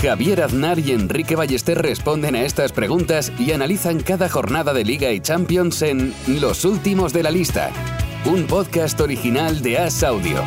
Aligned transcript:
Javier 0.00 0.42
Aznar 0.42 0.78
y 0.78 0.92
Enrique 0.92 1.36
Ballester 1.36 1.80
responden 1.80 2.34
a 2.34 2.42
estas 2.42 2.70
preguntas 2.70 3.32
y 3.38 3.52
analizan 3.52 4.00
cada 4.00 4.28
jornada 4.28 4.74
de 4.74 4.84
Liga 4.84 5.10
y 5.10 5.20
Champions 5.20 5.80
en 5.80 6.12
Los 6.26 6.66
Últimos 6.66 7.14
de 7.14 7.22
la 7.22 7.30
Lista, 7.30 7.70
un 8.26 8.46
podcast 8.46 9.00
original 9.00 9.62
de 9.62 9.78
As 9.78 10.02
Audio. 10.02 10.44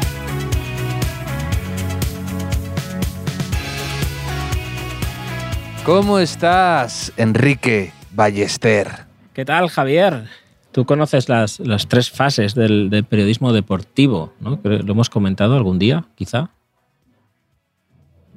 ¿Cómo 5.83 6.19
estás, 6.19 7.11
Enrique 7.17 7.91
Ballester? 8.13 8.87
¿Qué 9.33 9.45
tal, 9.45 9.69
Javier? 9.69 10.25
Tú 10.71 10.85
conoces 10.85 11.27
las, 11.27 11.59
las 11.59 11.87
tres 11.87 12.11
fases 12.11 12.53
del, 12.53 12.91
del 12.91 13.03
periodismo 13.03 13.51
deportivo, 13.51 14.31
¿no? 14.39 14.59
Lo 14.63 14.91
hemos 14.93 15.09
comentado 15.09 15.55
algún 15.55 15.79
día, 15.79 16.05
quizá. 16.15 16.51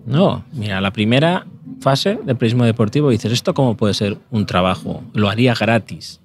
No, 0.05 0.45
mira, 0.53 0.81
la 0.81 0.93
primera 0.93 1.47
fase 1.81 2.19
del 2.25 2.37
periodismo 2.37 2.65
deportivo 2.65 3.11
dices, 3.11 3.33
¿esto 3.33 3.55
cómo 3.55 3.77
puede 3.77 3.95
ser 3.95 4.19
un 4.31 4.47
trabajo? 4.47 5.03
Lo 5.13 5.29
haría 5.29 5.55
gratis. 5.55 6.21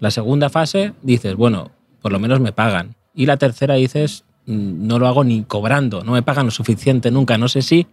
La 0.00 0.10
segunda 0.10 0.50
fase 0.50 0.92
dices, 1.02 1.34
bueno, 1.34 1.70
por 2.00 2.12
lo 2.12 2.18
menos 2.18 2.40
me 2.40 2.52
pagan. 2.52 2.94
Y 3.14 3.26
la 3.26 3.36
tercera 3.36 3.74
dices, 3.74 4.24
"Mm, 4.46 4.86
no 4.86 4.98
lo 4.98 5.06
hago 5.06 5.24
ni 5.24 5.44
cobrando, 5.44 6.02
no 6.02 6.12
me 6.12 6.22
pagan 6.22 6.46
lo 6.46 6.50
suficiente 6.50 7.10
nunca. 7.10 7.38
No 7.38 7.48
sé 7.48 7.62
si 7.62 7.86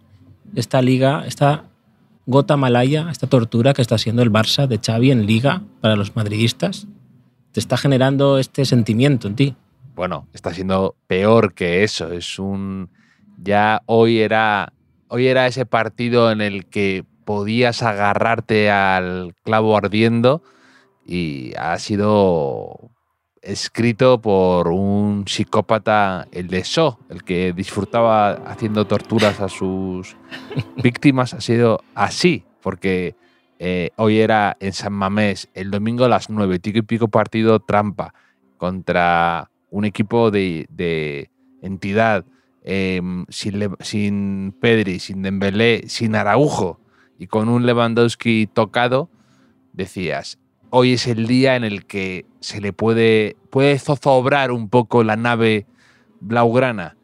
esta 0.54 0.82
liga, 0.82 1.24
esta 1.26 1.64
gota 2.26 2.56
malaya, 2.56 3.08
esta 3.10 3.26
tortura 3.26 3.72
que 3.72 3.82
está 3.82 3.98
siendo 3.98 4.22
el 4.22 4.30
Barça 4.32 4.66
de 4.66 4.78
Xavi 4.78 5.10
en 5.10 5.26
liga 5.26 5.62
para 5.80 5.96
los 5.96 6.16
madridistas, 6.16 6.86
te 7.52 7.60
está 7.60 7.76
generando 7.76 8.38
este 8.38 8.64
sentimiento 8.64 9.28
en 9.28 9.36
ti. 9.36 9.54
Bueno, 9.94 10.26
está 10.32 10.52
siendo 10.54 10.94
peor 11.06 11.54
que 11.54 11.82
eso. 11.84 12.12
Es 12.12 12.38
un. 12.38 12.88
Ya 13.42 13.82
hoy 13.86 14.18
era. 14.18 14.72
Hoy 15.12 15.26
era 15.26 15.48
ese 15.48 15.66
partido 15.66 16.30
en 16.30 16.40
el 16.40 16.66
que 16.66 17.04
podías 17.24 17.82
agarrarte 17.82 18.70
al 18.70 19.34
clavo 19.42 19.76
ardiendo 19.76 20.40
y 21.04 21.52
ha 21.58 21.76
sido 21.80 22.92
escrito 23.42 24.20
por 24.20 24.68
un 24.68 25.24
psicópata, 25.26 26.28
el 26.30 26.46
de 26.46 26.62
So, 26.62 27.00
el 27.08 27.24
que 27.24 27.52
disfrutaba 27.52 28.34
haciendo 28.34 28.86
torturas 28.86 29.40
a 29.40 29.48
sus 29.48 30.16
víctimas, 30.80 31.34
ha 31.34 31.40
sido 31.40 31.80
así, 31.96 32.44
porque 32.62 33.16
eh, 33.58 33.90
hoy 33.96 34.20
era 34.20 34.56
en 34.60 34.72
San 34.72 34.92
Mamés, 34.92 35.48
el 35.54 35.72
domingo 35.72 36.04
a 36.04 36.08
las 36.08 36.30
9, 36.30 36.60
tico 36.60 36.78
y 36.78 36.82
pico 36.82 37.08
partido 37.08 37.58
trampa 37.58 38.14
contra 38.58 39.50
un 39.70 39.84
equipo 39.84 40.30
de, 40.30 40.68
de 40.70 41.32
entidad 41.62 42.24
eh, 42.64 43.00
sin, 43.28 43.76
sin 43.80 44.54
Pedri, 44.60 44.98
sin 44.98 45.22
Dembélé, 45.22 45.84
sin 45.88 46.14
Araujo 46.14 46.80
y 47.18 47.26
con 47.26 47.48
un 47.48 47.66
Lewandowski 47.66 48.46
tocado, 48.46 49.10
decías, 49.72 50.38
hoy 50.70 50.94
es 50.94 51.06
el 51.06 51.26
día 51.26 51.56
en 51.56 51.64
el 51.64 51.86
que 51.86 52.26
se 52.40 52.60
le 52.60 52.72
puede, 52.72 53.36
puede 53.50 53.78
zozobrar 53.78 54.52
un 54.52 54.68
poco 54.68 55.04
la 55.04 55.16
nave 55.16 55.66
blaugrana 56.20 56.96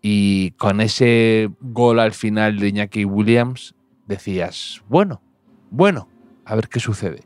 y 0.00 0.50
con 0.52 0.80
ese 0.80 1.50
gol 1.60 2.00
al 2.00 2.12
final 2.12 2.58
de 2.58 2.68
Iñaki 2.68 3.04
Williams 3.04 3.74
decías, 4.06 4.82
bueno, 4.88 5.22
bueno, 5.70 6.08
a 6.44 6.56
ver 6.56 6.68
qué 6.68 6.80
sucede. 6.80 7.20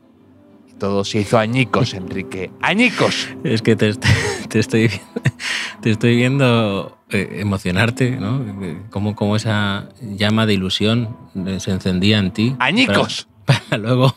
Todo 0.79 1.03
se 1.03 1.21
hizo 1.21 1.37
añicos, 1.39 1.93
Enrique. 1.93 2.51
¡Añicos! 2.61 3.29
Es 3.43 3.61
que 3.61 3.75
te, 3.75 3.93
te 4.49 4.59
estoy, 4.59 4.91
te 5.81 5.91
estoy 5.91 6.15
viendo 6.15 6.97
eh, 7.09 7.37
emocionarte, 7.39 8.11
¿no? 8.11 8.43
Eh, 8.63 8.81
Como, 8.89 9.15
como 9.15 9.35
esa 9.35 9.89
llama 10.01 10.45
de 10.45 10.53
ilusión 10.53 11.17
eh, 11.45 11.59
se 11.59 11.71
encendía 11.71 12.19
en 12.19 12.31
ti. 12.31 12.55
¡Añicos! 12.59 13.27
Para, 13.47 13.61
para 13.61 13.81
luego 13.81 14.13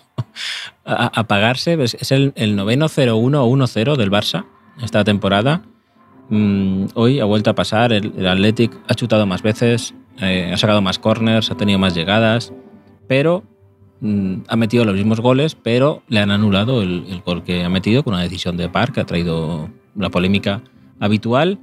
apagarse. 0.85 1.77
¿Ves? 1.77 1.97
Es 2.01 2.11
el, 2.11 2.33
el 2.35 2.57
noveno 2.57 2.87
0-1-1-0 2.87 3.97
del 3.97 4.11
Barça 4.11 4.45
esta 4.83 5.05
temporada. 5.05 5.63
Mm, 6.31 6.87
hoy 6.95 7.21
ha 7.21 7.25
vuelto 7.25 7.51
a 7.51 7.55
pasar. 7.55 7.93
El, 7.93 8.13
el 8.17 8.27
Athletic 8.27 8.73
ha 8.89 8.95
chutado 8.95 9.27
más 9.27 9.43
veces, 9.43 9.95
eh, 10.21 10.51
ha 10.53 10.57
sacado 10.57 10.83
más 10.83 10.99
corners, 10.99 11.51
ha 11.51 11.57
tenido 11.57 11.79
más 11.79 11.95
llegadas, 11.95 12.53
pero 13.07 13.45
ha 14.49 14.57
metido 14.57 14.85
los 14.85 14.95
mismos 14.95 15.21
goles, 15.21 15.55
pero 15.55 16.03
le 16.09 16.21
han 16.21 16.31
anulado 16.31 16.83
el, 16.83 17.05
el 17.09 17.21
gol 17.21 17.43
que 17.43 17.65
ha 17.65 17.69
metido 17.69 18.03
con 18.03 18.15
una 18.15 18.23
decisión 18.23 18.57
de 18.57 18.69
par 18.69 18.93
que 18.93 19.01
ha 19.01 19.07
traído 19.07 19.69
la 19.95 20.11
polémica 20.11 20.63
habitual. 20.99 21.59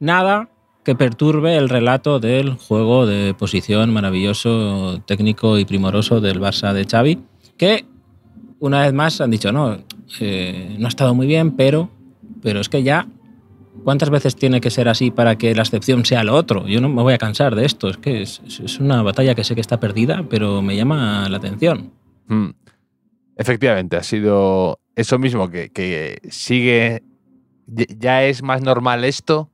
Nada 0.00 0.48
que 0.84 0.94
perturbe 0.94 1.56
el 1.56 1.68
relato 1.68 2.18
del 2.18 2.54
juego 2.54 3.06
de 3.06 3.34
posición 3.34 3.92
maravilloso, 3.92 5.00
técnico 5.06 5.58
y 5.58 5.64
primoroso 5.64 6.20
del 6.20 6.40
Barça 6.40 6.72
de 6.72 6.84
Xavi, 6.84 7.20
que 7.56 7.84
una 8.58 8.82
vez 8.82 8.92
más 8.92 9.20
han 9.20 9.30
dicho, 9.30 9.52
no, 9.52 9.78
eh, 10.20 10.76
no 10.78 10.86
ha 10.86 10.88
estado 10.88 11.14
muy 11.14 11.26
bien, 11.26 11.52
pero, 11.52 11.90
pero 12.42 12.60
es 12.60 12.68
que 12.68 12.82
ya, 12.82 13.06
¿cuántas 13.84 14.10
veces 14.10 14.36
tiene 14.36 14.60
que 14.60 14.70
ser 14.70 14.88
así 14.88 15.10
para 15.10 15.36
que 15.36 15.54
la 15.54 15.62
excepción 15.62 16.04
sea 16.04 16.24
lo 16.24 16.34
otro? 16.34 16.66
Yo 16.66 16.80
no 16.80 16.88
me 16.88 17.02
voy 17.02 17.14
a 17.14 17.18
cansar 17.18 17.54
de 17.54 17.64
esto, 17.64 17.88
es 17.88 17.96
que 17.98 18.22
es, 18.22 18.40
es 18.62 18.78
una 18.78 19.02
batalla 19.02 19.34
que 19.34 19.44
sé 19.44 19.54
que 19.54 19.60
está 19.60 19.80
perdida, 19.80 20.24
pero 20.28 20.62
me 20.62 20.76
llama 20.76 21.28
la 21.28 21.36
atención. 21.38 21.92
Mm. 22.28 22.50
Efectivamente, 23.36 23.96
ha 23.96 24.02
sido 24.02 24.78
eso 24.94 25.18
mismo 25.18 25.48
que, 25.50 25.70
que 25.70 26.18
sigue. 26.30 27.02
ya- 27.66 27.86
Ya 27.98 28.24
es 28.24 28.42
más 28.42 28.60
normal 28.62 29.04
esto 29.04 29.48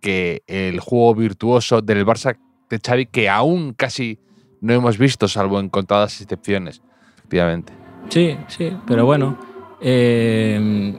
que 0.00 0.42
el 0.46 0.80
juego 0.80 1.14
virtuoso 1.14 1.82
del 1.82 2.06
Barça 2.06 2.36
de 2.70 2.78
Xavi, 2.84 3.06
que 3.06 3.28
aún 3.28 3.74
casi 3.74 4.18
no 4.60 4.72
hemos 4.72 4.96
visto, 4.98 5.28
salvo 5.28 5.60
en 5.60 5.68
contadas 5.68 6.20
excepciones. 6.20 6.80
Efectivamente. 7.18 7.72
Sí, 8.08 8.36
sí, 8.48 8.72
pero 8.86 9.04
bueno, 9.04 9.36
eh, 9.80 10.94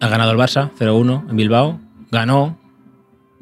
ha 0.00 0.08
ganado 0.08 0.32
el 0.32 0.38
Barça 0.38 0.70
0-1 0.78 1.28
en 1.30 1.36
Bilbao, 1.36 1.80
ganó 2.12 2.58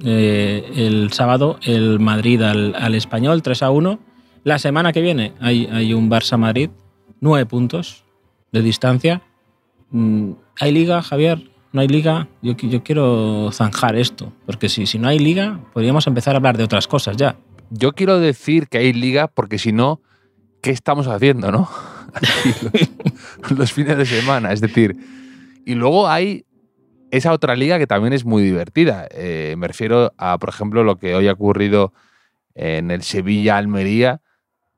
eh, 0.03 0.71
el 0.77 1.13
sábado 1.13 1.59
el 1.63 2.01
Madrid 2.01 2.41
al, 2.41 2.75
al 2.77 2.95
Español 2.95 3.43
3-1. 3.43 3.99
La 4.45 4.59
semana 4.59 4.93
que 4.93 5.03
viene 5.03 5.35
hay, 5.41 5.67
hay 5.71 5.93
un 5.93 6.09
Barça-Madrid, 6.09 6.71
nueve 7.21 7.45
puntos 7.45 8.05
de 8.53 8.63
distancia. 8.63 9.21
Mm, 9.91 10.33
¿Hay 10.59 10.73
liga, 10.73 11.03
Javier? 11.03 11.51
¿No 11.73 11.83
hay 11.83 11.89
liga? 11.89 12.29
Yo, 12.41 12.57
yo 12.57 12.83
quiero 12.83 13.51
zanjar 13.53 13.97
esto, 13.97 14.33
porque 14.47 14.69
si, 14.69 14.87
si 14.87 14.99
no 14.99 15.09
hay 15.09 15.19
liga, 15.19 15.61
podríamos 15.75 16.07
empezar 16.07 16.35
a 16.35 16.39
hablar 16.39 16.57
de 16.57 16.65
otras 16.65 16.87
cosas 16.87 17.17
ya. 17.17 17.37
Yo 17.71 17.93
quiero 17.93 18.19
decir 18.19 18.69
que 18.69 18.79
hay 18.79 18.93
liga 18.93 19.29
porque 19.29 19.59
si 19.59 19.73
no, 19.73 20.01
¿qué 20.63 20.71
estamos 20.71 21.07
haciendo, 21.09 21.53
no? 21.53 21.69
Los 23.57 23.73
fines 23.73 23.97
de 23.99 24.07
semana. 24.07 24.53
Es 24.53 24.61
decir, 24.61 24.97
y 25.67 25.75
luego 25.75 26.09
hay 26.09 26.45
esa 27.11 27.33
otra 27.33 27.57
liga 27.57 27.79
que 27.79 27.87
también 27.87 28.13
es 28.13 28.25
muy 28.25 28.43
divertida. 28.43 29.07
Eh, 29.11 29.55
me 29.59 29.69
refiero 29.69 30.13
a, 30.19 30.39
por 30.39 30.49
ejemplo, 30.49 30.85
lo 30.85 30.97
que 30.97 31.15
hoy 31.15 31.29
ha 31.29 31.33
ocurrido 31.33 31.93
en 32.55 32.91
el 32.91 33.03
Sevilla-Almería, 33.03 34.21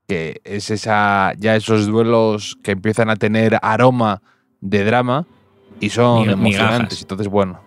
que 0.07 0.41
es 0.45 0.71
esa, 0.71 1.33
ya 1.39 1.57
esos 1.57 1.87
duelos 1.87 2.59
que 2.63 2.73
empiezan 2.73 3.11
a 3.11 3.17
tener 3.17 3.59
aroma 3.63 4.23
de 4.61 4.85
drama 4.85 5.27
y 5.83 5.91
son 5.91 6.31
emocionantes. 6.31 6.41
migajas. 6.79 7.03
Entonces, 7.03 7.29
bueno, 7.29 7.61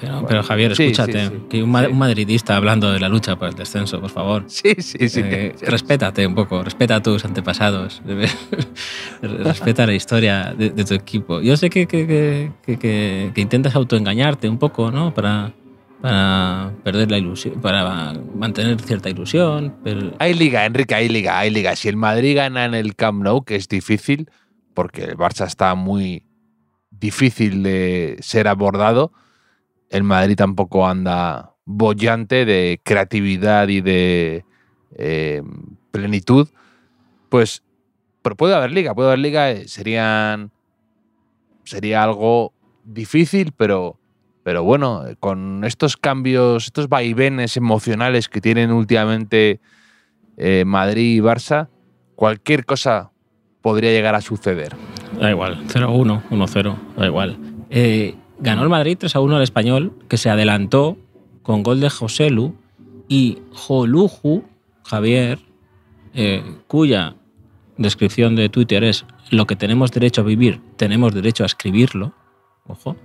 Pero, 0.00 0.24
pero 0.28 0.42
Javier, 0.42 0.76
Sí, 0.76 0.84
sí, 0.84 0.90
escúchate, 0.92 1.26
sí. 1.28 1.32
que 1.50 1.62
un, 1.62 1.70
ma- 1.70 1.84
Sí. 1.86 1.90
un 1.92 1.98
madridista 1.98 2.56
hablando 2.56 2.92
de 2.92 3.00
la 3.00 3.08
lucha 3.08 3.36
por 3.36 3.48
el 3.48 3.54
descenso, 3.54 4.00
por 4.00 4.10
favor. 4.10 4.44
sí, 4.48 4.74
sí, 4.78 5.08
sí. 5.08 5.20
Eh, 5.24 5.54
respétate 5.62 6.26
un 6.26 6.34
poco, 6.34 6.62
respeta 6.62 6.96
a 6.96 7.02
tus 7.02 7.24
antepasados, 7.24 8.02
respeta 9.22 9.86
la 9.86 9.94
historia 9.94 10.54
de, 10.56 10.70
de 10.70 10.84
tu 10.84 10.94
equipo. 10.94 11.40
Yo 11.40 11.56
sé 11.56 11.70
que, 11.70 11.86
que- 11.86 12.06
que- 12.06 12.52
que- 12.64 12.78
que- 12.78 13.32
que 13.34 13.40
intentas 13.40 13.74
autoengañarte 13.74 14.48
un 14.48 14.58
poco, 14.58 14.90
¿no? 14.90 15.12
Para, 15.14 15.52
para 16.00 16.72
perder 16.84 17.10
la 17.10 17.18
ilusión, 17.18 17.60
para 17.60 18.12
mantener 18.34 18.80
cierta 18.80 19.08
ilusión, 19.08 19.76
pero 19.82 20.12
Hay 20.18 20.34
liga, 20.34 20.64
Enrique, 20.66 20.94
hay 20.94 21.08
liga, 21.08 21.38
hay 21.38 21.50
liga. 21.50 21.74
Si 21.76 21.88
el 21.88 21.96
Madrid 21.96 22.36
gana 22.36 22.64
en 22.66 22.74
el 22.74 22.94
Camp 22.94 23.22
Nou, 23.22 23.44
que 23.44 23.56
es 23.56 23.68
difícil, 23.68 24.30
porque 24.74 25.04
el 25.04 25.16
Barça 25.16 25.46
está 25.46 25.74
muy 25.74 26.22
difícil 26.98 27.62
de 27.62 28.16
ser 28.20 28.48
abordado, 28.48 29.12
el 29.90 30.02
Madrid 30.02 30.36
tampoco 30.36 30.86
anda 30.86 31.54
bollante 31.64 32.44
de 32.44 32.80
creatividad 32.82 33.68
y 33.68 33.80
de 33.80 34.44
eh, 34.96 35.42
plenitud, 35.90 36.48
pues, 37.28 37.62
pero 38.22 38.36
puede 38.36 38.54
haber 38.54 38.72
liga, 38.72 38.94
puede 38.94 39.08
haber 39.08 39.18
liga, 39.18 39.50
eh, 39.50 39.68
serían, 39.68 40.50
sería 41.64 42.02
algo 42.02 42.52
difícil, 42.84 43.52
pero, 43.56 43.98
pero 44.42 44.62
bueno, 44.62 45.04
con 45.20 45.64
estos 45.64 45.96
cambios, 45.96 46.66
estos 46.66 46.88
vaivenes 46.88 47.56
emocionales 47.56 48.28
que 48.28 48.40
tienen 48.40 48.70
últimamente 48.70 49.60
eh, 50.36 50.64
Madrid 50.64 51.16
y 51.16 51.20
Barça, 51.20 51.68
cualquier 52.14 52.64
cosa 52.64 53.10
podría 53.60 53.90
llegar 53.90 54.14
a 54.14 54.20
suceder. 54.20 54.76
Da 55.20 55.30
igual, 55.30 55.66
0-1, 55.68 56.22
1-0, 56.30 56.76
da 56.96 57.06
igual. 57.06 57.38
Eh, 57.70 58.14
ganó 58.38 58.62
el 58.62 58.68
Madrid 58.68 58.98
3-1 58.98 59.36
al 59.36 59.42
español, 59.42 59.92
que 60.08 60.16
se 60.16 60.30
adelantó 60.30 60.96
con 61.42 61.62
gol 61.62 61.80
de 61.80 61.90
Joselu 61.90 62.54
y 63.08 63.38
Joluju, 63.52 64.44
Javier, 64.84 65.38
eh, 66.14 66.42
cuya 66.66 67.14
descripción 67.76 68.36
de 68.36 68.48
Twitter 68.48 68.84
es 68.84 69.06
lo 69.30 69.46
que 69.46 69.56
tenemos 69.56 69.92
derecho 69.92 70.22
a 70.22 70.24
vivir, 70.24 70.60
tenemos 70.76 71.14
derecho 71.14 71.44
a 71.44 71.46
escribirlo. 71.46 72.12
Ojo, 72.66 72.96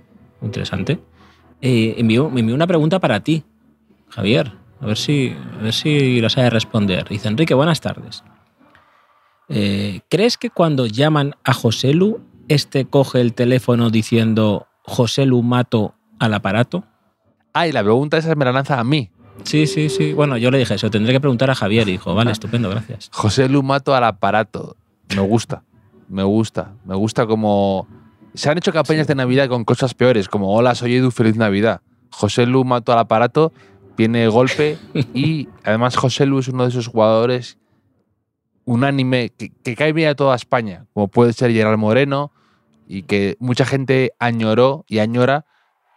interesante. 0.42 0.98
Eh, 1.60 1.94
envió, 1.98 2.30
me 2.30 2.40
envió 2.40 2.54
una 2.54 2.66
pregunta 2.66 2.98
para 2.98 3.20
ti, 3.20 3.44
Javier. 4.08 4.52
A 4.80 4.86
ver 4.86 4.96
si, 4.96 5.34
a 5.58 5.62
ver 5.62 5.72
si 5.72 6.20
la 6.20 6.28
sabe 6.28 6.50
responder. 6.50 7.08
Dice 7.08 7.28
Enrique, 7.28 7.54
buenas 7.54 7.80
tardes. 7.80 8.24
Eh, 9.54 10.00
¿Crees 10.08 10.38
que 10.38 10.48
cuando 10.48 10.86
llaman 10.86 11.34
a 11.44 11.52
Joselu, 11.52 12.20
este 12.48 12.86
coge 12.86 13.20
el 13.20 13.34
teléfono 13.34 13.90
diciendo 13.90 14.66
Joselu 14.84 15.42
mato 15.42 15.94
al 16.18 16.32
aparato? 16.32 16.84
Ah, 17.52 17.68
y 17.68 17.72
la 17.72 17.82
pregunta 17.82 18.16
esa 18.16 18.34
me 18.34 18.46
la 18.46 18.52
lanza 18.52 18.80
a 18.80 18.84
mí. 18.84 19.10
Sí, 19.44 19.66
sí, 19.66 19.90
sí. 19.90 20.14
Bueno, 20.14 20.38
yo 20.38 20.50
le 20.50 20.58
dije 20.58 20.74
eso, 20.74 20.90
tendré 20.90 21.12
que 21.12 21.20
preguntar 21.20 21.50
a 21.50 21.54
Javier. 21.54 21.86
Y 21.86 21.92
dijo, 21.92 22.14
vale, 22.14 22.32
estupendo, 22.32 22.70
gracias. 22.70 23.10
José 23.12 23.48
Lu 23.50 23.62
mato 23.62 23.94
al 23.94 24.04
aparato. 24.04 24.76
Me 25.14 25.20
gusta, 25.20 25.64
me 26.08 26.22
gusta. 26.22 26.72
Me 26.86 26.94
gusta 26.94 27.26
como... 27.26 27.86
Se 28.32 28.48
han 28.48 28.56
hecho 28.56 28.72
campañas 28.72 29.06
de 29.06 29.14
Navidad 29.14 29.48
con 29.48 29.64
cosas 29.64 29.92
peores, 29.92 30.28
como 30.28 30.54
Hola, 30.54 30.74
soy 30.74 30.94
Edu, 30.94 31.10
feliz 31.10 31.36
Navidad. 31.36 31.82
José 32.10 32.46
Lu 32.46 32.64
mato 32.64 32.92
al 32.92 32.98
aparato, 33.00 33.52
viene 33.98 34.26
golpe 34.28 34.78
y 35.14 35.48
además 35.64 35.96
José 35.96 36.24
Lu 36.24 36.38
es 36.38 36.48
uno 36.48 36.62
de 36.62 36.70
esos 36.70 36.86
jugadores 36.86 37.58
unánime 38.64 39.30
que, 39.30 39.50
que 39.50 39.76
cae 39.76 39.92
bien 39.92 40.08
a 40.08 40.14
toda 40.14 40.36
España, 40.36 40.86
como 40.94 41.08
puede 41.08 41.32
ser 41.32 41.52
Gerard 41.52 41.78
Moreno 41.78 42.32
y 42.86 43.02
que 43.02 43.36
mucha 43.40 43.64
gente 43.64 44.12
añoró 44.18 44.84
y 44.88 44.98
añora 44.98 45.46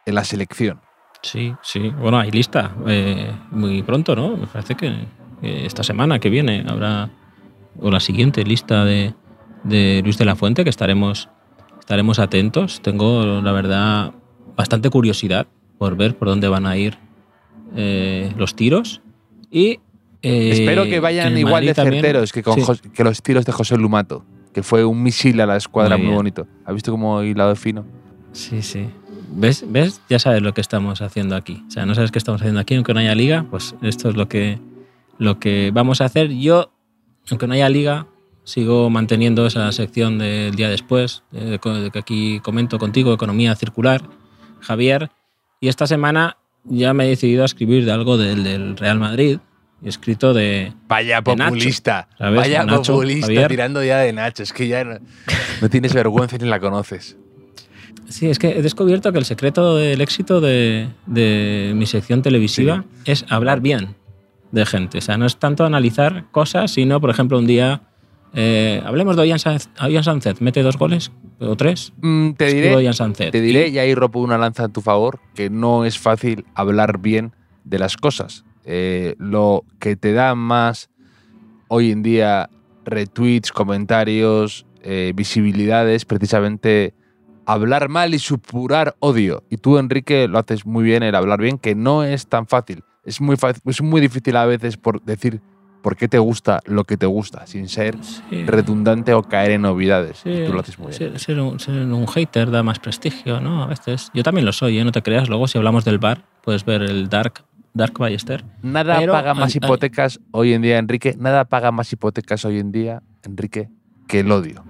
en 0.06 0.16
la 0.16 0.24
selección. 0.24 0.82
Sí, 1.26 1.56
sí. 1.62 1.90
Bueno, 1.90 2.20
hay 2.20 2.30
lista 2.30 2.76
eh, 2.88 3.32
muy 3.50 3.82
pronto, 3.82 4.16
¿no? 4.16 4.38
Me 4.38 4.48
parece 4.48 4.76
que, 4.76 4.94
esta 5.42 5.84
semana 5.84 6.20
que 6.20 6.30
viene 6.30 6.64
habrá, 6.68 7.10
o 7.80 7.92
la 7.92 8.00
siguiente 8.00 8.44
lista 8.44 8.86
de, 8.86 9.14
de 9.64 10.02
Luis 10.04 10.18
de 10.18 10.26
la 10.26 10.36
Fuente, 10.36 10.64
que 10.64 10.70
estaremos, 10.70 11.30
estaremos 11.80 12.20
atentos. 12.20 12.82
Tengo, 12.82 13.42
la 13.42 13.52
verdad, 13.52 14.14
bastante 14.56 14.90
curiosidad 14.90 15.48
por 15.78 15.98
ver 15.98 16.16
por 16.16 16.28
dónde 16.28 16.48
van 16.48 16.66
a 16.68 16.78
ir 16.78 16.98
eh, 17.76 18.32
los 18.38 18.56
tiros. 18.56 19.02
Y 19.50 19.80
eh, 20.28 20.52
Espero 20.52 20.84
que 20.86 21.00
vayan 21.00 21.32
en 21.34 21.38
igual 21.40 21.54
Madrid 21.54 21.68
de 21.70 21.74
también- 21.76 22.02
certeros 22.04 22.32
que, 22.34 22.44
con 22.44 22.56
Sí. 22.56 22.62
Jos- 22.62 22.82
que 22.82 23.04
los 23.04 23.22
tiros 23.22 23.46
de 23.46 23.52
José 23.52 23.78
Lumato, 23.78 24.26
que 24.54 24.64
fue 24.64 24.84
un 24.86 25.02
misil 25.04 25.40
a 25.42 25.46
la 25.46 25.58
escuadra 25.58 25.98
Muy 25.98 26.08
muy, 26.08 26.16
bonito. 26.16 26.48
¿Has 26.66 26.74
visto 26.74 26.92
cómo 26.92 27.22
hilado 27.24 27.56
fino? 27.56 27.86
Sí, 28.32 28.62
sí. 28.62 28.88
¿Ves? 29.38 29.66
¿Ves? 29.68 30.02
Ya 30.10 30.20
sabes 30.20 30.42
lo 30.42 30.54
que 30.54 30.62
estamos 30.62 31.02
haciendo 31.02 31.36
aquí. 31.36 31.64
O 31.68 31.72
sea, 31.72 31.86
no 31.86 31.94
sabes 31.96 32.12
qué 32.12 32.20
estamos 32.20 32.42
haciendo 32.42 32.60
aquí, 32.60 32.76
aunque 32.76 32.94
no 32.94 33.00
haya 33.00 33.16
liga, 33.16 33.46
pues 33.50 33.76
esto 33.82 34.10
es 34.10 34.16
lo 34.16 34.28
que, 34.30 34.60
lo 35.18 35.40
que 35.40 35.72
vamos 35.74 36.00
a 36.02 36.06
hacer. 36.06 36.30
Yo, 36.32 36.72
aunque 37.30 37.48
no 37.48 37.54
haya 37.54 37.68
liga, 37.70 38.08
sigo 38.44 38.90
manteniendo 38.90 39.46
esa 39.46 39.72
sección 39.72 40.20
del 40.20 40.56
día 40.56 40.70
después, 40.70 41.24
eh, 41.34 41.60
que 41.62 42.00
aquí 42.00 42.40
comento 42.42 42.78
contigo, 42.80 43.14
Economía 43.14 43.56
Circular, 43.56 44.04
Javier. 44.62 45.10
Y 45.60 45.68
esta 45.68 45.88
semana 45.88 46.38
ya 46.64 46.94
me 46.94 47.06
he 47.06 47.10
decidido 47.10 47.44
a 47.44 47.46
escribir 47.46 47.86
de 47.86 47.92
algo 47.92 48.18
del, 48.18 48.44
del 48.44 48.78
Real 48.78 49.00
Madrid. 49.00 49.40
Escrito 49.86 50.34
de, 50.34 50.74
Vaya 50.88 51.22
De 51.22 51.36
Nacho, 51.36 51.52
populista. 51.52 52.08
¿sabes? 52.18 52.40
Vaya 52.40 52.66
Nacho, 52.66 52.94
populista 52.94 53.28
Javier. 53.28 53.48
tirando 53.48 53.84
ya 53.84 54.00
de 54.00 54.12
Nacho. 54.14 54.44
Es 54.44 54.52
que 54.52 54.68
ya 54.68 54.84
no, 54.84 54.98
no 55.62 55.70
tienes 55.70 55.94
vergüenza 55.94 56.38
ni 56.38 56.50
la 56.50 56.60
conoces. 56.60 57.18
Sí, 58.10 58.28
es 58.28 58.38
que 58.38 58.50
he 58.50 58.62
descubierto 58.62 59.12
que 59.12 59.20
el 59.20 59.26
secreto 59.26 59.76
del 59.76 60.02
éxito 60.02 60.42
de, 60.42 60.90
de 61.06 61.74
mi 61.76 61.86
sección 61.86 62.22
televisiva 62.22 62.84
es 63.06 63.26
hablar 63.30 63.62
bien 63.62 63.96
de 64.52 64.66
gente. 64.66 65.00
O 65.00 65.02
sea, 65.02 65.18
no 65.18 65.26
es 65.26 65.38
tanto 65.38 65.66
analizar 65.66 66.26
cosas, 66.32 66.72
sino, 66.72 67.02
por 67.02 67.10
ejemplo, 67.10 67.38
un 67.38 67.48
día 67.48 67.82
eh, 68.38 68.82
hablemos 68.86 69.16
de 69.16 69.22
Ollán 69.22 70.04
Sánchez, 70.04 70.42
mete 70.42 70.62
dos 70.62 70.78
goles 70.78 71.12
o 71.40 71.56
tres. 71.56 71.94
Mm, 72.02 72.32
te 72.32 72.48
diré, 72.48 73.32
te 73.32 73.42
diré, 73.42 73.70
y 73.70 73.80
ahí 73.80 73.96
rompo 73.96 74.20
una 74.20 74.38
lanza 74.38 74.66
en 74.66 74.74
tu 74.74 74.82
favor, 74.82 75.20
que 75.34 75.50
no 75.50 75.86
es 75.86 75.98
fácil 75.98 76.46
hablar 76.54 77.00
bien 77.00 77.34
de 77.64 77.80
las 77.80 77.96
cosas. 77.96 78.44
Eh, 78.66 79.16
lo 79.20 79.64
que 79.80 79.96
te 79.96 80.14
da 80.14 80.34
más 80.36 80.90
hoy 81.68 81.92
en 81.92 82.02
día 82.04 82.50
retweets, 82.84 83.52
comentarios, 83.52 84.66
eh, 84.82 85.14
visibilidades, 85.16 86.06
precisamente 86.06 86.94
hablar 87.46 87.90
mal 87.90 88.14
y 88.14 88.20
supurar 88.20 88.96
odio. 89.00 89.44
Y 89.50 89.58
tú, 89.58 89.78
Enrique, 89.78 90.28
lo 90.28 90.40
haces 90.40 90.66
muy 90.66 90.84
bien 90.84 91.04
el 91.04 91.16
hablar 91.16 91.40
bien, 91.42 91.58
que 91.58 91.76
no 91.76 92.04
es 92.04 92.28
tan 92.28 92.48
fácil. 92.48 92.84
Es 93.04 93.22
muy, 93.22 93.38
fácil, 93.38 93.62
es 93.66 93.82
muy 93.82 94.02
difícil 94.02 94.36
a 94.36 94.46
veces 94.46 94.78
por 94.78 95.02
decir 95.04 95.42
por 95.84 95.96
qué 95.96 96.08
te 96.08 96.18
gusta 96.18 96.62
lo 96.66 96.84
que 96.84 96.98
te 96.98 97.06
gusta, 97.06 97.46
sin 97.46 97.70
ser 97.70 97.96
Sí, 98.02 98.44
redundante 98.46 99.14
o 99.14 99.22
caer 99.22 99.52
en 99.52 99.62
novedades. 99.62 100.18
sí, 100.24 100.44
tú 100.48 100.54
lo 100.54 100.60
haces 100.62 100.80
muy 100.80 100.88
bien. 100.88 100.98
ser, 100.98 101.20
ser 101.20 101.40
un, 101.40 101.60
ser 101.60 101.76
un 101.76 102.08
hater 102.08 102.50
da 102.50 102.64
más 102.64 102.80
prestigio, 102.80 103.40
¿no? 103.40 103.62
A 103.64 103.68
veces. 103.68 104.10
Yo 104.16 104.24
también 104.24 104.46
lo 104.46 104.52
soy, 104.52 104.80
¿eh? 104.80 104.84
no 104.84 104.92
te 104.92 105.04
creas. 105.04 105.30
Luego, 105.30 105.48
si 105.48 105.60
hablamos 105.60 105.86
del 105.86 106.00
bar, 106.00 106.24
puedes 106.44 106.66
ver 106.66 106.82
el 106.82 107.08
Dark, 107.10 107.44
Dark 107.76 107.94
Ballester. 108.00 108.46
Nada 108.64 108.98
Pero 108.98 109.12
paga 109.12 109.34
más 109.34 109.54
hipotecas 109.54 110.20
hoy 110.32 110.54
en 110.54 110.62
día, 110.62 110.80
Enrique. 110.80 111.16
Nada 111.20 111.44
paga 111.46 111.72
más 111.72 111.92
hipotecas 111.92 112.46
hoy 112.46 112.60
en 112.60 112.72
día, 112.72 113.04
Enrique, 113.24 113.70
que 114.08 114.22
el 114.22 114.32
odio. 114.32 114.64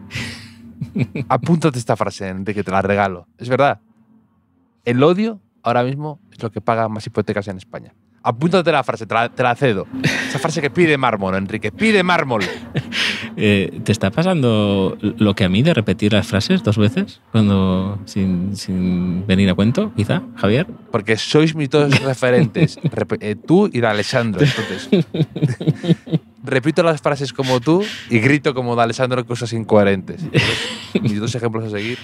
Apúntate 1.30 1.78
esta 1.78 1.96
frase, 1.96 2.28
Enrique, 2.28 2.64
te 2.64 2.72
la 2.72 2.82
regalo. 2.82 3.28
Es 3.38 3.48
verdad. 3.48 3.80
El 4.84 5.02
odio 5.04 5.40
ahora 5.62 5.84
mismo 5.84 6.20
es 6.32 6.42
lo 6.42 6.52
que 6.52 6.62
paga 6.62 6.90
más 6.90 7.06
hipotecas 7.06 7.48
en 7.48 7.58
España. 7.58 7.94
Apúntate 8.24 8.72
la 8.72 8.84
frase, 8.84 9.06
te 9.06 9.14
la, 9.14 9.30
te 9.30 9.44
la 9.44 9.56
cedo. 9.56 9.86
Esa 10.28 10.40
frase 10.40 10.60
que 10.60 10.72
pide 10.72 10.98
mármol, 10.98 11.36
Enrique. 11.36 11.72
Pide 11.72 12.02
mármol. 12.02 12.42
Eh, 13.38 13.82
¿Te 13.84 13.92
está 13.92 14.12
pasando 14.12 14.98
lo 15.02 15.36
que 15.36 15.44
a 15.44 15.50
mí 15.50 15.62
de 15.62 15.74
repetir 15.74 16.14
las 16.14 16.28
frases 16.28 16.64
dos 16.64 16.78
veces? 16.78 17.22
Cuando 17.32 18.00
sin, 18.06 18.56
sin 18.56 19.28
venir 19.28 19.50
a 19.50 19.56
cuento, 19.56 19.92
quizá, 19.96 20.24
Javier. 20.36 20.68
Porque 20.92 21.18
sois 21.18 21.56
mis 21.56 21.70
dos 21.70 22.00
referentes. 22.04 22.80
Eh, 23.20 23.36
tú 23.36 23.70
y 23.72 23.82
D'Alessandro. 23.82 24.42
Entonces, 24.46 24.90
repito 26.44 26.84
las 26.84 27.02
frases 27.02 27.34
como 27.34 27.60
tú 27.60 27.84
y 28.10 28.20
grito 28.20 28.54
como 28.54 28.76
D'Alessandro 28.76 29.26
cosas 29.26 29.52
incoherentes. 29.54 30.22
Mis 31.02 31.20
dos 31.20 31.36
ejemplos 31.36 31.66
a 31.66 31.70
seguir. 31.70 31.98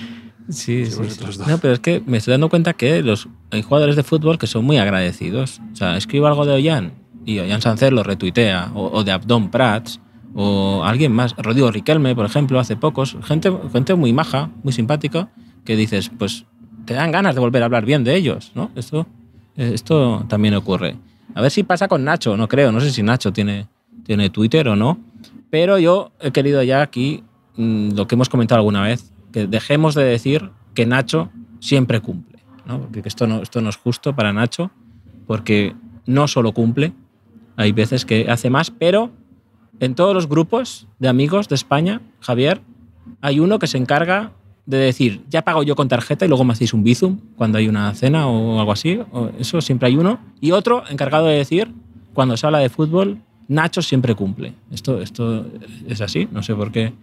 Sí, 0.49 0.85
Sí, 0.85 1.09
sí. 1.09 1.39
No, 1.47 1.57
pero 1.59 1.73
es 1.73 1.79
que 1.79 2.01
me 2.05 2.17
estoy 2.17 2.33
dando 2.33 2.49
cuenta 2.49 2.73
que 2.73 3.01
los, 3.03 3.29
hay 3.51 3.61
jugadores 3.61 3.95
de 3.95 4.03
fútbol 4.03 4.37
que 4.37 4.47
son 4.47 4.65
muy 4.65 4.77
agradecidos. 4.77 5.61
O 5.71 5.75
sea, 5.75 5.95
escribo 5.95 6.27
algo 6.27 6.45
de 6.45 6.53
Ollán 6.53 6.93
y 7.25 7.39
Ollán 7.39 7.61
Sánchez 7.61 7.91
lo 7.91 8.03
retuitea, 8.03 8.71
o, 8.73 8.89
o 8.91 9.03
de 9.03 9.11
Abdón 9.11 9.51
Prats, 9.51 9.99
o 10.33 10.83
alguien 10.83 11.11
más, 11.11 11.35
Rodrigo 11.37 11.71
Riquelme, 11.71 12.15
por 12.15 12.25
ejemplo, 12.25 12.59
hace 12.59 12.75
pocos. 12.75 13.17
Gente, 13.23 13.51
gente 13.71 13.95
muy 13.95 14.13
maja, 14.13 14.49
muy 14.63 14.73
simpática, 14.73 15.29
que 15.65 15.75
dices, 15.75 16.11
pues 16.17 16.45
te 16.85 16.93
dan 16.93 17.11
ganas 17.11 17.35
de 17.35 17.41
volver 17.41 17.61
a 17.61 17.65
hablar 17.65 17.85
bien 17.85 18.03
de 18.03 18.15
ellos, 18.15 18.51
¿no? 18.55 18.71
Esto, 18.75 19.07
eh, 19.55 19.71
esto 19.73 20.25
también 20.27 20.53
ocurre. 20.55 20.97
A 21.35 21.41
ver 21.41 21.51
si 21.51 21.63
pasa 21.63 21.87
con 21.87 22.03
Nacho, 22.03 22.35
no 22.37 22.47
creo, 22.47 22.71
no 22.71 22.79
sé 22.79 22.91
si 22.91 23.03
Nacho 23.03 23.31
tiene, 23.31 23.67
tiene 24.03 24.29
Twitter 24.29 24.67
o 24.67 24.75
no, 24.75 24.99
pero 25.49 25.77
yo 25.79 26.11
he 26.19 26.31
querido 26.31 26.63
ya 26.63 26.81
aquí 26.81 27.23
mm, 27.57 27.91
lo 27.95 28.07
que 28.07 28.15
hemos 28.15 28.29
comentado 28.29 28.59
alguna 28.59 28.81
vez, 28.81 29.13
que 29.31 29.47
dejemos 29.47 29.95
de 29.95 30.03
decir 30.03 30.49
que 30.73 30.85
Nacho 30.85 31.29
siempre 31.59 32.01
cumple, 32.01 32.39
¿no? 32.65 32.81
porque 32.81 33.01
esto 33.05 33.27
no, 33.27 33.41
esto 33.41 33.61
no 33.61 33.69
es 33.69 33.77
justo 33.77 34.15
para 34.15 34.33
Nacho, 34.33 34.71
porque 35.27 35.75
no 36.05 36.27
solo 36.27 36.53
cumple, 36.53 36.93
hay 37.55 37.71
veces 37.71 38.05
que 38.05 38.29
hace 38.29 38.49
más, 38.49 38.71
pero 38.71 39.11
en 39.81 39.95
todos 39.95 40.13
los 40.13 40.29
grupos 40.29 40.87
de 40.99 41.09
amigos 41.09 41.49
de 41.49 41.55
España, 41.55 42.01
Javier, 42.19 42.61
hay 43.19 43.39
uno 43.39 43.57
que 43.57 43.65
se 43.65 43.79
encarga 43.79 44.31
de 44.67 44.77
decir, 44.77 45.23
ya 45.27 45.41
pago 45.41 45.63
yo 45.63 45.75
con 45.75 45.87
tarjeta 45.87 46.23
y 46.23 46.27
luego 46.27 46.43
me 46.43 46.53
hacéis 46.53 46.75
un 46.75 46.83
bizum 46.83 47.17
cuando 47.35 47.57
hay 47.57 47.67
una 47.67 47.91
cena 47.95 48.27
o 48.27 48.59
algo 48.59 48.71
así, 48.71 48.99
o 49.11 49.31
eso 49.39 49.59
siempre 49.59 49.87
hay 49.87 49.97
uno, 49.97 50.19
y 50.39 50.51
otro 50.51 50.83
encargado 50.87 51.25
de 51.25 51.35
decir, 51.35 51.73
cuando 52.13 52.37
se 52.37 52.45
habla 52.45 52.59
de 52.59 52.69
fútbol, 52.69 53.17
Nacho 53.47 53.81
siempre 53.81 54.13
cumple. 54.13 54.53
Esto, 54.71 55.01
esto 55.01 55.47
es 55.87 55.99
así, 55.99 56.29
no 56.31 56.43
sé 56.43 56.53
por 56.53 56.71
qué, 56.71 56.93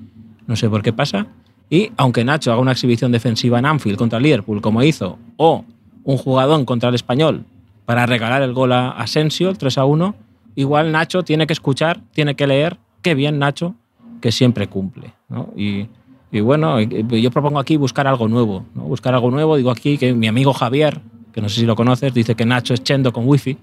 no 0.46 0.54
sé 0.54 0.70
por 0.70 0.82
qué 0.82 0.92
pasa. 0.92 1.26
Y 1.68 1.90
aunque 1.96 2.24
Nacho 2.24 2.52
haga 2.52 2.60
una 2.60 2.72
exhibición 2.72 3.10
defensiva 3.10 3.58
en 3.58 3.66
Anfield 3.66 3.98
contra 3.98 4.20
Liverpool, 4.20 4.60
como 4.60 4.84
hizo, 4.84 5.18
o 5.36 5.64
un 6.04 6.16
jugadón 6.16 6.64
contra 6.64 6.90
el 6.90 6.94
Español 6.94 7.44
para 7.84 8.06
regalar 8.06 8.42
el 8.42 8.52
gol 8.52 8.72
a 8.72 8.90
Asensio, 8.90 9.50
el 9.50 9.58
3 9.58 9.78
a 9.78 9.84
1, 9.84 10.27
igual 10.58 10.90
Nacho 10.90 11.22
tiene 11.22 11.46
que 11.46 11.52
escuchar, 11.52 12.00
tiene 12.12 12.34
que 12.34 12.48
leer, 12.48 12.78
qué 13.00 13.14
bien 13.14 13.38
Nacho, 13.38 13.76
que 14.20 14.32
siempre 14.32 14.66
cumple. 14.66 15.14
¿no? 15.28 15.50
Y 15.56 15.86
Y 16.32 16.40
bueno, 16.40 16.80
yo 16.80 17.30
propongo 17.30 17.60
aquí 17.60 17.76
buscar 17.76 18.08
algo 18.08 18.26
nuevo. 18.26 18.66
¿no? 18.74 18.82
Buscar 18.82 19.14
algo 19.14 19.30
nuevo. 19.30 19.56
Digo 19.56 19.70
aquí 19.70 19.96
que 19.96 20.12
mi 20.12 20.26
amigo 20.26 20.52
Javier, 20.52 21.00
que 21.32 21.40
no 21.40 21.48
sé 21.48 21.60
si 21.60 21.66
lo 21.66 21.76
conoces, 21.76 22.12
dice 22.12 22.34
que 22.34 22.44
Nacho 22.44 22.74
es 22.74 22.82
Chendo 22.82 23.12
con 23.12 23.26
wifi, 23.28 23.56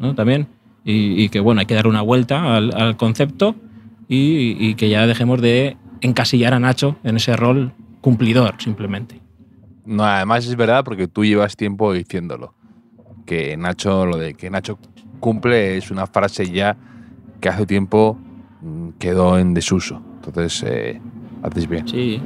¿no? 0.00 0.14
También. 0.14 0.48
Y, 0.84 1.28
que 1.28 1.40
bueno, 1.40 1.60
hay 1.60 1.66
que 1.66 1.74
dar 1.74 1.86
una 1.86 2.02
vuelta 2.02 2.56
al, 2.56 2.96
concepto 2.96 3.54
y, 4.08 4.56
y, 4.58 4.74
que 4.74 4.88
ya 4.88 5.06
dejemos 5.06 5.40
de 5.40 5.76
encasillar 6.00 6.54
a 6.54 6.58
Nacho 6.58 6.96
en 7.04 7.16
ese 7.16 7.36
rol 7.36 7.72
cumplidor, 8.00 8.54
simplemente. 8.58 9.20
No, 9.84 10.04
además 10.04 10.46
es 10.46 10.56
verdad 10.56 10.82
porque 10.84 11.06
tú 11.06 11.24
llevas 11.24 11.54
tiempo 11.54 11.92
diciéndolo. 11.92 12.54
Que 13.26 13.56
Nacho, 13.56 14.06
lo 14.06 14.16
de 14.16 14.34
que 14.34 14.50
Nacho 14.50 14.78
cumple 15.20 15.76
es 15.76 15.90
una 15.90 16.06
frase 16.06 16.50
ya 16.50 16.76
que 17.40 17.48
hace 17.48 17.66
tiempo 17.66 18.18
mm, 18.60 18.90
quedó 18.98 19.38
en 19.38 19.54
desuso. 19.54 20.02
Entonces, 20.16 20.64
eh, 20.66 21.00
haces 21.42 21.68
bien. 21.68 21.86
Sí. 21.88 22.20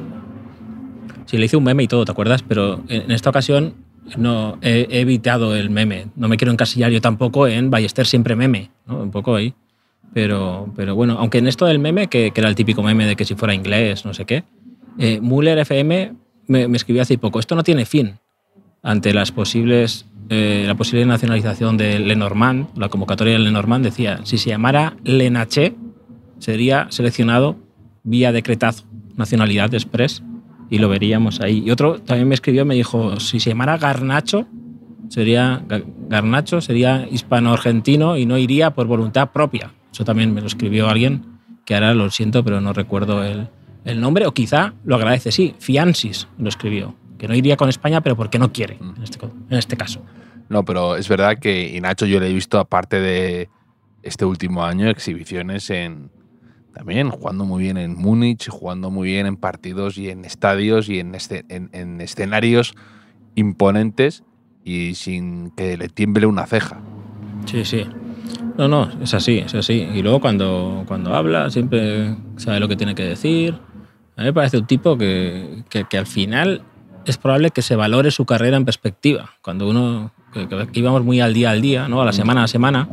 Sí, 1.26 1.38
le 1.38 1.46
hice 1.46 1.56
un 1.56 1.64
meme 1.64 1.82
y 1.82 1.88
todo, 1.88 2.04
¿te 2.04 2.12
acuerdas? 2.12 2.42
Pero 2.42 2.82
en 2.88 3.10
esta 3.10 3.30
ocasión 3.30 3.74
no 4.16 4.58
he, 4.60 4.86
evitado 5.00 5.54
el 5.54 5.70
meme. 5.70 6.08
No 6.16 6.28
me 6.28 6.36
quiero 6.36 6.52
encasillar 6.52 6.90
yo 6.90 7.00
tampoco 7.00 7.46
en 7.46 7.70
Ballester 7.70 8.06
siempre 8.06 8.36
meme, 8.36 8.70
¿no? 8.86 8.98
Un 8.98 9.10
poco 9.10 9.34
ahí. 9.34 9.54
Pero, 10.12 10.72
pero 10.76 10.94
bueno, 10.94 11.16
aunque 11.18 11.38
en 11.38 11.48
esto 11.48 11.66
del 11.66 11.78
meme, 11.78 12.08
que, 12.08 12.32
era 12.34 12.48
el 12.48 12.54
típico 12.54 12.82
meme 12.82 13.06
de 13.06 13.16
que 13.16 13.24
si 13.24 13.34
fuera 13.34 13.54
inglés, 13.54 14.04
no 14.04 14.14
sé 14.14 14.24
qué, 14.24 14.44
eh, 14.98 15.20
Muller 15.20 15.58
FM 15.58 16.12
me, 16.46 16.68
me, 16.68 16.76
escribió 16.76 17.02
hace 17.02 17.18
poco, 17.18 17.40
esto 17.40 17.56
no 17.56 17.64
tiene 17.64 17.84
fin 17.84 18.18
ante 18.82 19.12
las 19.12 19.32
posibles, 19.32 20.06
eh, 20.28 20.64
la 20.66 20.74
posible 20.74 21.04
nacionalización 21.04 21.76
de 21.76 21.98
Lenormand, 21.98 22.68
la 22.76 22.88
convocatoria 22.88 23.34
de 23.34 23.40
Lenormand 23.40 23.84
decía, 23.84 24.20
si 24.24 24.38
se 24.38 24.50
llamara 24.50 24.96
Lenaché, 25.04 25.74
sería 26.38 26.86
seleccionado 26.90 27.56
vía 28.02 28.32
decretazo, 28.32 28.84
nacionalidad 29.16 29.72
express, 29.74 30.22
y 30.70 30.78
lo 30.78 30.88
veríamos 30.88 31.40
ahí. 31.40 31.62
Y 31.64 31.70
otro 31.70 32.00
también 32.00 32.28
me 32.28 32.34
escribió, 32.34 32.64
me 32.64 32.74
dijo, 32.74 33.20
si 33.20 33.38
se 33.38 33.50
llamara 33.50 33.76
Garnacho, 33.76 34.46
sería 35.08 35.62
Garnacho, 36.08 36.60
sería 36.60 37.06
hispano-argentino 37.10 38.16
y 38.16 38.26
no 38.26 38.38
iría 38.38 38.70
por 38.70 38.86
voluntad 38.86 39.30
propia. 39.30 39.72
Eso 39.92 40.04
también 40.04 40.32
me 40.34 40.40
lo 40.40 40.46
escribió 40.46 40.88
alguien, 40.88 41.24
que 41.64 41.74
ahora 41.74 41.94
lo 41.94 42.10
siento, 42.10 42.42
pero 42.44 42.60
no 42.60 42.72
recuerdo 42.72 43.22
el, 43.22 43.48
el 43.84 44.00
nombre, 44.00 44.26
o 44.26 44.32
quizá 44.32 44.74
lo 44.84 44.96
agradece, 44.96 45.30
sí, 45.30 45.54
Fiancis 45.58 46.28
lo 46.38 46.48
escribió, 46.48 46.94
que 47.18 47.28
no 47.28 47.34
iría 47.34 47.56
con 47.56 47.68
España, 47.68 48.00
pero 48.00 48.16
porque 48.16 48.38
no 48.38 48.52
quiere, 48.52 48.78
en 48.80 49.02
este, 49.02 49.18
en 49.24 49.58
este 49.58 49.76
caso. 49.76 50.02
No, 50.48 50.64
pero 50.64 50.96
es 50.96 51.08
verdad 51.08 51.38
que 51.38 51.78
Nacho 51.80 52.06
yo 52.06 52.20
le 52.20 52.28
he 52.28 52.32
visto, 52.32 52.58
aparte 52.58 53.00
de 53.00 53.48
este 54.02 54.24
último 54.24 54.64
año, 54.64 54.88
exhibiciones 54.88 55.70
en, 55.70 56.10
también 56.74 57.08
jugando 57.08 57.44
muy 57.44 57.62
bien 57.62 57.76
en 57.76 57.96
Múnich, 57.96 58.48
jugando 58.48 58.90
muy 58.90 59.08
bien 59.08 59.26
en 59.26 59.36
partidos 59.36 59.96
y 59.96 60.10
en 60.10 60.24
estadios 60.24 60.88
y 60.88 60.98
en, 60.98 61.16
en, 61.48 62.00
escenarios 62.00 62.74
imponentes 63.36 64.24
y 64.64 64.94
sin 64.94 65.50
que 65.52 65.76
le 65.76 65.88
tiemble 65.88 66.26
una 66.26 66.46
ceja. 66.46 66.80
Sí, 67.46 67.64
sí. 67.64 67.86
No, 68.58 68.68
no, 68.68 68.90
es 69.02 69.14
así, 69.14 69.38
es 69.38 69.54
así. 69.54 69.88
Y 69.94 70.02
luego 70.02 70.20
cuando, 70.20 70.84
cuando 70.86 71.14
habla 71.14 71.48
siempre 71.50 72.16
sabe 72.36 72.60
lo 72.60 72.68
que 72.68 72.76
tiene 72.76 72.94
que 72.94 73.04
decir. 73.04 73.54
A 74.16 74.20
mí 74.20 74.26
me 74.26 74.32
parece 74.32 74.58
un 74.58 74.66
tipo 74.66 74.96
que, 74.96 75.64
que, 75.68 75.98
al 75.98 76.06
final 76.06 76.62
es 77.06 77.18
probable 77.18 77.50
que 77.50 77.62
se 77.62 77.76
valore 77.76 78.10
su 78.10 78.24
carrera 78.24 78.56
en 78.56 78.64
perspectiva. 78.64 79.30
Cuando 79.42 79.68
uno, 79.68 80.12
que, 80.32 80.46
íbamos 80.72 81.04
muy 81.04 81.20
al 81.20 81.34
día 81.34 81.50
al 81.50 81.60
día, 81.60 81.88
¿no? 81.88 82.00
a 82.00 82.04
la 82.04 82.10
mm. 82.10 82.14
semana 82.14 82.44
a 82.44 82.48
semana, 82.48 82.88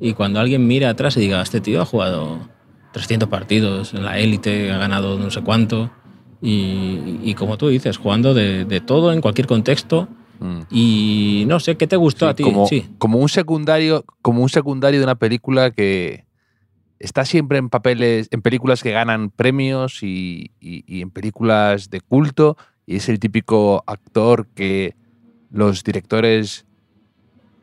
y 0.00 0.14
cuando 0.14 0.40
alguien 0.40 0.66
mira 0.66 0.90
atrás 0.90 1.16
y 1.16 1.20
diga, 1.20 1.40
este 1.42 1.60
tío 1.60 1.80
ha 1.80 1.84
jugado 1.84 2.40
300 2.92 3.28
partidos 3.28 3.94
en 3.94 4.04
la 4.04 4.18
élite, 4.18 4.72
ha 4.72 4.78
ganado 4.78 5.18
no 5.18 5.30
sé 5.30 5.42
cuánto. 5.42 5.90
Y, 6.44 7.34
como 7.34 7.56
tú 7.56 7.68
dices, 7.68 7.98
jugando 7.98 8.34
de, 8.34 8.82
todo 8.84 9.12
en 9.12 9.20
cualquier 9.20 9.46
contexto. 9.46 10.08
Mm. 10.40 10.60
Y 10.70 11.44
no 11.46 11.60
sé, 11.60 11.76
¿qué 11.76 11.86
te 11.86 11.94
gustó 11.94 12.26
a 12.26 12.34
ti? 12.34 12.42
Como, 12.42 12.68
como, 12.98 13.18
un 13.18 13.28
secundario, 13.28 14.04
como 14.22 14.42
un 14.42 14.48
secundario 14.48 14.98
de 14.98 15.04
una 15.04 15.14
película 15.14 15.70
que 15.70 16.24
está 17.02 17.24
siempre 17.24 17.58
en 17.58 17.68
papeles, 17.68 18.28
en 18.30 18.42
películas 18.42 18.82
que 18.82 18.92
ganan 18.92 19.30
premios 19.30 20.02
y, 20.02 20.52
en 20.60 21.10
películas 21.10 21.90
de 21.90 22.00
culto. 22.00 22.56
Y 22.92 22.96
es 22.96 23.08
el 23.08 23.18
típico 23.18 23.82
actor 23.86 24.46
que 24.54 24.94
los 25.50 25.82
directores, 25.82 26.66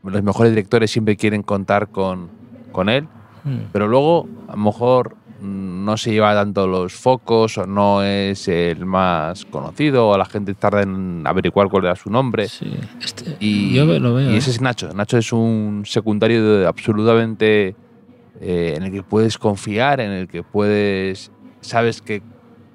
los 0.02 0.24
mejores 0.24 0.54
directores 0.54 0.90
siempre 0.90 1.18
quieren 1.18 1.44
contar 1.44 1.90
con, 1.90 2.30
con 2.72 2.90
él. 2.90 3.04
Mm. 3.44 3.70
Pero 3.72 3.88
luego, 3.88 4.28
a 4.48 4.54
lo 4.54 4.58
mejor 4.58 5.18
no 5.40 5.98
se 5.98 6.14
lleva 6.14 6.34
tanto 6.34 6.66
los 6.66 6.94
focos 6.94 7.60
o 7.60 7.68
no 7.68 8.02
es 8.02 8.48
el 8.48 8.88
más 8.88 9.46
conocido 9.46 10.10
o 10.10 10.18
la 10.18 10.26
gente 10.26 10.56
tarda 10.56 10.82
en 10.82 11.22
averiguar 11.28 11.70
cuál 11.70 11.86
era 11.86 11.96
su 11.96 12.10
nombre. 12.10 12.48
Sí, 12.48 12.74
este, 13.00 13.38
y, 13.40 13.76
yo 13.76 13.86
lo 13.86 14.16
veo. 14.16 14.32
Y 14.32 14.36
ese 14.36 14.50
¿eh? 14.50 14.54
es 14.54 14.62
Nacho. 14.62 14.92
Nacho 14.96 15.20
es 15.20 15.32
un 15.32 15.84
secundario 15.86 16.68
absolutamente 16.68 17.76
eh, 18.42 18.74
en 18.76 18.82
el 18.82 18.92
que 18.92 19.04
puedes 19.04 19.38
confiar, 19.38 20.00
en 20.00 20.10
el 20.10 20.28
que 20.28 20.42
puedes. 20.42 21.32
Sabes 21.62 22.02
que 22.02 22.24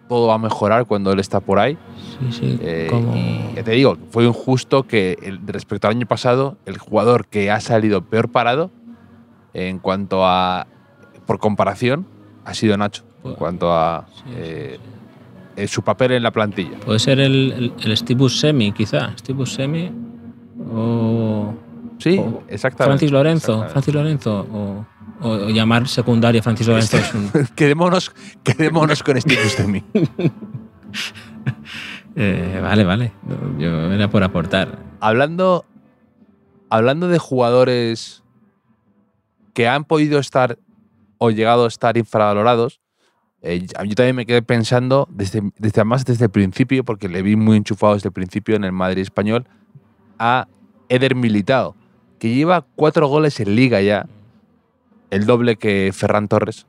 todo 0.09 0.29
va 0.29 0.35
a 0.35 0.39
mejorar 0.39 0.87
cuando 0.87 1.13
él 1.13 1.21
está 1.21 1.41
por 1.41 1.59
ahí. 1.59 1.79
Sí, 2.21 2.33
sí. 2.33 2.59
Eh, 2.61 2.91
y 3.15 3.57
ya 3.57 3.65
te 3.65 3.73
digo, 3.73 3.97
fue 4.11 4.25
injusto 4.25 4.85
que 4.85 5.17
respecto 5.47 5.89
al 5.89 5.95
año 5.95 6.07
pasado, 6.07 6.57
el 6.67 6.79
jugador 6.79 7.27
que 7.27 7.51
ha 7.51 7.61
salido 7.61 8.03
peor 8.03 8.31
parado 8.31 8.71
en 9.53 9.79
cuanto 9.79 10.27
a. 10.27 10.67
por 11.27 11.39
comparación, 11.39 12.07
ha 12.45 12.55
sido 12.55 12.77
Nacho 12.77 13.05
en 13.25 13.35
cuanto 13.35 13.73
a 13.73 14.07
eh, 14.37 14.79
eh, 15.57 15.67
su 15.67 15.83
papel 15.83 16.13
en 16.13 16.23
la 16.23 16.31
plantilla. 16.31 16.79
Puede 16.85 16.99
ser 16.99 17.21
el, 17.21 17.73
el, 17.81 17.97
Steve 17.97 18.29
Semi, 18.29 18.73
quizá. 18.73 19.17
Steve 19.17 19.47
Semi 19.47 19.91
o. 20.73 21.55
Sí, 22.05 22.21
exactamente. 22.49 22.99
Francis 22.99 23.11
Lorenzo. 23.11 23.67
Francis 23.71 23.95
Lorenzo 23.95 24.47
o, 24.53 24.87
o, 25.27 25.49
llamar 25.49 25.89
secundaria 25.89 26.43
Francis 26.43 26.67
Lorenzo. 26.67 26.99
quedémonos, 27.57 28.13
quedémonos 28.43 29.03
con 29.03 29.19
Steve 29.19 29.43
Buscemi. 29.43 29.83
eh, 32.17 32.61
vale, 32.63 32.85
vale. 32.85 33.13
Yo 33.59 33.91
era 33.91 34.11
por 34.11 34.23
aportar. 34.23 34.81
Hablando, 35.01 35.65
hablando 36.69 37.09
de 37.09 37.19
jugadores 37.19 38.23
que 39.55 39.67
han 39.67 39.85
podido 39.85 40.19
estar 40.19 40.59
o 41.17 41.31
llegado 41.31 41.65
a 41.65 41.69
estar 41.69 41.97
infravalorados. 41.97 42.83
Eh, 43.41 43.67
yo 43.67 43.95
también 43.95 44.17
me 44.17 44.27
quedé 44.27 44.43
pensando, 44.43 45.09
desde, 45.11 45.41
desde, 45.57 45.81
además 45.81 46.05
desde 46.05 46.27
el 46.27 46.31
principio, 46.31 46.85
porque 46.85 47.09
le 47.09 47.23
vi 47.23 47.35
muy 47.35 47.57
enchufado 47.57 47.95
desde 47.95 48.11
el 48.11 48.13
principio 48.13 48.57
en 48.57 48.65
el 48.65 48.73
Madrid 48.73 49.01
español, 49.01 49.47
a 50.19 50.49
Eder 50.91 51.15
Militao, 51.15 51.75
que 52.25 52.35
lleva 52.35 52.65
cuatro 52.75 53.07
goles 53.07 53.39
en 53.41 53.55
liga 53.55 53.83
ya, 53.83 54.07
el 55.11 55.27
doble 55.27 55.57
que 55.57 55.91
Ferran 55.93 56.27
Torres. 56.27 56.67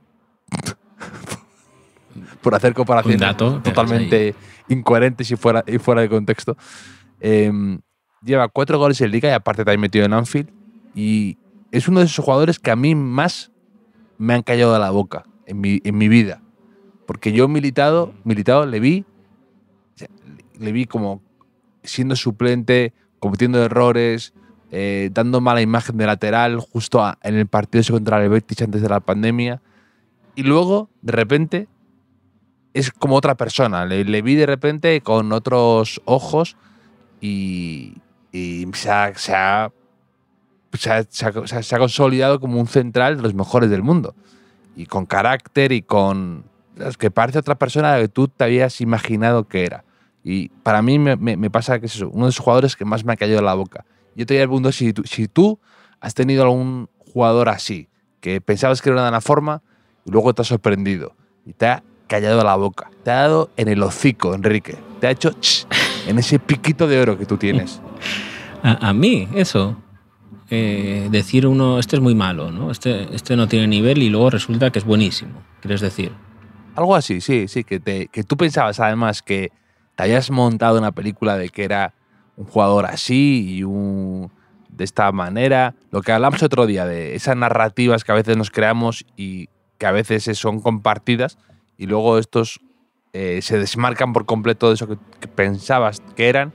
Por 2.41 2.55
hacer 2.55 2.73
comparaciones 2.73 3.37
totalmente 3.37 4.35
incoherentes 4.67 5.31
y 5.31 5.37
fuera, 5.37 5.63
y 5.65 5.77
fuera 5.77 6.01
de 6.01 6.09
contexto. 6.09 6.57
Em, 7.21 7.79
lleva 8.21 8.49
cuatro 8.49 8.77
goles 8.77 8.99
en 8.99 9.11
liga 9.11 9.29
y 9.29 9.31
aparte 9.31 9.63
también 9.63 9.79
metido 9.79 10.03
en 10.03 10.11
Anfield. 10.11 10.49
Y 10.93 11.37
es 11.71 11.87
uno 11.87 12.01
de 12.01 12.07
esos 12.07 12.25
jugadores 12.25 12.59
que 12.59 12.71
a 12.71 12.75
mí 12.75 12.93
más 12.93 13.53
me 14.17 14.33
han 14.33 14.43
callado 14.43 14.73
de 14.73 14.79
la 14.79 14.89
boca 14.89 15.23
en 15.45 15.61
mi, 15.61 15.79
en 15.85 15.97
mi 15.97 16.09
vida. 16.09 16.41
Porque 17.07 17.31
yo 17.31 17.47
militado, 17.47 18.13
militado 18.25 18.65
le 18.65 18.81
vi, 18.81 19.05
le 20.59 20.73
vi 20.73 20.83
como 20.83 21.21
siendo 21.81 22.17
suplente, 22.17 22.93
cometiendo 23.19 23.63
errores, 23.63 24.33
eh, 24.71 25.09
dando 25.13 25.41
mala 25.41 25.61
imagen 25.61 25.97
de 25.97 26.05
lateral 26.05 26.59
justo 26.59 27.03
en 27.21 27.35
el 27.35 27.47
partido 27.47 27.83
contra 27.91 28.23
el 28.23 28.29
Betis 28.29 28.61
antes 28.61 28.81
de 28.81 28.89
la 28.89 28.99
pandemia. 28.99 29.61
Y 30.35 30.43
luego, 30.43 30.89
de 31.01 31.11
repente, 31.11 31.67
es 32.73 32.91
como 32.91 33.15
otra 33.15 33.35
persona. 33.35 33.85
Le, 33.85 34.21
vi 34.21 34.35
de 34.35 34.45
repente 34.45 34.99
con 35.01 35.31
otros 35.31 36.01
ojos 36.05 36.57
y, 37.21 37.93
se, 38.33 38.89
ha 38.91 39.71
consolidado 41.77 42.39
como 42.41 42.59
un 42.59 42.67
central 42.67 43.15
de 43.17 43.23
los 43.23 43.33
mejores 43.33 43.69
del 43.69 43.81
mundo. 43.81 44.13
Y 44.75 44.87
con 44.87 45.05
carácter 45.05 45.71
y 45.71 45.81
con. 45.81 46.43
Que 46.99 47.09
parece 47.09 47.39
otra 47.39 47.55
persona 47.55 47.97
que 47.97 48.09
tú 48.09 48.27
te 48.27 48.43
habías 48.43 48.81
imaginado 48.81 49.47
que 49.47 49.63
era. 49.63 49.85
Y 50.21 50.49
para 50.49 50.81
mí 50.81 50.99
me, 50.99 51.49
pasa 51.51 51.79
que 51.79 51.85
es 51.85 52.01
uno 52.01 52.25
de 52.25 52.31
esos 52.31 52.43
jugadores 52.43 52.75
que 52.75 52.83
más 52.83 53.05
me 53.05 53.13
ha 53.13 53.15
caído 53.15 53.39
en 53.39 53.45
la 53.45 53.53
boca. 53.53 53.85
Yo 54.15 54.25
te 54.25 54.35
voy 54.35 54.41
a 54.41 54.45
preguntar 54.45 54.73
si 54.73 54.93
tú, 54.93 55.03
si 55.03 55.27
tú 55.27 55.59
has 55.99 56.13
tenido 56.13 56.43
algún 56.43 56.89
jugador 56.97 57.49
así, 57.49 57.89
que 58.21 58.41
pensabas 58.41 58.81
que 58.81 58.89
era 58.89 59.07
una 59.07 59.21
forma 59.21 59.61
y 60.05 60.11
luego 60.11 60.33
te 60.33 60.41
ha 60.41 60.45
sorprendido 60.45 61.15
y 61.45 61.53
te 61.53 61.67
ha 61.67 61.83
callado 62.07 62.43
la 62.43 62.55
boca. 62.55 62.89
Te 63.03 63.11
ha 63.11 63.21
dado 63.21 63.51
en 63.57 63.67
el 63.67 63.83
hocico, 63.83 64.33
Enrique. 64.33 64.77
Te 64.99 65.07
ha 65.07 65.11
hecho 65.11 65.31
en 66.07 66.17
ese 66.17 66.39
piquito 66.39 66.87
de 66.87 66.99
oro 66.99 67.17
que 67.17 67.25
tú 67.25 67.37
tienes. 67.37 67.81
a 68.63 68.93
mí, 68.93 69.27
eso. 69.35 69.77
Eh, 70.49 71.07
decir 71.09 71.47
uno, 71.47 71.79
este 71.79 71.95
es 71.95 72.01
muy 72.01 72.13
malo, 72.13 72.51
¿no? 72.51 72.69
Este, 72.69 73.13
este 73.15 73.35
no 73.35 73.47
tiene 73.47 73.67
nivel 73.67 74.03
y 74.03 74.09
luego 74.09 74.29
resulta 74.29 74.69
que 74.69 74.77
es 74.77 74.85
buenísimo, 74.85 75.41
quieres 75.59 75.81
decir. 75.81 76.11
Algo 76.75 76.95
así, 76.95 77.19
sí, 77.19 77.47
sí, 77.47 77.63
que, 77.63 77.79
te, 77.79 78.07
que 78.07 78.23
tú 78.23 78.37
pensabas 78.37 78.79
además 78.79 79.23
que 79.23 79.51
te 79.95 80.03
hayas 80.03 80.29
montado 80.29 80.77
una 80.77 80.91
película 80.91 81.35
de 81.37 81.49
que 81.49 81.63
era 81.63 81.93
un 82.37 82.45
jugador 82.45 82.85
así 82.85 83.55
y 83.55 83.63
un 83.63 84.31
de 84.69 84.83
esta 84.83 85.11
manera. 85.11 85.75
Lo 85.91 86.01
que 86.01 86.11
hablamos 86.11 86.43
otro 86.43 86.65
día 86.65 86.85
de 86.85 87.15
esas 87.15 87.37
narrativas 87.37 88.03
que 88.03 88.11
a 88.11 88.15
veces 88.15 88.37
nos 88.37 88.51
creamos 88.51 89.05
y 89.15 89.49
que 89.77 89.85
a 89.85 89.91
veces 89.91 90.23
son 90.37 90.61
compartidas 90.61 91.37
y 91.77 91.87
luego 91.87 92.17
estos 92.17 92.59
eh, 93.13 93.39
se 93.41 93.57
desmarcan 93.57 94.13
por 94.13 94.25
completo 94.25 94.67
de 94.67 94.75
eso 94.75 94.87
que, 94.87 94.97
que 95.19 95.27
pensabas 95.27 96.01
que 96.15 96.27
eran 96.27 96.51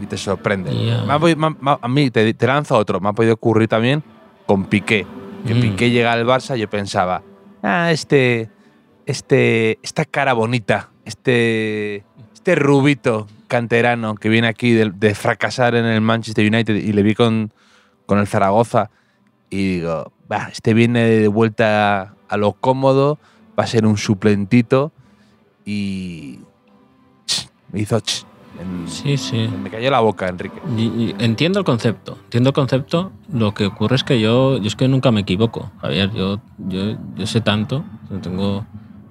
y 0.00 0.06
te 0.06 0.16
sorprenden. 0.16 0.74
Me 1.06 1.12
ha 1.12 1.18
me 1.18 1.56
a 1.80 1.88
mí 1.88 2.10
te, 2.10 2.32
te 2.34 2.46
lanzo 2.46 2.76
otro, 2.76 3.00
me 3.00 3.08
ha 3.08 3.12
podido 3.12 3.34
ocurrir 3.34 3.68
también 3.68 4.02
con 4.46 4.64
Piqué. 4.64 5.06
Que 5.46 5.54
Mm. 5.54 5.60
Piqué 5.60 5.90
llega 5.90 6.12
al 6.12 6.26
Barça, 6.26 6.56
yo 6.56 6.68
pensaba, 6.68 7.22
ah, 7.62 7.92
este, 7.92 8.50
este, 9.06 9.78
esta 9.82 10.04
cara 10.04 10.32
bonita, 10.32 10.90
este, 11.04 12.04
este 12.34 12.54
rubito 12.56 13.28
canterano 13.48 14.14
que 14.14 14.28
viene 14.28 14.48
aquí 14.48 14.72
de, 14.72 14.90
de 14.90 15.14
fracasar 15.14 15.74
en 15.74 15.84
el 15.86 16.00
Manchester 16.00 16.46
United 16.46 16.74
y 16.74 16.92
le 16.92 17.02
vi 17.02 17.14
con, 17.14 17.52
con 18.06 18.18
el 18.18 18.26
Zaragoza 18.26 18.90
y 19.50 19.76
digo, 19.76 20.12
"Bah, 20.28 20.48
este 20.52 20.74
viene 20.74 21.04
de 21.04 21.28
vuelta 21.28 22.14
a 22.28 22.36
lo 22.36 22.52
cómodo, 22.54 23.18
va 23.58 23.64
a 23.64 23.66
ser 23.66 23.86
un 23.86 23.96
suplentito 23.96 24.92
y 25.64 26.40
ch, 27.26 27.48
me 27.72 27.80
hizo 27.80 27.98
ch, 28.00 28.24
en- 28.60 28.88
Sí, 28.88 29.16
sí. 29.16 29.48
me 29.62 29.70
cayó 29.70 29.90
la 29.90 30.00
boca, 30.00 30.28
Enrique. 30.28 30.60
Y- 30.76 30.82
y 30.82 31.14
entiendo 31.18 31.58
el 31.58 31.64
concepto, 31.64 32.18
entiendo 32.24 32.50
el 32.50 32.54
concepto. 32.54 33.12
Lo 33.32 33.52
que 33.54 33.66
ocurre 33.66 33.96
es 33.96 34.04
que 34.04 34.20
yo, 34.20 34.58
yo 34.58 34.66
es 34.66 34.76
que 34.76 34.88
nunca 34.88 35.10
me 35.12 35.20
equivoco, 35.20 35.70
Javier. 35.80 36.10
Yo, 36.12 36.40
yo, 36.68 36.96
yo 37.16 37.26
sé 37.26 37.40
tanto, 37.40 37.84
tengo, 38.22 38.64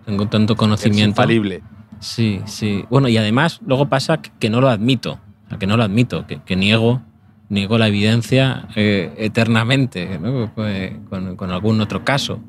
tengo 0.05 0.27
tanto 0.27 0.53
Es 0.53 0.59
conocimiento. 0.59 1.09
infalible. 1.09 1.61
Sí, 2.05 2.39
sí. 2.45 2.85
Bueno, 2.91 3.09
y 3.09 3.17
además 3.17 3.59
luego 3.65 3.87
pasa 3.89 4.21
que, 4.21 4.49
no 4.51 4.61
lo 4.61 4.69
admito, 4.69 5.19
que 5.59 5.65
no 5.65 5.75
lo 5.75 5.81
admito, 5.81 6.27
que, 6.27 6.55
niego, 6.55 7.01
niego 7.49 7.79
la 7.79 7.87
evidencia 7.87 8.67
eh, 8.75 9.11
eternamente, 9.17 10.19
¿no? 10.19 10.51
Pues, 10.53 10.93
con, 11.09 11.35
con 11.35 11.49
algún 11.49 11.81
otro 11.81 12.05
caso. 12.05 12.39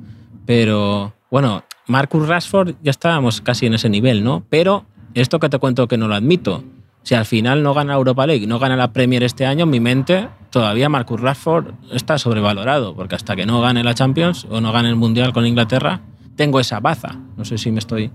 Pero 0.44 1.14
bueno, 1.30 1.64
Marcus 1.86 2.28
Rashford 2.28 2.74
ya 2.82 2.90
estábamos 2.90 3.40
casi 3.40 3.64
en 3.64 3.72
ese 3.72 3.88
nivel, 3.88 4.22
¿no? 4.22 4.44
Pero 4.50 4.84
esto 5.14 5.40
que 5.40 5.48
te 5.48 5.58
cuento 5.58 5.88
que 5.88 5.96
no 5.96 6.06
lo 6.06 6.14
admito. 6.14 6.62
Si 7.02 7.14
al 7.14 7.24
final 7.24 7.62
no 7.62 7.72
gana 7.72 7.94
Europa 7.94 8.26
League, 8.26 8.46
no 8.46 8.58
gana 8.58 8.76
la 8.76 8.92
Premier 8.92 9.22
este 9.22 9.46
año, 9.46 9.64
en 9.64 9.70
mi 9.70 9.80
mente 9.80 10.28
todavía 10.50 10.90
Marcus 10.90 11.18
Rashford 11.18 11.72
está 11.92 12.18
sobrevalorado, 12.18 12.94
porque 12.94 13.14
hasta 13.14 13.34
que 13.34 13.46
no 13.46 13.62
gane 13.62 13.82
la 13.82 13.94
Champions 13.94 14.46
o 14.50 14.60
no 14.60 14.70
gane 14.70 14.90
el 14.90 14.96
Mundial 14.96 15.32
con 15.32 15.46
Inglaterra, 15.46 16.02
tengo 16.36 16.60
esa 16.60 16.78
baza. 16.80 17.16
No 17.38 17.46
sé 17.46 17.56
si 17.56 17.70
me 17.70 17.78
estoy 17.78 18.10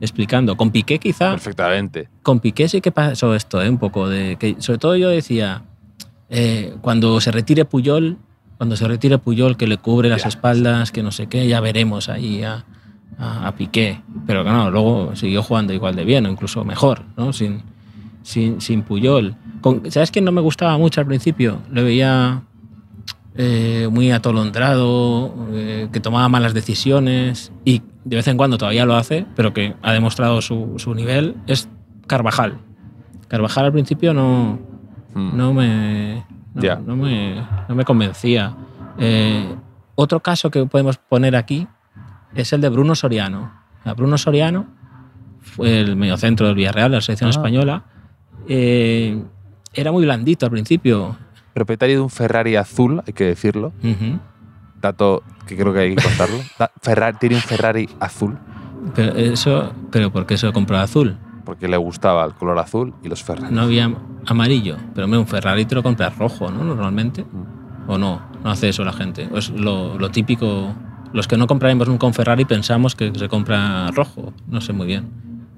explicando. 0.00 0.56
Con 0.56 0.70
Piqué 0.70 0.98
quizá, 0.98 1.30
Perfectamente. 1.30 2.08
con 2.22 2.40
Piqué 2.40 2.68
sí 2.68 2.80
que 2.80 2.92
pasó 2.92 3.34
esto, 3.34 3.62
¿eh? 3.62 3.68
un 3.70 3.78
poco 3.78 4.08
de 4.08 4.36
que 4.36 4.56
sobre 4.60 4.78
todo 4.78 4.96
yo 4.96 5.08
decía 5.08 5.62
eh, 6.28 6.74
cuando 6.80 7.20
se 7.20 7.30
retire 7.30 7.64
Puyol, 7.64 8.18
cuando 8.58 8.76
se 8.76 8.86
retire 8.88 9.18
Puyol 9.18 9.56
que 9.56 9.66
le 9.66 9.76
cubre 9.78 10.08
las 10.08 10.22
Ya. 10.22 10.28
espaldas, 10.28 10.90
que 10.92 11.02
no 11.02 11.12
sé 11.12 11.26
qué, 11.28 11.46
ya 11.46 11.60
veremos 11.60 12.08
ahí 12.08 12.42
a, 12.42 12.64
a- 13.18 13.46
a 13.48 13.52
Piqué. 13.56 14.00
Pero 14.26 14.44
que 14.44 14.50
no, 14.50 14.70
luego 14.70 15.14
siguió 15.16 15.42
jugando 15.42 15.72
igual 15.72 15.94
de 15.96 16.04
bien 16.04 16.26
o 16.26 16.30
incluso 16.30 16.64
mejor, 16.64 17.02
¿no? 17.16 17.32
Sin, 17.32 17.62
sin, 18.22 18.60
sin 18.60 18.82
Puyol. 18.82 19.36
Con- 19.60 19.90
¿Sabes 19.90 20.10
quién 20.10 20.24
no 20.24 20.32
me 20.32 20.40
gustaba 20.40 20.76
mucho 20.78 21.00
al 21.00 21.06
principio? 21.06 21.60
Lo 21.70 21.84
veía 21.84 22.42
eh, 23.36 23.88
muy 23.90 24.10
atolondrado, 24.12 25.34
eh, 25.52 25.88
que 25.92 26.00
tomaba 26.00 26.28
malas 26.28 26.54
decisiones 26.54 27.52
y 27.64 27.82
de 28.04 28.16
vez 28.16 28.28
en 28.28 28.36
cuando 28.36 28.56
todavía 28.58 28.86
lo 28.86 28.94
hace, 28.96 29.26
pero 29.34 29.52
que 29.52 29.74
ha 29.82 29.92
demostrado 29.92 30.40
su, 30.40 30.74
su 30.78 30.94
nivel, 30.94 31.36
es 31.46 31.68
Carvajal. 32.06 32.58
Carvajal 33.28 33.66
al 33.66 33.72
principio 33.72 34.14
no, 34.14 34.58
Mm. 35.14 35.36
no, 35.36 35.54
me, 35.54 36.24
no, 36.84 36.94
me, 36.96 37.42
no 37.68 37.74
me 37.74 37.84
convencía. 37.84 38.54
Eh, 38.98 39.54
otro 39.94 40.20
caso 40.20 40.50
que 40.50 40.66
podemos 40.66 40.98
poner 40.98 41.34
aquí 41.36 41.66
es 42.34 42.52
el 42.52 42.60
de 42.60 42.68
Bruno 42.68 42.94
Soriano. 42.94 43.50
A 43.84 43.94
Bruno 43.94 44.18
Soriano 44.18 44.66
fue 45.40 45.80
el 45.80 45.96
mediocentro 45.96 46.46
del 46.46 46.54
Villarreal, 46.54 46.92
la 46.92 47.00
selección 47.00 47.28
Ah. 47.28 47.30
española. 47.30 47.84
Era 48.46 49.92
muy 49.92 50.04
blandito 50.04 50.46
al 50.46 50.52
principio. 50.52 51.16
Propietario 51.56 51.96
de 51.96 52.02
un 52.02 52.10
Ferrari 52.10 52.54
azul, 52.54 53.02
hay 53.06 53.14
que 53.14 53.24
decirlo. 53.24 53.72
Dato 54.82 55.22
que 55.46 55.56
creo 55.56 55.72
que 55.72 55.78
hay 55.80 55.94
que 55.96 56.02
contarlo. 56.02 56.36
Ferrari, 56.82 57.16
tiene 57.18 57.36
un 57.36 57.40
Ferrari 57.40 57.88
azul 57.98 58.36
Pero 58.94 59.14
eso, 59.16 59.72
pero 59.90 60.12
¿por 60.12 60.26
qué 60.26 60.36
se 60.36 60.44
lo 60.44 60.52
compró 60.52 60.76
azul? 60.76 61.16
porque 61.46 61.66
le 61.68 61.76
gustaba 61.78 62.24
el 62.26 62.34
color 62.34 62.58
azul 62.58 62.92
y 63.02 63.08
los 63.08 63.22
Ferrari. 63.22 63.54
No 63.54 63.62
había 63.62 63.90
amarillo. 64.26 64.76
Pero 64.94 65.06
un 65.06 65.26
Ferrari 65.28 65.64
te 65.64 65.76
lo 65.76 65.82
compras 65.82 66.18
rojo, 66.18 66.50
¿no? 66.50 66.62
Normalmente. 66.64 67.24
¿O 67.86 67.96
no? 67.96 68.20
No 68.44 68.50
hace 68.50 68.68
eso 68.68 68.84
la 68.84 68.92
gente. 68.92 69.28
Es 69.32 69.48
lo, 69.50 69.96
lo 69.96 70.10
típico. 70.10 70.74
Los 71.14 71.26
que 71.28 71.36
no 71.38 71.46
compraremos 71.46 71.88
nunca 71.88 72.06
un 72.06 72.12
Ferrari 72.14 72.44
pensamos 72.44 72.94
que 72.96 73.12
se 73.16 73.28
compra 73.28 73.90
rojo. 73.92 74.34
No 74.48 74.60
sé 74.60 74.72
muy 74.74 74.86
bien 74.88 75.08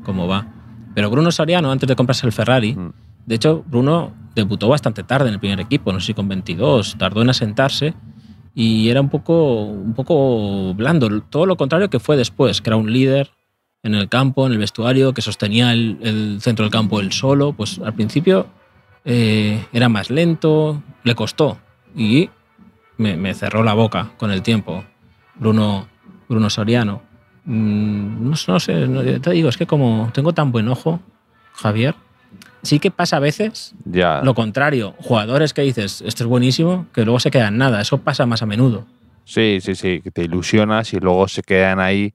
cómo 0.05 0.29
va. 0.29 0.47
Pero 0.95 1.11
Bruno 1.11 1.33
Soriano, 1.33 1.73
antes 1.73 1.89
de 1.89 1.97
comprarse 1.97 2.25
el 2.27 2.33
Ferrari, 2.33 2.75
Mm. 2.75 2.93
de 3.27 3.35
hecho, 3.35 3.65
Bruno 3.67 4.13
debutó 4.39 4.69
bastante 4.69 5.03
tarde 5.03 5.29
en 5.29 5.35
el 5.35 5.41
primer 5.41 5.61
equipo, 5.61 5.93
no 5.93 6.01
sé 6.01 6.07
si 6.07 6.15
con 6.15 6.29
22, 6.29 6.97
tardó 6.99 7.23
en 7.23 7.31
asentarse 7.31 7.95
y 8.55 8.89
era 8.89 9.01
un 9.01 9.09
poco, 9.09 9.65
un 9.65 9.95
poco 9.95 10.75
blando. 10.75 11.21
Todo 11.23 11.47
lo 11.47 11.57
contrario 11.57 11.91
que 11.91 12.01
fue 12.01 12.17
después, 12.17 12.61
que 12.61 12.71
era 12.71 12.77
un 12.77 12.93
líder 12.93 13.31
en 13.83 13.95
el 13.95 14.09
campo, 14.09 14.47
en 14.47 14.53
el 14.53 14.59
vestuario, 14.59 15.15
que 15.15 15.23
sostenía 15.23 15.73
el, 15.73 16.39
centro 16.41 16.65
del 16.65 16.73
campo 16.73 17.01
él 17.01 17.13
solo. 17.13 17.53
Pues 17.53 17.79
al 17.79 17.95
principio 17.95 18.47
eh, 19.05 19.65
era 19.73 19.89
más 19.89 20.11
lento, 20.11 20.83
le 21.05 21.15
costó 21.15 21.59
y 21.95 22.31
me, 22.97 23.17
me 23.17 23.35
cerró 23.35 23.63
la 23.63 23.75
boca 23.75 24.11
con 24.17 24.31
el 24.31 24.43
tiempo. 24.43 24.85
Bruno, 25.37 25.87
Bruno 26.29 26.51
Soriano. 26.51 27.03
Mm, 27.45 28.29
No, 28.29 28.35
no 28.49 28.61
sé, 28.61 28.87
no, 28.87 29.03
te 29.21 29.31
digo, 29.31 29.49
es 29.49 29.57
que 29.57 29.67
como 29.67 30.11
tengo 30.13 30.33
tan 30.33 30.53
buen 30.53 30.69
ojo, 30.69 31.01
Javier, 31.55 31.95
sí 32.63 32.79
que 32.79 32.91
pasa 32.91 33.17
a 33.17 33.21
veces 33.21 33.75
Ya. 33.85 34.21
lo 34.23 34.35
contrario. 34.35 34.95
Jugadores 34.99 35.53
que 35.55 35.63
dices, 35.63 36.03
esto 36.03 36.25
es 36.25 36.29
buenísimo, 36.29 36.87
que 36.93 37.05
luego 37.05 37.21
se 37.21 37.31
quedan 37.31 37.59
nada. 37.59 37.81
Eso 37.81 37.99
pasa 37.99 38.27
más 38.27 38.43
a 38.43 38.47
menudo. 38.47 38.87
Sí, 39.25 39.59
sí, 39.61 39.75
sí, 39.75 40.01
que 40.03 40.11
te 40.11 40.23
ilusionas 40.25 40.93
y 40.95 41.01
luego 41.01 41.29
se 41.29 41.43
quedan 41.43 41.81
ahí 41.81 42.15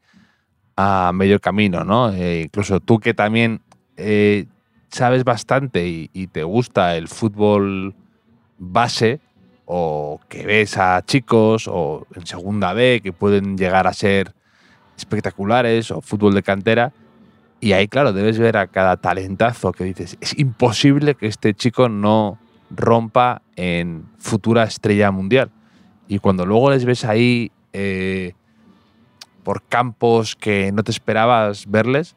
a 0.75 1.11
medio 1.13 1.39
camino, 1.39 1.83
¿no? 1.83 2.11
Eh, 2.11 2.41
incluso 2.45 2.79
tú 2.79 2.99
que 2.99 3.13
también 3.13 3.61
eh, 3.97 4.45
sabes 4.89 5.23
bastante 5.23 5.87
y, 5.87 6.09
y 6.13 6.27
te 6.27 6.43
gusta 6.43 6.95
el 6.97 7.07
fútbol 7.07 7.93
base 8.57 9.19
o 9.65 10.19
que 10.27 10.45
ves 10.45 10.77
a 10.77 11.03
chicos 11.05 11.67
o 11.71 12.05
en 12.15 12.25
segunda 12.25 12.73
B 12.73 12.99
que 13.03 13.13
pueden 13.13 13.57
llegar 13.57 13.85
a 13.87 13.93
ser 13.93 14.33
espectaculares 14.97 15.91
o 15.91 16.01
fútbol 16.01 16.33
de 16.33 16.43
cantera 16.43 16.91
y 17.63 17.73
ahí 17.73 17.87
claro 17.87 18.13
debes 18.13 18.37
ver 18.37 18.57
a 18.57 18.67
cada 18.67 18.97
talentazo 18.97 19.71
que 19.71 19.83
dices 19.83 20.17
es 20.21 20.37
imposible 20.37 21.15
que 21.15 21.27
este 21.27 21.53
chico 21.53 21.89
no 21.89 22.37
rompa 22.69 23.41
en 23.55 24.05
futura 24.19 24.63
estrella 24.63 25.11
mundial 25.11 25.51
y 26.07 26.19
cuando 26.19 26.45
luego 26.45 26.71
les 26.71 26.85
ves 26.85 27.05
ahí 27.05 27.51
eh, 27.71 28.33
por 29.43 29.63
campos 29.63 30.35
que 30.35 30.71
no 30.71 30.83
te 30.83 30.91
esperabas 30.91 31.69
verles, 31.69 32.15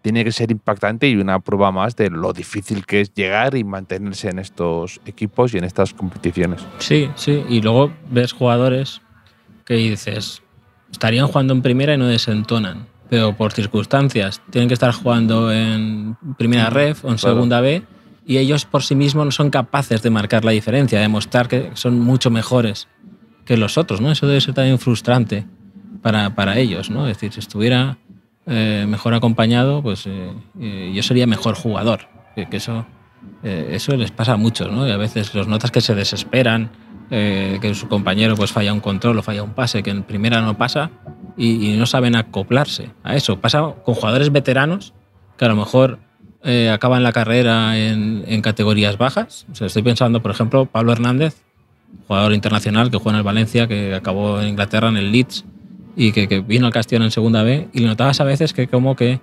tiene 0.00 0.24
que 0.24 0.32
ser 0.32 0.50
impactante 0.50 1.08
y 1.08 1.16
una 1.16 1.40
prueba 1.40 1.70
más 1.70 1.94
de 1.96 2.10
lo 2.10 2.32
difícil 2.32 2.86
que 2.86 3.00
es 3.00 3.14
llegar 3.14 3.56
y 3.56 3.64
mantenerse 3.64 4.30
en 4.30 4.38
estos 4.38 5.00
equipos 5.06 5.54
y 5.54 5.58
en 5.58 5.64
estas 5.64 5.94
competiciones. 5.94 6.60
Sí, 6.78 7.08
sí. 7.14 7.44
Y 7.48 7.60
luego 7.60 7.92
ves 8.10 8.32
jugadores 8.32 9.00
que 9.64 9.74
dices, 9.74 10.42
estarían 10.90 11.28
jugando 11.28 11.52
en 11.52 11.62
primera 11.62 11.94
y 11.94 11.98
no 11.98 12.06
desentonan. 12.06 12.86
Pero 13.12 13.36
por 13.36 13.52
circunstancias 13.52 14.40
tienen 14.48 14.68
que 14.68 14.72
estar 14.74 14.90
jugando 14.90 15.52
en 15.52 16.16
primera 16.38 16.70
ref 16.70 17.04
o 17.04 17.10
en 17.10 17.18
Claro. 17.18 17.34
segunda 17.34 17.60
B 17.60 17.82
y 18.26 18.38
ellos 18.38 18.64
por 18.64 18.82
sí 18.82 18.94
mismos 18.94 19.26
no 19.26 19.30
son 19.32 19.50
capaces 19.50 20.00
de 20.00 20.08
marcar 20.08 20.46
la 20.46 20.52
diferencia, 20.52 20.96
de 20.96 21.02
demostrar 21.02 21.46
que 21.46 21.72
son 21.74 22.00
mucho 22.00 22.30
mejores 22.30 22.88
que 23.44 23.58
los 23.58 23.76
otros, 23.76 24.00
¿no? 24.00 24.10
Eso 24.10 24.26
debe 24.26 24.40
ser 24.40 24.54
también 24.54 24.78
frustrante 24.78 25.44
para, 26.00 26.34
para 26.34 26.56
ellos, 26.56 26.88
¿no? 26.88 27.06
Es 27.06 27.18
decir, 27.18 27.34
si 27.34 27.40
estuviera 27.40 27.98
eh, 28.46 28.86
mejor 28.88 29.12
acompañado, 29.12 29.82
pues 29.82 30.06
eh, 30.06 30.32
eh, 30.58 30.90
yo 30.94 31.02
sería 31.02 31.26
mejor 31.26 31.54
jugador. 31.54 32.08
Que, 32.34 32.48
que 32.48 32.56
eso, 32.56 32.86
eso 33.42 33.94
les 33.94 34.10
pasa 34.10 34.32
a 34.32 34.36
muchos, 34.38 34.72
¿no? 34.72 34.88
Y 34.88 34.90
a 34.90 34.96
veces 34.96 35.34
los 35.34 35.48
notas 35.48 35.70
que 35.70 35.82
se 35.82 35.94
desesperan, 35.94 36.70
eh, 37.14 37.58
que 37.60 37.74
su 37.74 37.88
compañero 37.88 38.36
pues 38.36 38.52
falla 38.52 38.72
un 38.72 38.80
control 38.80 39.18
o 39.18 39.22
falla 39.22 39.42
un 39.42 39.52
pase 39.52 39.82
que 39.82 39.90
en 39.90 40.02
primera 40.02 40.40
no 40.40 40.56
pasa 40.56 40.90
y, 41.36 41.76
no 41.76 41.84
saben 41.84 42.16
acoplarse 42.16 42.88
a 43.04 43.16
eso. 43.16 43.38
Pasa 43.38 43.74
con 43.84 43.94
jugadores 43.94 44.32
veteranos 44.32 44.94
que 45.36 45.44
a 45.44 45.48
lo 45.48 45.54
mejor 45.54 45.98
eh, 46.42 46.70
acaban 46.70 47.02
la 47.02 47.12
carrera 47.12 47.76
en, 47.76 48.40
categorías 48.40 48.96
bajas. 48.96 49.44
O 49.52 49.54
sea, 49.54 49.66
estoy 49.66 49.82
pensando, 49.82 50.22
por 50.22 50.30
ejemplo, 50.30 50.64
Pablo 50.64 50.92
Hernández, 50.92 51.36
jugador 52.08 52.32
internacional 52.32 52.90
que 52.90 52.96
juega 52.96 53.16
en 53.16 53.18
el 53.18 53.24
Valencia, 53.24 53.68
que 53.68 53.94
acabó 53.94 54.40
en 54.40 54.48
Inglaterra 54.48 54.88
en 54.88 54.96
el 54.96 55.12
Leeds 55.12 55.44
y 55.94 56.12
que, 56.12 56.40
vino 56.40 56.64
al 56.64 56.72
Castellón 56.72 57.02
en 57.02 57.10
segunda 57.10 57.42
B 57.42 57.68
y 57.74 57.80
le 57.80 57.88
notabas 57.88 58.22
a 58.22 58.24
veces 58.24 58.54
que 58.54 58.68
como 58.68 58.96
que, 58.96 59.20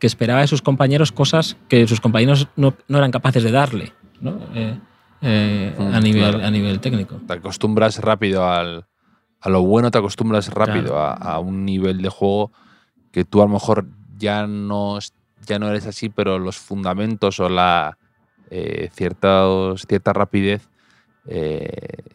que 0.00 0.08
esperaba 0.08 0.40
de 0.40 0.48
sus 0.48 0.62
compañeros 0.62 1.12
cosas 1.12 1.56
que 1.68 1.86
sus 1.86 2.00
compañeros 2.00 2.48
no, 2.56 2.74
eran 2.88 3.12
capaces 3.12 3.44
de 3.44 3.52
darle. 3.52 3.92
Eh, 4.56 4.76
eh, 5.22 5.74
Mm, 5.78 5.94
a, 5.94 6.00
nivel, 6.00 6.30
claro. 6.30 6.46
a 6.46 6.50
nivel 6.50 6.80
técnico. 6.80 7.16
Te 7.26 7.32
acostumbras 7.34 7.98
rápido 7.98 8.48
al, 8.48 8.86
a 9.40 9.48
lo 9.48 9.62
bueno, 9.62 9.90
te 9.90 9.98
acostumbras 9.98 10.48
rápido 10.52 10.92
Claro. 10.92 10.98
a, 10.98 11.12
a 11.34 11.38
un 11.38 11.64
nivel 11.64 12.02
de 12.02 12.08
juego 12.08 12.52
que 13.12 13.24
tú 13.24 13.40
a 13.42 13.44
lo 13.46 13.52
mejor 13.52 13.86
ya 14.16 14.46
no, 14.46 14.98
ya 15.46 15.58
no 15.58 15.68
eres 15.68 15.86
así, 15.86 16.08
pero 16.08 16.38
los 16.38 16.56
fundamentos 16.58 17.38
o 17.40 17.48
la 17.48 17.96
eh, 18.50 18.88
ciertos, 18.92 19.84
cierta 19.88 20.12
rapidez 20.12 20.68
eh, 21.26 21.68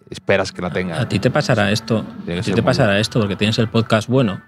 esperas 0.10 0.52
que 0.52 0.62
la 0.62 0.70
tenga. 0.70 1.00
A 1.02 1.10
ti 1.10 1.20
te 1.20 1.30
pasará 1.32 1.72
esto, 1.72 2.06
a 2.38 2.42
ti 2.42 2.52
te 2.54 2.64
pasará 2.64 3.00
esto 3.00 3.20
porque 3.20 3.36
tienes 3.36 3.58
el 3.60 3.68
podcast 3.70 4.08
bueno, 4.08 4.42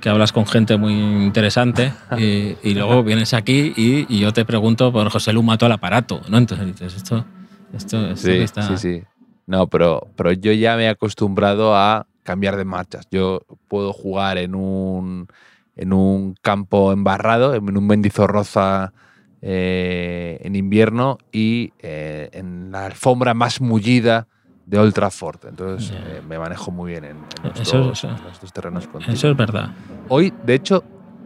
que 0.00 0.08
hablas 0.08 0.32
con 0.32 0.46
gente 0.46 0.76
muy 0.76 0.92
interesante 0.94 1.92
y, 2.18 2.56
y 2.62 2.74
luego 2.74 3.02
vienes 3.04 3.34
aquí 3.34 3.72
y, 3.76 4.06
y 4.08 4.18
yo 4.20 4.32
te 4.32 4.44
pregunto 4.44 4.92
por 4.92 5.08
José 5.10 5.32
Lu 5.32 5.42
mató 5.42 5.66
al 5.66 5.72
aparato, 5.72 6.20
¿no? 6.28 6.38
Entonces 6.38 6.66
dices, 6.66 6.94
esto, 6.96 7.24
esto, 7.72 8.06
esto 8.10 8.26
Sí, 8.28 8.32
está... 8.32 8.76
sí, 8.76 8.76
sí. 8.76 9.02
No, 9.46 9.66
pero, 9.68 10.08
pero 10.16 10.32
yo 10.32 10.52
ya 10.52 10.76
me 10.76 10.84
he 10.84 10.88
acostumbrado 10.88 11.74
a 11.76 12.06
cambiar 12.22 12.56
de 12.56 12.64
marchas. 12.64 13.06
Yo 13.10 13.40
puedo 13.68 13.92
jugar 13.92 14.38
en 14.38 14.54
un, 14.54 15.26
en 15.74 15.92
un 15.92 16.34
campo 16.40 16.92
embarrado, 16.92 17.54
en 17.54 17.76
un 17.76 17.86
Mendizorroza 17.86 18.92
eh, 19.40 20.38
en 20.42 20.54
invierno 20.54 21.18
y 21.32 21.72
eh, 21.80 22.28
en 22.32 22.70
la 22.70 22.86
alfombra 22.86 23.34
más 23.34 23.60
mullida 23.60 24.28
de 24.66 24.78
Old 24.78 24.94
Trafford. 24.94 25.46
Entonces 25.48 25.92
eh, 26.06 26.20
me 26.28 26.38
manejo 26.38 26.70
muy 26.70 26.92
bien 26.92 27.04
en, 27.04 27.16
en 27.16 27.60
Eso- 27.60 27.90
eso- 27.92 28.08
dos 28.40 28.52
terrenos 28.52 28.86
contigo. 28.86 29.14
Eso 29.14 29.30
es 29.30 29.36
verdad. 29.36 29.70
Hoy, 30.08 30.32
de 30.42 30.54
hecho, 30.54 30.84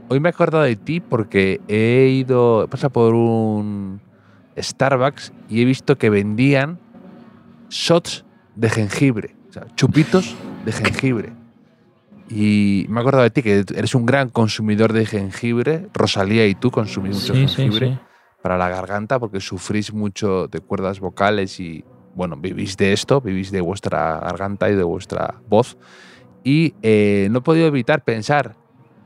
hoy 0.09 0.21
me 0.21 0.29
he 0.29 0.31
acordado 0.31 0.65
de 0.65 0.77
ti 0.77 1.01
porque 1.01 1.61
he 1.69 2.09
ido, 2.11 2.65
he 2.65 2.69
pasado 2.69 2.91
por 2.91 3.15
un 3.15 4.01
Starbucks 4.57 5.33
y 5.49 5.63
he 5.63 5.65
visto 5.65 5.97
que 5.99 6.11
vendían 6.11 6.79
shots 7.71 8.25
de 8.55 8.71
jengibre, 8.71 9.35
o 9.51 9.53
sea, 9.53 9.67
chupitos 9.75 10.37
de 10.65 10.73
jengibre. 10.73 11.33
Y 12.29 12.87
me 12.89 12.99
he 12.99 13.03
acordado 13.03 13.25
de 13.25 13.31
ti 13.31 13.43
que 13.43 13.65
eres 13.75 13.95
un 13.95 14.07
gran 14.07 14.31
consumidor 14.31 14.93
de 14.93 15.05
jengibre. 15.07 15.89
Rosalía 15.93 16.47
y 16.47 16.55
tú 16.55 16.71
consumís 16.71 17.17
mucho 17.17 17.35
Sí, 17.35 17.49
sí, 17.49 17.57
jengibre 17.57 17.89
sí. 17.95 17.99
para 18.43 18.57
la 18.57 18.69
garganta 18.69 19.19
porque 19.19 19.41
sufrís 19.41 19.93
mucho 19.93 20.49
de 20.49 20.61
cuerdas 20.61 21.01
vocales 21.01 21.61
y, 21.61 21.85
bueno, 22.15 22.37
vivís 22.37 22.77
de 22.77 22.93
esto, 22.93 23.21
vivís 23.21 23.51
de 23.51 23.61
vuestra 23.61 24.21
garganta 24.21 24.71
y 24.71 24.75
de 24.75 24.85
vuestra 24.85 25.35
voz. 25.49 25.77
Y 26.45 26.75
eh, 26.83 27.29
no 27.31 27.41
he 27.41 27.43
podido 27.43 27.67
evitar 27.67 28.05
pensar, 28.05 28.57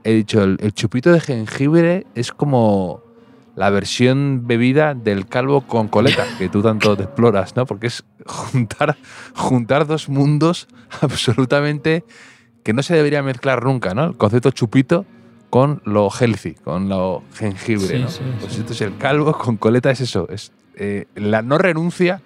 he 0.04 0.12
dicho, 0.12 0.42
el, 0.42 0.58
el 0.60 0.72
chupito 0.72 1.10
de 1.10 1.20
jengibre 1.20 2.06
es 2.14 2.32
como 2.32 3.02
la 3.58 3.70
versión 3.70 4.46
bebida 4.46 4.94
del 4.94 5.26
calvo 5.26 5.62
con 5.62 5.88
coleta, 5.88 6.24
que 6.38 6.48
tú 6.48 6.62
tanto 6.62 6.94
deploras, 6.94 7.56
¿no? 7.56 7.66
Porque 7.66 7.88
es 7.88 8.04
juntar, 8.24 8.96
juntar 9.34 9.84
dos 9.84 10.08
mundos 10.08 10.68
absolutamente 11.00 12.04
que 12.62 12.72
no 12.72 12.84
se 12.84 12.94
debería 12.94 13.20
mezclar 13.24 13.64
nunca, 13.64 13.94
¿no? 13.94 14.04
El 14.04 14.16
concepto 14.16 14.52
chupito 14.52 15.06
con 15.50 15.82
lo 15.84 16.08
healthy, 16.08 16.54
con 16.54 16.88
lo 16.88 17.24
jengibre, 17.34 17.96
Sí, 17.96 17.98
¿no? 18.02 18.08
sí, 18.08 18.20
pues 18.40 18.52
sí. 18.52 18.60
esto 18.60 18.72
es 18.74 18.80
el 18.82 18.96
calvo 18.96 19.32
con 19.36 19.56
coleta, 19.56 19.90
es 19.90 20.02
eso, 20.02 20.28
es 20.30 20.52
eh, 20.76 21.06
la 21.16 21.42
no 21.42 21.58
renuncia, 21.58 22.20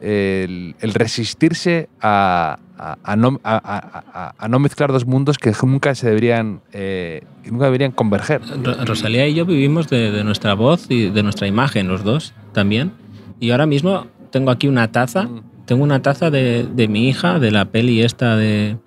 el, 0.00 0.76
el 0.80 0.92
resistirse 0.94 1.88
a, 2.02 2.58
a- 2.78 2.98
a 3.02 3.16
no, 3.16 3.40
a- 3.44 4.48
no 4.48 4.58
mezclar 4.58 4.92
dos 4.92 5.06
mundos 5.06 5.38
que 5.38 5.52
nunca 5.62 5.94
se 5.94 6.06
deberían, 6.08 6.60
eh, 6.72 7.22
que 7.42 7.50
nunca 7.50 7.64
deberían 7.66 7.92
converger. 7.92 8.40
Ro- 8.62 8.84
Rosalía 8.84 9.26
y 9.26 9.34
yo 9.34 9.44
vivimos 9.46 9.88
de, 9.88 10.10
de 10.10 10.24
nuestra 10.24 10.54
voz 10.54 10.86
y 10.90 11.10
de 11.10 11.22
nuestra 11.22 11.46
imagen, 11.46 11.88
los 11.88 12.04
dos 12.04 12.32
también. 12.52 12.92
Y 13.40 13.50
ahora 13.50 13.66
mismo 13.66 14.06
tengo 14.30 14.50
aquí 14.50 14.68
una 14.68 14.90
taza. 14.92 15.24
Mm. 15.24 15.42
Tengo 15.66 15.84
una 15.84 16.00
taza 16.00 16.30
de, 16.30 16.64
de 16.64 16.88
mi 16.88 17.08
hija, 17.08 17.38
de 17.38 17.50
la 17.50 17.66
peli 17.66 18.02
esta 18.02 18.36
de. 18.36 18.78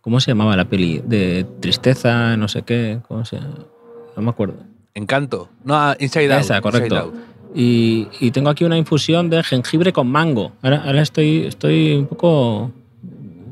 ¿Cómo 0.00 0.20
se 0.20 0.30
llamaba 0.32 0.56
la 0.56 0.64
peli? 0.66 1.00
De 1.04 1.46
tristeza, 1.60 2.36
no 2.36 2.48
sé 2.48 2.62
qué. 2.62 2.98
¿Cómo 3.08 3.24
se 3.24 3.38
No 4.16 4.22
me 4.22 4.30
acuerdo. 4.30 4.54
Encanto. 4.94 5.48
No, 5.64 5.94
Inside 5.98 6.32
Out. 6.32 6.40
Esa, 6.42 6.56
Inside 6.56 6.62
correcto. 6.62 6.96
Out. 6.96 7.14
Y, 7.54 8.08
y 8.20 8.30
tengo 8.32 8.50
aquí 8.50 8.64
una 8.64 8.76
infusión 8.76 9.30
de 9.30 9.42
jengibre 9.42 9.92
con 9.92 10.08
mango. 10.08 10.52
Ahora, 10.62 10.82
ahora 10.84 11.02
estoy, 11.02 11.46
estoy 11.46 11.94
un 11.94 12.06
poco. 12.06 12.70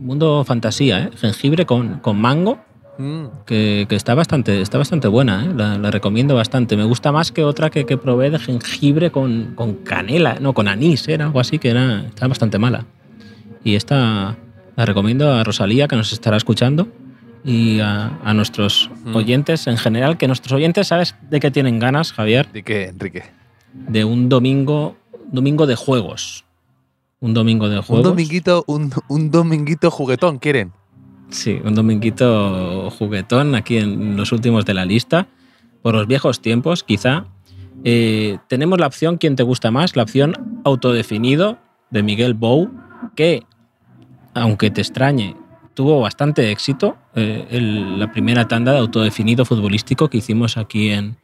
Mundo 0.04 0.44
fantasía, 0.44 1.04
¿eh? 1.04 1.10
Jengibre 1.16 1.66
con, 1.66 1.98
con 2.00 2.20
mango. 2.20 2.58
Mm. 2.96 3.24
que, 3.44 3.86
que 3.88 3.96
está 3.96 4.14
bastante 4.14 4.60
está 4.60 4.78
bastante 4.78 5.08
buena, 5.08 5.44
¿eh? 5.44 5.52
la, 5.56 5.78
la 5.78 5.90
recomiendo 5.90 6.36
bastante. 6.36 6.76
Me 6.76 6.84
gusta 6.84 7.10
más 7.10 7.32
que 7.32 7.42
otra 7.42 7.68
que, 7.68 7.86
que 7.86 7.96
probé 7.96 8.30
de 8.30 8.38
jengibre 8.38 9.10
con, 9.10 9.54
con 9.56 9.74
canela, 9.82 10.36
no, 10.40 10.52
con 10.52 10.68
anís, 10.68 11.08
era 11.08 11.24
algo 11.24 11.40
así 11.40 11.58
que 11.58 11.70
era, 11.70 12.04
está 12.06 12.28
bastante 12.28 12.56
mala. 12.56 12.84
Y 13.64 13.74
esta 13.74 14.36
la 14.76 14.84
recomiendo 14.86 15.32
a 15.32 15.42
Rosalía, 15.42 15.88
que 15.88 15.96
nos 15.96 16.12
estará 16.12 16.36
escuchando, 16.36 16.86
y 17.44 17.80
a, 17.80 18.16
a 18.24 18.32
nuestros 18.32 18.88
Mm. 19.04 19.16
oyentes 19.16 19.66
en 19.66 19.76
general, 19.76 20.16
que 20.16 20.28
nuestros 20.28 20.52
oyentes, 20.52 20.86
¿sabes 20.86 21.16
de 21.28 21.40
qué 21.40 21.50
tienen 21.50 21.80
ganas, 21.80 22.12
Javier? 22.12 22.46
¿De 22.52 22.62
qué, 22.62 22.84
Enrique? 22.90 23.24
De 23.72 24.04
un 24.04 24.28
domingo, 24.28 24.96
domingo 25.32 25.66
de 25.66 25.74
juegos. 25.74 26.44
Un 27.24 27.32
domingo 27.32 27.68
de 27.70 27.76
Un 27.78 27.82
juegos. 27.82 28.04
dominguito, 28.04 28.64
un, 28.66 28.92
un 29.08 29.30
dominguito 29.30 29.90
juguetón, 29.90 30.38
¿quieren? 30.38 30.72
Sí, 31.30 31.58
un 31.64 31.74
dominguito 31.74 32.90
juguetón 32.90 33.54
aquí 33.54 33.78
en 33.78 34.16
los 34.16 34.30
últimos 34.32 34.66
de 34.66 34.74
la 34.74 34.84
lista. 34.84 35.26
Por 35.82 35.94
los 35.94 36.06
viejos 36.06 36.40
tiempos, 36.40 36.84
quizá. 36.84 37.24
Eh, 37.82 38.38
tenemos 38.48 38.78
la 38.78 38.86
opción 38.86 39.16
¿Quién 39.16 39.36
te 39.36 39.42
gusta 39.42 39.70
más? 39.70 39.96
La 39.96 40.02
opción 40.02 40.60
autodefinido 40.64 41.56
de 41.90 42.02
Miguel 42.02 42.34
Bou, 42.34 42.70
que, 43.16 43.42
aunque 44.34 44.70
te 44.70 44.82
extrañe, 44.82 45.34
tuvo 45.72 46.00
bastante 46.00 46.50
éxito. 46.50 46.96
Eh, 47.14 47.46
el- 47.50 47.98
la 47.98 48.12
primera 48.12 48.48
tanda 48.48 48.72
de 48.72 48.78
autodefinido 48.80 49.44
futbolístico 49.46 50.08
que 50.10 50.18
hicimos 50.18 50.56
aquí 50.58 50.90
en, 50.90 51.16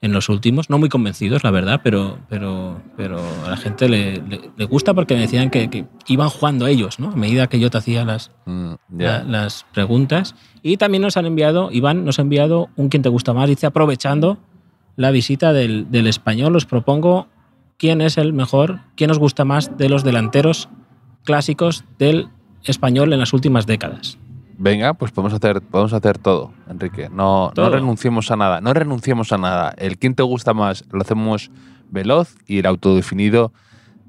en 0.00 0.12
los 0.12 0.28
últimos. 0.28 0.70
No 0.70 0.78
muy 0.78 0.88
convencidos, 0.88 1.42
la 1.44 1.50
verdad, 1.50 1.80
pero, 1.82 2.18
pero, 2.28 2.80
pero 2.96 3.20
a 3.44 3.50
la 3.50 3.56
gente 3.56 3.88
le, 3.88 4.22
le- 4.28 4.50
le 4.56 4.64
gusta 4.64 4.94
porque 4.94 5.14
me 5.14 5.22
decían 5.22 5.50
que, 5.50 5.68
que 5.70 5.86
iban 6.06 6.28
jugando 6.28 6.66
ellos, 6.66 7.00
¿no? 7.00 7.10
A 7.10 7.16
medida 7.16 7.48
que 7.48 7.58
yo 7.58 7.70
te 7.70 7.78
hacía 7.78 8.04
las, 8.04 8.30
Mm, 8.46 8.74
la- 8.98 9.24
las 9.24 9.66
preguntas. 9.72 10.34
Y 10.62 10.76
también 10.76 11.02
nos 11.02 11.16
han 11.16 11.26
enviado, 11.26 11.70
Iván 11.72 12.04
nos 12.04 12.18
ha 12.18 12.22
enviado 12.22 12.68
un 12.76 12.88
quien 12.88 13.02
te 13.02 13.08
gusta 13.08 13.32
más. 13.34 13.48
Dice, 13.48 13.66
aprovechando 13.66 14.38
la 14.96 15.10
visita 15.10 15.52
del, 15.52 15.90
del 15.90 16.06
español, 16.06 16.54
os 16.56 16.64
propongo 16.66 17.26
quién 17.76 18.00
es 18.00 18.18
el 18.18 18.32
mejor, 18.32 18.80
quién 18.96 19.10
os 19.10 19.18
gusta 19.18 19.44
más 19.44 19.76
de 19.78 19.88
los 19.88 20.02
delanteros 20.04 20.68
clásicos 21.24 21.84
del 21.98 22.28
español 22.64 23.12
en 23.12 23.18
las 23.20 23.32
últimas 23.32 23.66
décadas. 23.66 24.18
Venga, 24.60 24.94
pues 24.94 25.12
podemos 25.12 25.32
hacer, 25.32 25.62
podemos 25.62 25.92
hacer 25.92 26.18
todo, 26.18 26.50
Enrique. 26.68 27.08
No, 27.10 27.52
no 27.56 27.70
renunciemos 27.70 28.30
a 28.32 28.36
nada, 28.36 28.60
no 28.60 28.74
renunciemos 28.74 29.32
a 29.32 29.38
nada. 29.38 29.72
El 29.78 29.98
quién 29.98 30.14
te 30.16 30.22
gusta 30.24 30.52
más 30.52 30.84
lo 30.90 31.00
hacemos 31.00 31.50
veloz 31.90 32.34
y 32.46 32.58
el 32.58 32.66
autodefinido 32.66 33.52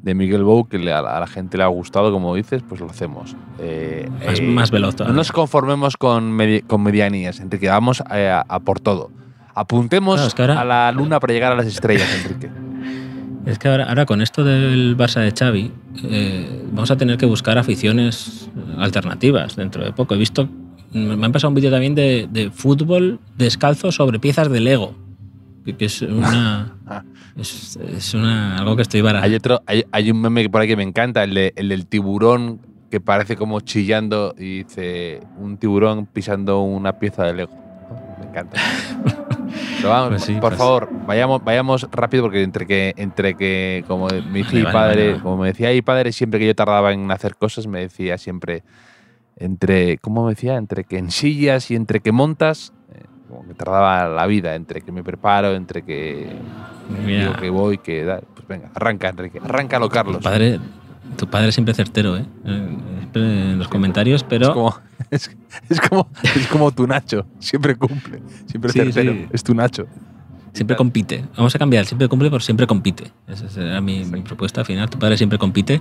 de 0.01 0.15
Miguel 0.15 0.43
Bou, 0.43 0.67
que 0.67 0.79
le- 0.79 0.91
a 0.93 1.01
la, 1.03 1.17
a 1.17 1.19
la 1.19 1.27
gente 1.27 1.57
le 1.57 1.63
ha 1.63 1.67
gustado, 1.67 2.11
como 2.11 2.33
dices, 2.33 2.63
pues 2.67 2.81
lo 2.81 2.87
hacemos. 2.89 3.35
Eh, 3.59 4.09
Más, 4.25 4.39
eh, 4.39 4.43
más 4.43 4.71
veloz 4.71 4.95
no 4.99 5.13
nos 5.13 5.31
conformemos 5.31 5.97
con, 5.97 6.31
medi- 6.35 6.65
con 6.65 6.81
medianías, 6.81 7.39
Enrique. 7.41 7.67
Vamos 7.69 8.01
a, 8.01 8.43
a 8.47 8.59
por 8.61 8.79
todo. 8.79 9.11
Apuntemos 9.53 10.15
Claro, 10.15 10.27
es 10.29 10.33
que 10.33 10.41
ahora- 10.41 10.61
a 10.61 10.65
la 10.65 10.91
luna 10.91 11.19
para 11.19 11.33
llegar 11.33 11.51
a 11.51 11.55
las 11.55 11.67
estrellas, 11.67 12.07
Enrique. 12.25 12.49
Es 13.45 13.57
que 13.57 13.67
ahora, 13.67 13.85
ahora 13.85 14.05
con 14.05 14.21
esto 14.21 14.43
del 14.43 14.95
Barça 14.97 15.21
de 15.21 15.31
Xavi, 15.31 15.71
eh, 16.03 16.63
vamos 16.71 16.91
a 16.91 16.97
tener 16.97 17.17
que 17.17 17.25
buscar 17.25 17.57
aficiones 17.57 18.49
alternativas 18.77 19.55
dentro 19.55 19.83
de 19.83 19.91
poco. 19.93 20.13
He 20.13 20.17
visto, 20.17 20.47
me 20.91 21.25
han 21.25 21.31
pasado 21.31 21.49
un 21.49 21.55
vídeo 21.55 21.71
también 21.71 21.95
de, 21.95 22.27
de 22.31 22.51
fútbol 22.51 23.19
descalzo 23.37 23.91
sobre 23.91 24.19
piezas 24.19 24.49
de 24.51 24.59
Lego, 24.59 24.95
que, 25.65 25.75
que 25.75 25.85
es 25.85 26.01
una... 26.01 26.75
Es, 27.37 27.77
es 27.77 28.13
una, 28.15 28.57
algo 28.57 28.75
que 28.75 28.81
estoy 28.81 28.97
Hay, 28.99 29.03
barajando. 29.05 29.37
otro, 29.37 29.61
hay, 29.65 29.85
hay 29.93 30.11
un 30.11 30.19
meme 30.19 30.49
por 30.49 30.59
ahí 30.59 30.67
que 30.67 30.75
me 30.75 30.83
encanta, 30.83 31.23
el, 31.23 31.33
de- 31.33 31.53
el 31.55 31.69
del 31.69 31.85
tiburón 31.85 32.59
que 32.91 32.99
parece 32.99 33.37
como 33.37 33.61
chillando 33.61 34.35
y 34.37 34.63
dice 34.63 35.21
un 35.37 35.55
tiburón 35.57 36.05
pisando 36.05 36.59
una 36.61 36.99
pieza 36.99 37.23
de 37.23 37.33
Lego. 37.35 37.51
Me 38.19 38.27
encanta. 38.27 38.57
Pero 39.77 39.89
vamos, 39.89 40.21
sí, 40.23 40.33
por 40.33 40.49
pues- 40.49 40.57
favor, 40.57 40.89
vayamos, 41.07 41.43
vayamos 41.43 41.87
rápido 41.91 42.23
porque 42.23 42.43
entre 42.43 42.65
que, 42.67 42.93
entre 42.97 43.35
que 43.35 43.83
como 43.87 44.07
Vale, 44.07 44.21
mi 44.23 44.41
vale, 44.43 44.63
padre, 44.71 45.09
vale, 45.11 45.21
como 45.23 45.37
me 45.37 45.47
decía 45.47 45.69
mi 45.71 45.81
padre 45.81 46.11
siempre 46.11 46.39
que 46.39 46.47
yo 46.47 46.55
tardaba 46.55 46.91
en 46.93 47.09
hacer 47.11 47.35
cosas, 47.35 47.67
me 47.67 47.79
decía 47.81 48.17
siempre 48.17 48.63
entre, 49.37 49.97
¿cómo 49.99 50.25
me 50.25 50.31
decía? 50.31 50.57
Entre 50.57 50.83
que 50.83 50.97
ensillas 50.97 51.71
y 51.71 51.75
entre 51.75 52.01
que 52.01 52.11
montas, 52.11 52.73
eh, 52.93 53.03
como 53.29 53.47
que 53.47 53.53
tardaba 53.53 54.07
la 54.09 54.27
vida, 54.27 54.55
entre 54.55 54.81
que 54.81 54.91
me 54.91 55.01
preparo, 55.03 55.53
entre 55.55 55.83
que 55.83 56.29
Mira, 57.05 57.19
digo 57.27 57.33
que 57.37 57.49
voy, 57.49 57.77
que 57.77 58.03
da. 58.03 58.19
Pues 58.33 58.45
venga, 58.47 58.69
arranca, 58.75 59.07
Enrique. 59.09 59.39
Arráncalo, 59.43 59.87
Carlos. 59.87 60.21
padre, 60.23 60.59
tu 61.17 61.27
padre 61.27 61.51
siempre 61.51 61.73
certero, 61.73 62.17
¿eh? 62.17 62.25
En 62.45 63.57
los 63.57 63.67
comentarios, 63.67 64.23
pero 64.23 64.47
Es 64.47 64.53
como, 64.53 64.75
Es, 65.09 65.31
es 65.69 65.81
como, 65.81 66.07
es 66.23 66.47
como 66.47 66.71
tu 66.71 66.85
Nacho, 66.87 67.25
siempre 67.39 67.75
cumple, 67.75 68.21
siempre 68.45 68.71
Sí, 68.71 68.79
tercero, 68.79 69.13
sí. 69.13 69.25
es 69.31 69.43
tu 69.43 69.53
Nacho. 69.55 69.87
Siempre 70.53 70.75
compite. 70.75 71.25
Vamos 71.37 71.53
a 71.55 71.59
cambiar, 71.59 71.85
siempre 71.85 72.07
cumple 72.07 72.29
por 72.29 72.41
siempre 72.41 72.65
compite. 72.65 73.11
Esa 73.27 73.47
será 73.49 73.79
mi, 73.81 74.03
mi 74.05 74.21
propuesta 74.21 74.65
final. 74.65 74.89
Tu 74.89 74.97
padre 74.97 75.15
siempre 75.15 75.37
compite. 75.37 75.79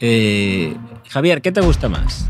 Eh, 0.00 0.74
Javier, 1.10 1.42
¿qué 1.42 1.52
te 1.52 1.60
gusta 1.60 1.88
más? 1.90 2.26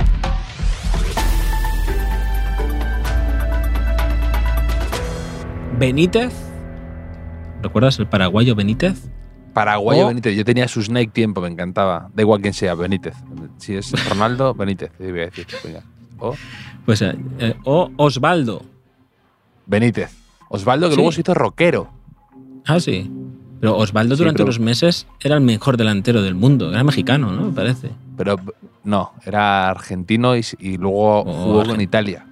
Benítez. 5.79 6.33
¿Recuerdas 7.63 7.99
el 7.99 8.07
paraguayo 8.07 8.55
Benítez? 8.55 9.09
Paraguayo 9.59 10.05
O- 10.05 10.09
Benítez, 10.09 10.37
yo 10.37 10.45
tenía 10.45 10.69
su 10.69 10.83
Snake 10.83 11.09
tiempo, 11.13 11.41
me 11.41 11.49
encantaba. 11.49 12.11
Da 12.15 12.23
igual 12.23 12.41
quién 12.41 12.55
sea, 12.55 12.75
Benítez. 12.75 13.15
Si 13.59 13.75
es 13.75 13.93
Ronaldo, 14.09 14.55
Benítez, 14.59 14.91
sí, 14.99 15.11
voy 15.11 15.21
a 15.21 15.25
decir. 15.27 15.47
venga. 15.65 15.83
O 16.19 16.35
Pues, 16.85 17.03
eh, 17.03 17.15
eh, 17.39 17.55
o 17.65 17.91
Osvaldo. 17.97 18.63
Benítez. 19.67 20.11
Osvaldo, 20.49 20.87
que 20.89 20.93
Sí. 20.95 20.97
luego 20.97 21.13
se 21.13 21.21
hizo 21.21 21.35
rockero. 21.35 21.91
Ah, 22.67 22.81
sí. 22.81 23.11
Pero 23.61 23.77
Osvaldo 23.77 24.15
Sí, 24.15 24.21
durante 24.21 24.39
pero- 24.39 24.45
unos 24.47 24.61
meses 24.61 25.07
era 25.21 25.35
el 25.35 25.41
mejor 25.43 25.77
delantero 25.77 26.23
del 26.23 26.35
mundo. 26.35 26.71
Era 26.73 26.85
mexicano, 26.85 27.33
¿no? 27.33 27.47
Me 27.47 27.53
parece. 27.53 27.91
Pero 28.17 28.37
no, 28.85 29.13
era 29.25 29.69
argentino 29.71 30.35
y, 30.37 30.77
luego 30.79 31.25
jugó 31.25 31.63
con 31.65 31.77
argen- 31.77 31.83
Italia. 31.83 32.27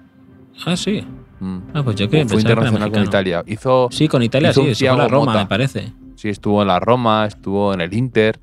Ah, 0.65 0.75
sí. 0.75 1.03
Mm. 1.39 1.57
Ah, 1.73 1.83
pues 1.83 1.95
yo 1.97 2.09
que 2.09 2.25
Fue 2.25 2.39
internacional 2.41 2.91
con. 2.91 3.03
Italia. 3.03 3.43
Hizo, 3.45 3.89
Sí, 3.91 4.07
con 4.07 4.23
Italia 4.23 4.49
Hizo 4.51 4.63
sí. 4.63 4.73
Se 4.73 4.89
fue 4.91 5.03
a 5.03 5.07
Roma, 5.07 5.33
me 5.35 5.45
parece. 5.45 5.93
Sí, 6.17 6.29
estuvo 6.29 6.61
en 6.61 6.67
la 6.67 6.79
Roma, 6.79 7.25
estuvo 7.25 7.73
en 7.73 7.79
el 7.81 7.93
Inter 7.93 8.39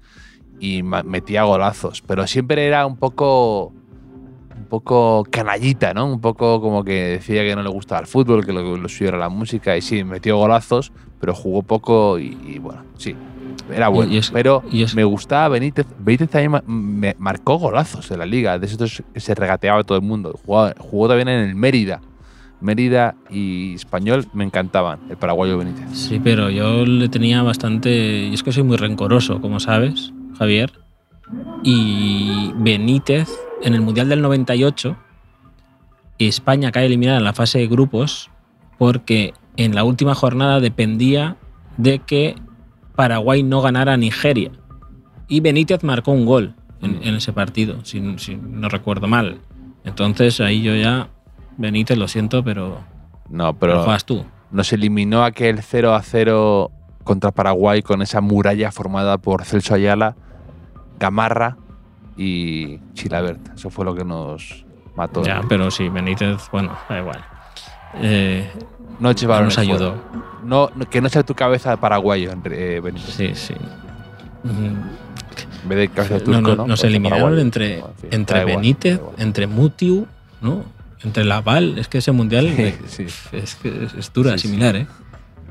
y 0.60 0.82
metía 0.82 1.42
golazos. 1.42 2.00
Pero 2.00 2.26
siempre 2.26 2.66
era 2.66 2.86
un 2.86 2.96
poco. 2.96 3.72
Un 4.56 4.66
poco 4.70 5.24
canallita, 5.30 5.92
¿no? 5.94 6.06
Un 6.06 6.20
poco 6.20 6.60
como 6.60 6.82
que 6.84 6.92
decía 7.18 7.42
que 7.42 7.54
no 7.54 7.62
le 7.62 7.68
gustaba 7.68 8.00
el 8.00 8.06
fútbol, 8.06 8.46
que 8.46 8.52
lo, 8.52 8.76
lo 8.76 8.88
suyo 8.88 9.08
era 9.08 9.18
la 9.18 9.28
música. 9.28 9.76
Y 9.76 9.82
sí, 9.82 10.04
metió 10.04 10.36
golazos, 10.38 10.90
pero 11.20 11.34
jugó 11.34 11.62
poco 11.62 12.18
y, 12.18 12.36
y 12.46 12.58
bueno, 12.60 12.82
sí. 12.96 13.14
Era 13.72 13.88
bueno. 13.88 14.12
y 14.12 14.18
es- 14.18 14.30
pero 14.30 14.62
y 14.70 14.82
es- 14.82 14.94
me 14.94 15.04
gustaba 15.04 15.48
Benítez. 15.48 15.86
Benítez 15.98 16.30
también 16.30 16.62
me 16.66 17.14
marcó 17.18 17.56
golazos 17.58 18.10
en 18.10 18.18
la 18.20 18.26
liga. 18.26 18.58
De 18.58 18.66
esos 18.66 19.02
que 19.12 19.20
se 19.20 19.34
regateaba 19.34 19.82
todo 19.84 19.98
el 19.98 20.04
mundo. 20.04 20.38
Jugó, 20.44 20.70
jugó 20.78 21.08
también 21.08 21.28
en 21.28 21.48
el 21.50 21.54
Mérida. 21.54 22.00
Mérida 22.60 23.14
y 23.30 23.74
Español 23.74 24.26
me 24.32 24.44
encantaban, 24.44 25.00
el 25.10 25.16
paraguayo 25.16 25.58
Benítez. 25.58 25.86
Sí, 25.92 26.20
pero 26.22 26.50
yo 26.50 26.86
le 26.86 27.08
tenía 27.08 27.42
bastante. 27.42 28.28
Y 28.28 28.34
es 28.34 28.42
que 28.42 28.52
soy 28.52 28.62
muy 28.62 28.76
rencoroso, 28.76 29.40
como 29.40 29.60
sabes, 29.60 30.12
Javier. 30.38 30.72
Y 31.62 32.52
Benítez, 32.56 33.28
en 33.62 33.74
el 33.74 33.80
Mundial 33.80 34.08
del 34.08 34.22
98, 34.22 34.96
España 36.18 36.72
cae 36.72 36.86
eliminada 36.86 37.18
en 37.18 37.24
la 37.24 37.32
fase 37.32 37.58
de 37.58 37.66
grupos 37.66 38.30
porque 38.78 39.34
en 39.56 39.74
la 39.74 39.84
última 39.84 40.14
jornada 40.14 40.60
dependía 40.60 41.36
de 41.76 42.00
que 42.00 42.36
Paraguay 42.94 43.42
no 43.42 43.60
ganara 43.60 43.94
a 43.94 43.96
Nigeria. 43.96 44.52
Y 45.28 45.40
Benítez 45.40 45.82
marcó 45.82 46.12
un 46.12 46.26
gol 46.26 46.54
en, 46.82 47.14
ese 47.14 47.32
partido, 47.32 47.84
si 47.84 48.00
no 48.00 48.68
recuerdo 48.68 49.08
mal. 49.08 49.40
Entonces 49.84 50.40
ahí 50.40 50.62
yo 50.62 50.74
ya, 50.74 51.08
Benítez, 51.56 51.96
lo 51.98 52.08
siento, 52.08 52.42
pero, 52.44 52.78
No, 53.28 53.54
pero 53.54 53.82
juegas 53.84 54.04
tú. 54.04 54.24
nos 54.50 54.72
eliminó 54.72 55.24
aquel 55.24 55.62
0 55.62 55.94
a 55.94 56.02
0 56.02 56.70
contra 57.04 57.30
Paraguay 57.32 57.82
con 57.82 58.02
esa 58.02 58.20
muralla 58.20 58.70
formada 58.72 59.18
por 59.18 59.44
Celso 59.44 59.74
Ayala, 59.74 60.16
Gamarra 60.98 61.56
y 62.16 62.78
Chilabert. 62.94 63.54
Eso 63.54 63.70
fue 63.70 63.84
lo 63.84 63.94
que 63.94 64.04
nos 64.04 64.64
mató. 64.96 65.22
Ya, 65.22 65.42
pero 65.48 65.70
sí, 65.70 65.88
Benítez, 65.88 66.48
bueno, 66.50 66.72
da 66.88 66.98
igual. 66.98 67.24
Eh, 67.96 68.50
no 69.00 69.12
nos 69.12 69.58
ayudó. 69.58 69.94
No, 70.44 70.70
no- 70.74 70.88
que 70.88 71.00
no 71.00 71.08
sea 71.08 71.22
tu 71.22 71.34
cabeza 71.34 71.76
paraguayo, 71.78 72.30
eh, 72.44 72.80
Benítez. 72.82 73.14
Sí, 73.14 73.34
sí. 73.34 73.54
En 74.44 75.68
vez 75.68 75.78
de 75.78 75.88
cabeza 75.88 76.14
no, 76.14 76.20
turco, 76.20 76.40
no, 76.40 76.48
¿no? 76.48 76.66
nos 76.66 76.80
Cabeza 76.80 76.86
eliminaron 76.86 77.38
entre, 77.38 77.82
entre 78.10 78.44
Benítez, 78.44 79.00
entre 79.18 79.46
Mutiu, 79.46 80.06
¿no? 80.40 80.64
Entre 81.04 81.24
Laval. 81.24 81.78
Es 81.78 81.88
que 81.88 81.98
ese 81.98 82.12
mundial 82.12 82.52
Sí, 82.86 83.06
sí. 83.08 83.26
es, 83.32 83.54
que 83.56 83.84
es, 83.84 83.94
es 83.94 84.12
dura, 84.12 84.36
similar, 84.38 84.76
¿eh? 84.76 84.86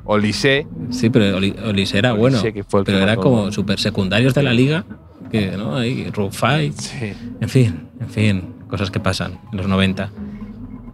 Olise, 0.05 0.67
Sí, 0.89 1.09
pero 1.09 1.37
Oli- 1.37 1.55
Olise 1.63 1.97
era 1.97 2.13
Olise, 2.13 2.19
bueno. 2.41 2.53
que 2.53 2.63
fue 2.63 2.81
el 2.81 2.85
pero 2.85 2.97
era 2.99 3.15
como 3.15 3.51
super 3.51 3.79
secundarios 3.79 4.33
de 4.33 4.43
la 4.43 4.53
liga. 4.53 4.85
Que, 5.31 5.51
¿no? 5.57 5.75
Ahí, 5.77 6.09
Rufai. 6.11 6.73
sí. 6.73 7.13
En 7.39 7.49
fin, 7.49 7.89
en 7.99 8.09
fin, 8.09 8.55
cosas 8.67 8.91
que 8.91 8.99
pasan 8.99 9.39
en 9.51 9.57
los 9.57 9.67
90. 9.67 10.11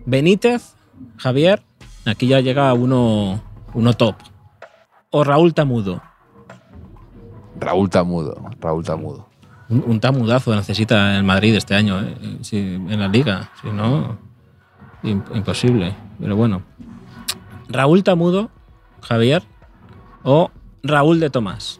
Benítez, 0.05 0.75
Javier, 1.17 1.63
aquí 2.05 2.27
ya 2.27 2.39
llega 2.39 2.71
uno, 2.73 3.41
uno 3.73 3.93
top. 3.93 4.15
O 5.09 5.23
Raúl 5.23 5.53
Tamudo. 5.53 6.01
Raúl 7.59 7.89
Tamudo, 7.89 8.35
Raúl 8.61 8.83
Tamudo. 8.85 9.27
Un, 9.69 9.83
un 9.85 9.99
tamudazo 9.99 10.55
necesita 10.55 11.15
el 11.17 11.23
Madrid 11.23 11.53
este 11.55 11.75
año, 11.75 11.99
¿eh? 12.01 12.15
Sí, 12.41 12.57
en 12.57 12.99
la 12.99 13.07
liga. 13.07 13.51
Si 13.61 13.69
no, 13.69 14.17
imposible. 15.03 15.95
Pero 16.19 16.35
bueno. 16.35 16.61
Raúl 17.69 18.03
Tamudo, 18.03 18.49
Javier, 19.01 19.43
o 20.23 20.49
Raúl 20.83 21.19
de 21.19 21.29
Tomás. 21.29 21.79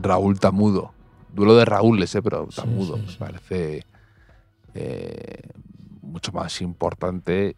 Raúl 0.00 0.38
Tamudo. 0.38 0.92
Duelo 1.34 1.56
de 1.56 1.64
Raúl, 1.64 2.02
ese, 2.02 2.22
pero 2.22 2.46
Sí, 2.50 2.56
Tamudo 2.56 2.96
sí, 2.96 3.02
me 3.08 3.12
parece 3.18 3.84
eh, 4.74 5.42
mucho 6.02 6.32
más 6.32 6.60
importante. 6.62 7.56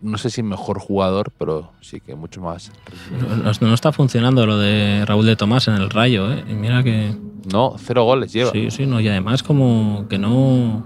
No 0.00 0.16
sé 0.18 0.30
si 0.30 0.42
mejor 0.42 0.78
jugador, 0.78 1.32
pero 1.38 1.72
sí 1.80 2.00
que 2.00 2.14
mucho 2.14 2.40
más. 2.40 2.70
No, 3.10 3.36
no- 3.36 3.52
no 3.68 3.74
está 3.74 3.90
funcionando 3.92 4.46
lo 4.46 4.58
de 4.58 5.04
Raúl 5.06 5.26
de 5.26 5.34
Tomás 5.36 5.66
en 5.68 5.74
el 5.74 5.90
Rayo, 5.90 6.30
¿eh? 6.32 6.44
Y 6.48 6.52
mira 6.54 6.82
que. 6.82 7.16
No, 7.52 7.74
cero 7.78 8.04
goles 8.04 8.32
lleva. 8.32 8.50
Sí, 8.52 8.70
sí, 8.70 8.86
no. 8.86 9.00
Y 9.00 9.08
además, 9.08 9.42
como 9.42 10.06
que 10.08 10.18
no. 10.18 10.84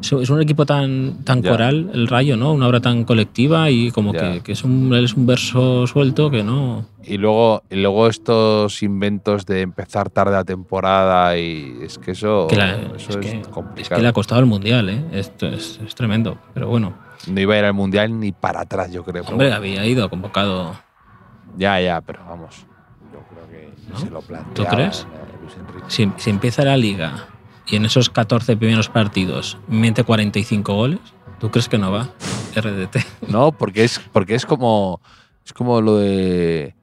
Es 0.00 0.12
es 0.12 0.30
un 0.30 0.40
equipo 0.42 0.66
tan, 0.66 1.24
tan 1.24 1.42
Ya. 1.42 1.50
coral, 1.50 1.90
el 1.94 2.06
Rayo, 2.06 2.36
¿no? 2.36 2.52
Una 2.52 2.68
obra 2.68 2.80
tan 2.80 3.04
colectiva 3.04 3.70
y 3.70 3.90
como 3.90 4.12
Ya. 4.12 4.32
que, 4.34 4.40
que 4.40 4.52
es, 4.52 4.62
un, 4.62 4.94
es 4.94 5.14
un 5.14 5.26
verso 5.26 5.86
suelto 5.86 6.30
que 6.30 6.44
no. 6.44 6.86
Y 7.02 7.16
luego, 7.18 7.62
y 7.70 7.76
luego 7.76 8.06
estos 8.08 8.82
inventos 8.82 9.46
de 9.46 9.62
empezar 9.62 10.10
tarde 10.10 10.32
la 10.32 10.44
temporada 10.44 11.36
y 11.38 11.78
es 11.82 11.98
que 11.98 12.10
eso, 12.12 12.46
Que 12.48 12.56
la- 12.56 12.74
eso 12.96 13.10
es, 13.10 13.16
es, 13.16 13.16
que, 13.16 13.40
es 13.40 13.48
complicado. 13.48 13.96
que 13.98 14.02
le 14.02 14.08
ha 14.08 14.12
costado 14.12 14.40
el 14.40 14.46
mundial, 14.46 14.88
¿eh? 14.90 15.04
Esto 15.12 15.46
es, 15.48 15.80
es 15.84 15.94
tremendo. 15.94 16.38
Pero 16.52 16.68
bueno, 16.68 16.94
No 17.28 17.40
iba 17.40 17.54
a 17.54 17.58
ir 17.58 17.64
al 17.64 17.74
mundial 17.74 18.20
ni 18.20 18.32
para 18.32 18.60
atrás, 18.60 18.92
yo 18.92 19.02
creo. 19.02 19.22
hombre, 19.22 19.36
bueno. 19.48 19.56
había 19.56 19.84
ido 19.86 20.08
convocado. 20.10 20.74
Ya, 21.56 21.80
ya, 21.80 22.00
pero 22.02 22.20
vamos. 22.28 22.66
Yo 23.12 23.20
creo 23.30 23.48
que 23.48 23.70
¿No? 23.90 23.98
se 23.98 24.10
lo 24.10 24.20
plantea. 24.20 24.52
¿Tú 24.54 24.64
crees? 24.76 25.06
Enrique. 25.58 25.84
Si, 25.88 26.10
si 26.18 26.30
empieza 26.30 26.64
la 26.64 26.76
liga 26.76 27.28
y 27.66 27.76
en 27.76 27.84
esos 27.84 28.10
14 28.10 28.56
primeros 28.56 28.88
partidos 28.88 29.58
mete 29.68 30.04
45 30.04 30.74
goles, 30.74 31.00
¿tú 31.40 31.50
crees 31.50 31.68
que 31.68 31.78
no 31.78 31.90
va? 31.92 32.10
RDT. 32.54 32.96
No, 33.28 33.52
porque 33.52 33.84
es, 33.84 34.00
porque 34.12 34.34
es 34.34 34.46
como. 34.46 35.00
Es 35.44 35.52
como 35.52 35.80
lo 35.80 35.96
de. 35.98 36.74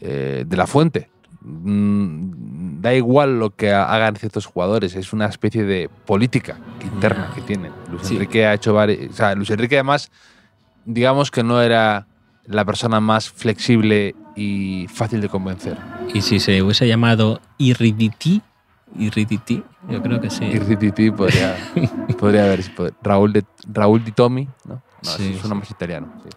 eh, 0.00 0.44
de 0.46 0.56
la 0.56 0.66
fuente. 0.66 1.10
Mm, 1.42 2.80
da 2.82 2.94
igual 2.94 3.38
lo 3.38 3.50
que 3.50 3.72
ha- 3.72 3.92
hagan 3.92 4.16
ciertos 4.16 4.46
jugadores, 4.46 4.94
es 4.94 5.12
una 5.12 5.26
especie 5.26 5.64
de 5.64 5.88
política 6.06 6.58
interna 6.82 7.30
que 7.34 7.40
tienen. 7.42 7.72
Luis 7.90 8.02
Sí. 8.06 8.14
Enrique 8.14 8.46
ha 8.46 8.54
hecho 8.54 8.72
varios. 8.74 9.10
O 9.10 9.14
sea, 9.14 9.34
Luis 9.34 9.50
Enrique, 9.50 9.76
además, 9.76 10.10
digamos 10.84 11.30
que 11.30 11.42
no 11.42 11.60
era 11.62 12.06
la 12.46 12.64
persona 12.64 13.00
más 13.00 13.30
flexible 13.30 14.14
y 14.36 14.86
fácil 14.88 15.20
de 15.20 15.28
convencer. 15.28 15.76
Y 16.14 16.20
si 16.22 16.40
se 16.40 16.62
hubiese 16.62 16.86
llamado 16.88 17.40
Irriditi, 17.58 18.42
Irriditi, 18.96 19.62
yo 19.88 20.02
creo 20.02 20.20
que 20.20 20.30
sí. 20.30 20.44
Y 20.44 20.58
Rititi 20.58 21.10
podría, 21.10 21.56
podría 22.18 22.44
haber. 22.44 22.60
Raúl, 23.02 23.32
de, 23.32 23.44
Raúl 23.72 24.04
Di 24.04 24.12
Tomi, 24.12 24.48
¿no? 24.64 24.74
No, 25.02 25.10
Sí, 25.10 25.34
es 25.34 25.44
uno 25.44 25.54
sí. 25.54 25.60
más 25.60 25.70
italiano. 25.70 26.12
sí. 26.24 26.28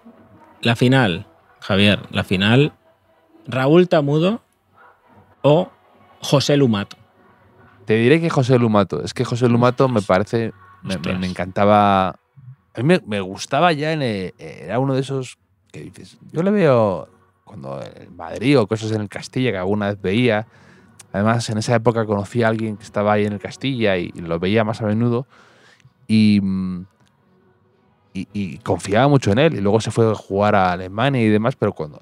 La 0.62 0.76
final, 0.76 1.28
Javier, 1.60 2.00
la 2.12 2.24
final, 2.24 2.74
Raúl 3.48 3.89
Tamudo 3.89 4.42
o 5.42 5.70
José 6.22 6.56
Lumato. 6.58 6.96
Te 7.86 7.96
diré 7.96 8.22
que 8.22 8.30
José 8.30 8.58
Lumato. 8.58 9.04
Es 9.04 9.13
que 9.13 9.26
José 9.26 9.50
Lumato 9.50 9.89
me 9.89 10.02
parece. 10.02 10.54
Me, 10.84 10.98
me- 10.98 11.28
encantaba. 11.28 12.10
A 12.10 12.16
mí 12.78 12.84
me, 12.84 13.02
me 13.06 13.20
gustaba 13.20 13.74
ya. 13.74 13.92
En 13.92 14.02
el- 14.02 14.34
era 14.38 14.80
uno 14.80 14.94
de 14.94 15.02
esos 15.02 15.38
que 15.72 15.82
dices. 15.82 16.18
Yo 16.32 16.44
le 16.44 16.52
veo 16.52 17.10
cuando 17.44 17.82
en 17.82 18.16
Madrid 18.16 18.58
o 18.58 18.68
cosas 18.68 18.92
en 18.92 19.02
el 19.02 19.10
Castilla 19.10 19.52
que 19.52 19.58
alguna 19.58 19.88
vez 19.88 20.02
veía. 20.02 20.48
Además, 21.13 21.49
en 21.49 21.60
esa 21.60 21.76
época 21.76 22.06
conocí 22.06 22.43
a 22.43 22.49
alguien 22.49 22.76
que 22.76 22.84
estaba 22.84 23.13
ahí 23.13 23.26
en 23.26 23.34
el 23.34 23.39
Castilla 23.39 23.97
y, 23.97 24.10
lo 24.12 24.39
veía 24.39 24.63
más 24.63 24.82
a 24.82 24.86
menudo. 24.86 25.26
Y, 26.08 26.41
mm, 26.41 26.86
confiaba 28.63 29.08
mucho 29.08 29.32
en 29.32 29.39
él. 29.39 29.54
Y 29.54 29.62
luego 29.62 29.80
se 29.80 29.91
fue 29.91 30.12
a 30.12 30.15
jugar 30.15 30.56
a 30.56 30.71
Alemania 30.71 31.21
y 31.21 31.30
demás, 31.30 31.56
pero 31.56 31.73
cuando 31.73 31.99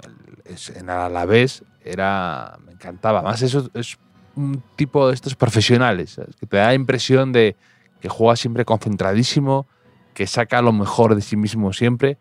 en 0.75 0.89
Alavés 0.89 1.63
era. 1.83 2.57
Me 2.65 2.71
encantaba. 2.71 3.19
Además, 3.19 3.41
eso 3.41 3.69
es 3.73 3.97
un 4.35 4.63
tipo 4.75 5.07
de 5.07 5.13
estos 5.13 5.35
profesionales, 5.35 6.19
que 6.39 6.47
te 6.47 6.57
da 6.57 6.67
la 6.67 6.73
impresión 6.73 7.31
de 7.31 7.55
que 7.99 8.09
juega 8.09 8.35
siempre 8.35 8.65
concentradísimo 8.65 9.67
que 10.13 10.27
saca 10.27 10.61
lo 10.61 10.71
mejor 10.71 11.15
de 11.15 11.21
sí 11.21 11.37
mismo 11.37 11.73
siempre 11.73 12.17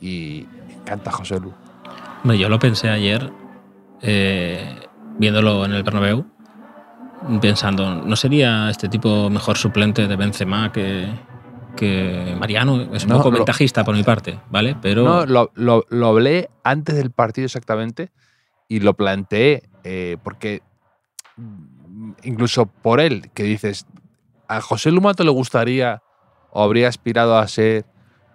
y 0.00 0.46
me 0.66 0.74
encanta 0.74 1.10
José 1.10 1.40
Lu. 1.40 1.52
Yo 2.24 2.48
lo 2.48 2.58
pensé 2.58 2.88
ayer, 2.88 3.32
eh, 4.00 4.80
viéndolo 5.18 5.64
en 5.64 5.72
el 5.72 5.82
Bernabéu, 5.82 6.24
pensando, 7.40 7.94
¿no 7.94 8.16
sería 8.16 8.68
este 8.70 8.88
tipo 8.88 9.30
mejor 9.30 9.56
suplente 9.56 10.08
de 10.08 10.16
Benzema 10.16 10.72
que, 10.72 11.08
que 11.76 12.34
Mariano? 12.38 12.94
Es 12.94 13.04
un 13.04 13.10
No, 13.10 13.16
poco 13.18 13.30
lo- 13.30 13.36
ventajista 13.36 13.84
por 13.84 13.94
mi 13.94 14.02
parte, 14.02 14.38
¿vale? 14.50 14.76
Pero 14.80 15.04
No, 15.04 15.26
lo, 15.26 15.50
lo- 15.54 15.84
lo 15.88 16.06
hablé 16.08 16.48
antes 16.64 16.96
del 16.96 17.10
partido 17.10 17.46
exactamente 17.46 18.10
y 18.68 18.80
lo 18.80 18.94
planteé 18.94 19.62
eh, 19.84 20.16
porque 20.22 20.62
mm, 21.36 22.12
incluso 22.24 22.66
por 22.66 23.00
él, 23.00 23.30
que 23.34 23.44
dices, 23.44 23.86
¿a 24.48 24.60
José 24.60 24.90
Lumato 24.90 25.24
le 25.24 25.30
gustaría 25.30 26.02
o 26.50 26.62
habría 26.62 26.88
aspirado 26.88 27.38
a 27.38 27.46
ser 27.48 27.84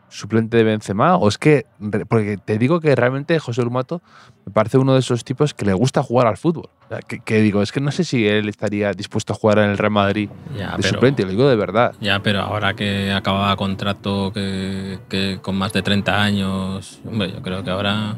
suplente 0.10 0.58
de 0.58 0.64
Benzema? 0.64 1.16
O 1.18 1.28
es 1.28 1.38
que, 1.38 1.66
porque 2.08 2.38
te 2.38 2.58
digo 2.58 2.80
que 2.80 2.96
realmente 2.96 3.38
José 3.40 3.64
Lumato 3.64 4.02
me 4.46 4.52
parece 4.54 4.78
uno 4.78 4.94
de 4.94 5.00
esos 5.00 5.24
tipos 5.24 5.54
que 5.54 5.66
le 5.66 5.74
gusta 5.74 6.02
jugar 6.04 6.28
al 6.28 6.38
fútbol. 6.38 6.70
O 6.86 6.88
sea, 6.90 7.00
que, 7.00 7.20
que 7.20 7.42
digo, 7.42 7.62
es 7.62 7.72
que 7.72 7.82
no 7.82 7.92
sé 7.92 8.04
si 8.04 8.28
él 8.28 8.48
estaría 8.50 8.92
dispuesto 8.94 9.34
a 9.34 9.36
jugar 9.36 9.60
en 9.60 9.70
el 9.72 9.78
Real 9.78 9.92
Madrid 9.92 10.30
ya, 10.58 10.72
de 10.72 10.78
pero, 10.78 10.90
suplente, 10.90 11.24
lo 11.24 11.30
digo 11.32 11.48
de 11.50 11.56
verdad. 11.56 11.94
ya, 12.00 12.20
pero 12.22 12.42
ahora 12.42 12.74
que 12.76 13.12
acababa 13.12 13.56
contrato 13.58 14.32
que, 14.34 15.00
que 15.10 15.40
con 15.42 15.56
más 15.58 15.74
de 15.74 15.82
30 15.82 16.22
años, 16.24 17.02
hombre, 17.06 17.32
yo 17.32 17.42
creo 17.42 17.64
que 17.64 17.70
ahora... 17.72 18.16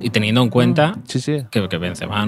Y 0.00 0.10
teniendo 0.10 0.42
en 0.42 0.50
cuenta 0.50 0.96
Sí, 1.04 1.20
sí. 1.20 1.46
que, 1.50 1.68
que 1.68 1.78
Benzema. 1.78 2.26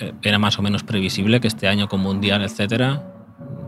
Eh, 0.00 0.12
era 0.22 0.38
más 0.38 0.58
o 0.58 0.62
menos 0.62 0.82
previsible 0.82 1.40
que 1.40 1.48
este 1.48 1.68
año 1.68 1.88
con 1.88 2.00
Mundial, 2.00 2.42
etcétera, 2.42 3.02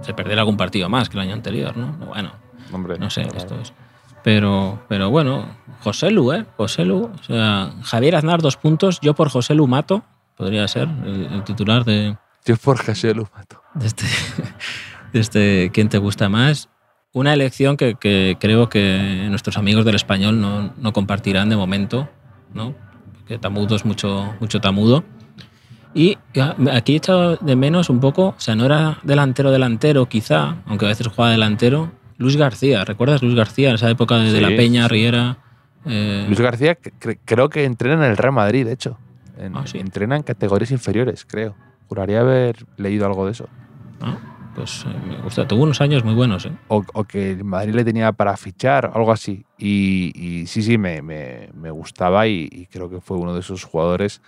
se 0.02 0.12
perdiera 0.12 0.42
algún 0.42 0.56
partido 0.56 0.88
más 0.88 1.08
que 1.08 1.16
el 1.16 1.22
año 1.22 1.32
anterior, 1.34 1.76
¿no? 1.76 1.92
Bueno, 2.06 2.32
Hombre, 2.72 2.98
no 2.98 3.10
sé, 3.10 3.22
esto 3.36 3.58
es. 3.60 3.72
Pero, 4.22 4.82
pero 4.88 5.10
bueno, 5.10 5.46
José 5.80 6.10
Lu, 6.10 6.32
¿eh? 6.32 6.46
José 6.56 6.84
Lu. 6.84 7.10
O 7.18 7.22
sea, 7.22 7.72
Javier 7.82 8.16
Aznar, 8.16 8.40
dos 8.40 8.56
puntos. 8.56 9.00
Yo 9.00 9.14
por 9.14 9.28
José 9.30 9.54
Lu 9.54 9.66
mato. 9.66 10.02
Podría 10.36 10.66
ser 10.68 10.88
el, 11.04 11.26
el 11.32 11.44
titular 11.44 11.84
de, 11.84 12.16
Yo 12.44 12.56
por 12.56 12.84
José 12.84 13.14
Lumato. 13.14 13.62
de 13.74 13.86
este, 13.86 14.04
de 15.12 15.20
este 15.20 15.70
¿Quién 15.72 15.88
te 15.88 15.98
gusta 15.98 16.28
más? 16.28 16.68
Una 17.12 17.34
elección 17.34 17.76
que, 17.76 17.96
que 17.96 18.36
creo 18.40 18.68
que 18.68 19.26
nuestros 19.28 19.58
amigos 19.58 19.84
del 19.84 19.94
español 19.94 20.40
no, 20.40 20.72
no 20.78 20.92
compartirán 20.92 21.50
de 21.50 21.56
momento, 21.56 22.08
¿no? 22.54 22.74
Porque 23.12 23.38
Tamudo 23.38 23.76
es 23.76 23.84
mucho, 23.84 24.34
mucho 24.40 24.60
tamudo. 24.60 25.04
Y 25.94 26.16
ya, 26.32 26.56
aquí 26.72 26.94
he 26.94 26.96
echado 26.96 27.36
de 27.36 27.54
menos 27.54 27.90
un 27.90 28.00
poco, 28.00 28.28
o 28.28 28.40
sea, 28.40 28.54
no 28.54 28.64
era 28.64 28.98
delantero 29.02 29.50
delantero 29.50 30.06
quizá, 30.06 30.56
aunque 30.66 30.86
a 30.86 30.88
veces 30.88 31.06
juega 31.08 31.30
delantero, 31.30 31.92
Luis 32.22 32.36
García. 32.36 32.84
¿Recuerdas 32.84 33.22
Luis 33.22 33.34
García 33.34 33.68
en 33.70 33.74
esa 33.74 33.90
época 33.90 34.16
de, 34.18 34.40
la 34.40 34.48
Peña. 34.48 34.88
Riera? 34.88 35.36
Eh, 35.84 36.24
Luis 36.28 36.40
García 36.40 36.78
cre- 36.80 36.92
cre- 37.00 37.18
creo 37.24 37.48
que 37.48 37.64
entrena 37.64 37.94
en 38.04 38.10
el 38.12 38.16
Real 38.16 38.32
Madrid, 38.32 38.64
de 38.64 38.72
hecho. 38.72 38.98
En- 39.36 39.56
Ah, 39.56 39.66
sí. 39.66 39.78
Entrena 39.78 40.16
en 40.16 40.22
categorías 40.22 40.70
inferiores, 40.70 41.24
creo. 41.28 41.54
Juraría 41.88 42.20
haber 42.20 42.64
leído 42.76 43.04
algo 43.06 43.26
de 43.26 43.32
eso. 43.32 43.48
ah, 44.00 44.16
pues 44.54 44.84
eh, 44.86 44.94
me 45.08 45.16
gusta. 45.22 45.46
Tuvo 45.48 45.62
unos 45.64 45.80
años 45.80 46.04
muy 46.04 46.14
buenos, 46.14 46.44
¿eh? 46.46 46.52
O, 46.68 46.84
o 46.94 47.04
que 47.04 47.32
el 47.32 47.42
Madrid 47.44 47.74
le 47.74 47.84
tenía 47.84 48.12
para 48.12 48.36
fichar, 48.36 48.90
algo 48.94 49.10
así. 49.12 49.44
Y, 49.58 50.12
y 50.14 50.46
sí, 50.46 50.62
sí, 50.62 50.76
me, 50.78 51.02
me- 51.02 51.48
me 51.54 51.70
gustaba 51.70 52.26
y, 52.26 52.48
y 52.52 52.66
creo 52.66 52.88
que 52.90 53.00
fue 53.00 53.16
uno 53.18 53.32
de 53.34 53.40
esos 53.40 53.64
jugadores 53.64 54.20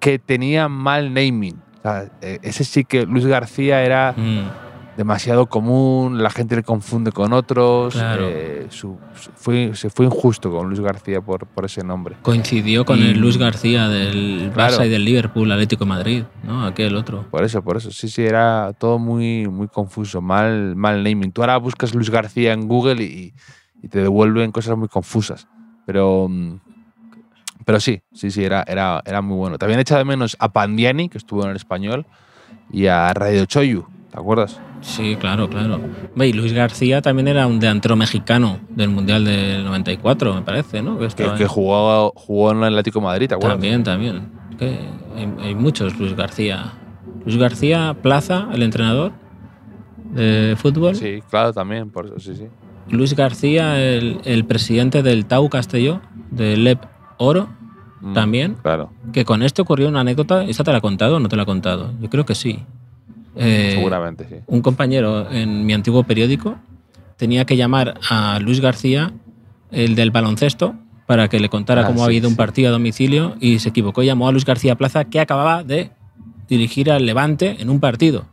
que 0.00 0.18
tenía 0.18 0.68
mal 0.68 1.12
naming. 1.14 1.56
O 1.78 1.82
sea, 1.82 2.10
eh, 2.22 2.38
ese 2.42 2.64
sí 2.64 2.84
que 2.84 3.04
Luis 3.06 3.26
García 3.26 3.82
era 3.84 4.14
Mm. 4.16 4.67
Demasiado 4.98 5.46
común, 5.46 6.20
la 6.22 6.28
gente 6.28 6.56
le 6.56 6.64
confunde 6.64 7.12
con 7.12 7.32
otros. 7.32 7.94
Claro. 7.94 8.24
eh, 8.28 8.66
su- 8.68 8.98
su- 9.14 9.30
fue, 9.36 9.70
se 9.74 9.90
fue 9.90 10.04
injusto 10.06 10.50
con 10.50 10.66
Luis 10.68 10.80
García 10.80 11.20
por, 11.20 11.46
por 11.46 11.64
ese 11.64 11.84
nombre. 11.84 12.16
Coincidió 12.20 12.84
con 12.84 12.98
Y- 12.98 13.02
el 13.12 13.18
Luis 13.20 13.36
García 13.38 13.88
del 13.88 14.50
Claro. 14.52 14.74
Barça 14.76 14.86
y 14.86 14.88
del 14.90 15.04
Liverpool, 15.04 15.50
Atlético 15.52 15.84
de 15.84 15.88
Madrid, 15.88 16.24
¿no? 16.42 16.66
Aquel 16.66 16.96
otro. 16.96 17.24
Por 17.30 17.44
eso, 17.44 17.62
por 17.62 17.76
eso. 17.76 17.92
Sí, 17.92 18.08
sí, 18.08 18.22
era 18.24 18.72
todo 18.76 18.98
muy, 18.98 19.46
muy 19.46 19.68
confuso. 19.68 20.20
Mal, 20.20 20.74
mal 20.74 21.02
naming. 21.04 21.30
Tú 21.30 21.42
ahora 21.42 21.56
buscas 21.58 21.94
Luis 21.94 22.10
García 22.10 22.52
en 22.52 22.66
Google 22.66 23.02
y, 23.04 23.32
y 23.80 23.88
te 23.88 24.00
devuelven 24.02 24.50
cosas 24.50 24.76
muy 24.76 24.88
confusas. 24.88 25.46
Pero, 25.86 26.26
mm, 26.28 26.56
pero 27.64 27.78
sí, 27.78 28.00
sí, 28.12 28.32
sí, 28.32 28.42
era, 28.44 28.64
era, 28.66 29.00
era 29.06 29.22
muy 29.22 29.36
bueno. 29.36 29.58
También 29.58 29.78
echa 29.78 29.96
de 29.96 30.04
menos 30.04 30.36
a 30.40 30.52
Pandiani, 30.52 31.08
que 31.08 31.18
estuvo 31.18 31.44
en 31.44 31.50
el 31.50 31.56
español, 31.56 32.04
y 32.72 32.86
a 32.86 33.14
Radio 33.14 33.44
Choyu. 33.46 33.86
¿Te 34.10 34.18
acuerdas? 34.18 34.58
Sí, 34.80 35.16
claro, 35.16 35.48
claro. 35.50 35.80
Y 36.16 36.32
Luis 36.32 36.52
García 36.52 37.02
también 37.02 37.28
era 37.28 37.46
un 37.46 37.60
delantero 37.60 37.94
mexicano 37.94 38.58
del 38.70 38.88
Mundial 38.88 39.24
del 39.24 39.64
94, 39.64 40.34
me 40.34 40.42
parece, 40.42 40.80
¿no? 40.82 40.98
Que 40.98 41.08
Que, 41.08 41.24
que 41.24 41.30
ahí. 41.42 41.44
jugó, 41.46 42.50
en 42.52 42.58
el 42.58 42.64
Atlético 42.64 43.00
de 43.00 43.04
Madrid, 43.04 43.28
¿te 43.28 43.34
acuerdas? 43.34 43.56
También, 43.56 43.84
también. 43.84 44.28
Que 44.58 44.78
hay, 45.16 45.32
hay 45.48 45.54
muchos 45.54 45.98
Luis 45.98 46.16
García. 46.16 46.72
Luis 47.26 47.36
García 47.36 47.94
Plaza, 48.00 48.48
el 48.52 48.62
entrenador 48.62 49.12
de 50.14 50.56
fútbol. 50.56 50.94
Sí, 50.96 51.22
claro, 51.30 51.52
también, 51.52 51.90
por 51.90 52.06
eso, 52.06 52.18
sí, 52.18 52.34
sí. 52.34 52.46
Luis 52.90 53.14
García, 53.14 53.78
el, 53.78 54.20
el 54.24 54.46
presidente 54.46 55.02
del 55.02 55.26
Tau 55.26 55.50
Castelló, 55.50 56.00
del 56.30 56.64
LEP 56.64 56.80
Oro, 57.18 57.48
Mm, 58.00 58.12
también. 58.14 58.54
Claro, 58.62 58.92
Que 59.12 59.24
con 59.24 59.42
esto 59.42 59.62
ocurrió 59.62 59.88
una 59.88 60.02
anécdota. 60.02 60.44
¿Esta 60.44 60.62
te 60.62 60.70
la 60.70 60.78
ha 60.78 60.80
contado 60.80 61.16
o 61.16 61.18
no 61.18 61.28
te 61.28 61.34
la 61.34 61.42
ha 61.42 61.46
contado? 61.46 61.90
Yo 62.00 62.08
creo 62.08 62.24
que 62.24 62.36
sí. 62.36 62.60
Eh, 63.36 63.72
seguramente, 63.74 64.26
sí. 64.28 64.34
un 64.46 64.62
compañero 64.62 65.30
en 65.30 65.64
mi 65.66 65.72
antiguo 65.72 66.02
periódico 66.02 66.56
tenía 67.16 67.44
que 67.44 67.56
llamar 67.56 67.94
a 68.10 68.38
Luis 68.40 68.60
García, 68.60 69.12
el 69.70 69.94
del 69.94 70.10
baloncesto, 70.10 70.74
para 71.06 71.28
que 71.28 71.40
le 71.40 71.48
contara 71.48 71.82
Ah, 71.82 71.86
cómo 71.86 72.00
sí, 72.00 72.04
había 72.04 72.18
ido 72.18 72.28
un 72.28 72.34
sí. 72.34 72.38
partido 72.38 72.68
a 72.68 72.72
domicilio 72.72 73.36
y 73.40 73.58
se 73.60 73.70
equivocó. 73.70 74.02
Llamó 74.02 74.28
a 74.28 74.32
Luis 74.32 74.44
García 74.44 74.74
Plaza, 74.76 75.04
que 75.04 75.20
acababa 75.20 75.64
de 75.64 75.90
dirigir 76.48 76.90
al 76.90 77.06
Levante 77.06 77.56
en 77.60 77.70
un 77.70 77.80
partido. 77.80 78.26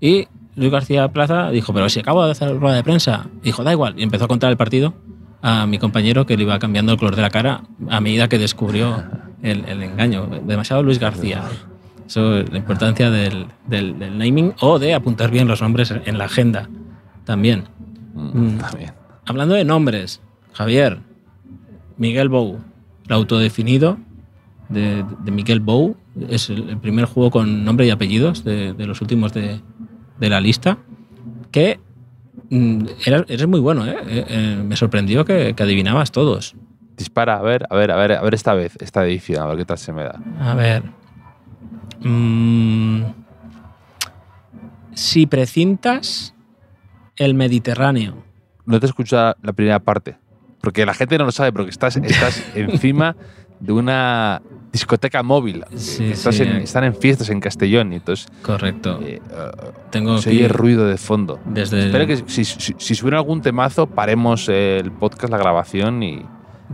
Y 0.00 0.28
Luis 0.56 0.70
García 0.70 1.08
Plaza 1.08 1.50
dijo, 1.50 1.72
pero 1.72 1.88
si 1.88 2.00
acabo 2.00 2.24
de 2.24 2.32
hacer 2.32 2.58
rueda 2.58 2.76
de 2.76 2.82
prensa. 2.82 3.26
Dijo, 3.42 3.62
da 3.64 3.72
igual. 3.72 3.94
Y 3.98 4.02
empezó 4.02 4.24
a 4.24 4.28
contar 4.28 4.50
el 4.50 4.56
partido 4.56 4.94
a 5.40 5.66
mi 5.66 5.78
compañero 5.78 6.24
que 6.26 6.36
le 6.36 6.42
iba 6.44 6.58
cambiando 6.58 6.92
el 6.92 6.98
color 6.98 7.16
de 7.16 7.22
la 7.22 7.30
cara 7.30 7.62
a 7.88 8.00
medida 8.00 8.28
que 8.28 8.38
descubrió 8.38 9.02
el, 9.42 9.64
el 9.66 9.82
engaño. 9.82 10.26
Demasiado 10.44 10.82
Luis 10.82 10.98
García. 10.98 11.42
Eso 12.12 12.36
es 12.36 12.52
la 12.52 12.58
importancia 12.58 13.10
del, 13.10 13.46
del- 13.66 13.98
del 13.98 14.18
naming 14.18 14.52
o 14.60 14.78
de 14.78 14.92
apuntar 14.92 15.30
bien 15.30 15.48
los 15.48 15.62
nombres 15.62 15.90
en 15.92 16.18
la 16.18 16.26
agenda 16.26 16.68
también. 17.24 17.64
Mm, 18.14 18.38
Mm. 18.38 18.58
También. 18.58 18.92
Hablando 19.24 19.54
de 19.54 19.64
nombres, 19.64 20.20
Javier, 20.52 20.98
Miguel 21.96 22.28
Bou, 22.28 22.58
el 23.06 23.12
autodefinido 23.14 23.96
de, 24.68 25.06
de 25.24 25.30
Miguel 25.30 25.60
Bou, 25.60 25.96
es 26.28 26.50
el, 26.50 26.76
primer 26.76 27.06
juego 27.06 27.30
con 27.30 27.64
nombre 27.64 27.86
y 27.86 27.90
apellidos 27.90 28.44
de, 28.44 28.74
de 28.74 28.86
los 28.86 29.00
últimos 29.00 29.32
de, 29.32 29.60
de 30.20 30.28
la 30.28 30.38
lista, 30.42 30.76
que 31.50 31.80
mm, 32.50 32.84
eres 33.06 33.46
muy 33.46 33.60
bueno, 33.60 33.86
¿eh? 33.86 33.96
Eh, 34.06 34.24
eh, 34.28 34.62
me 34.62 34.76
sorprendió 34.76 35.24
que, 35.24 35.54
que 35.54 35.62
adivinabas 35.62 36.12
todos. 36.12 36.54
Dispara, 36.98 37.38
a 37.38 37.42
ver, 37.42 37.64
a 37.70 37.74
ver, 37.74 37.90
a 37.90 37.96
ver, 37.96 38.12
a 38.12 38.20
ver 38.22 38.34
esta 38.34 38.52
vez, 38.52 38.76
esta 38.82 39.02
edición, 39.06 39.40
a 39.42 39.46
ver 39.46 39.56
qué 39.56 39.64
tal 39.64 39.78
se 39.78 39.94
me 39.94 40.02
da. 40.02 40.20
A 40.40 40.54
ver. 40.54 40.82
Mm, 42.04 43.02
si 44.94 45.26
precintas 45.26 46.34
el 47.16 47.34
Mediterráneo. 47.34 48.16
No 48.66 48.78
te 48.80 48.86
escucha 48.86 49.36
la 49.42 49.52
primera 49.52 49.78
parte, 49.80 50.16
porque 50.60 50.86
la 50.86 50.94
gente 50.94 51.18
no 51.18 51.24
lo 51.24 51.32
sabe, 51.32 51.52
porque 51.52 51.70
estás, 51.70 51.96
estás 51.96 52.42
encima 52.54 53.16
de 53.60 53.72
una 53.72 54.42
discoteca 54.72 55.22
móvil. 55.22 55.64
Sí, 55.76 56.12
estás 56.12 56.36
sí. 56.36 56.42
en- 56.44 56.56
están 56.56 56.84
en 56.84 56.94
fiestas 56.94 57.28
en 57.30 57.40
Castellón 57.40 57.92
y 57.92 57.96
entonces 57.96 58.26
Correcto. 58.42 59.00
eh, 59.02 59.20
Tengo 59.90 60.18
se 60.18 60.30
oye 60.30 60.48
ruido 60.48 60.86
de 60.86 60.96
fondo. 60.96 61.38
desde 61.44 61.86
Espero 61.86 62.06
que 62.06 62.16
si, 62.26 62.44
si, 62.44 62.74
si 62.78 62.94
algún 63.14 63.42
temazo, 63.42 63.86
paremos 63.86 64.48
el 64.48 64.90
podcast, 64.92 65.30
la 65.30 65.38
grabación 65.38 66.02
y, 66.02 66.24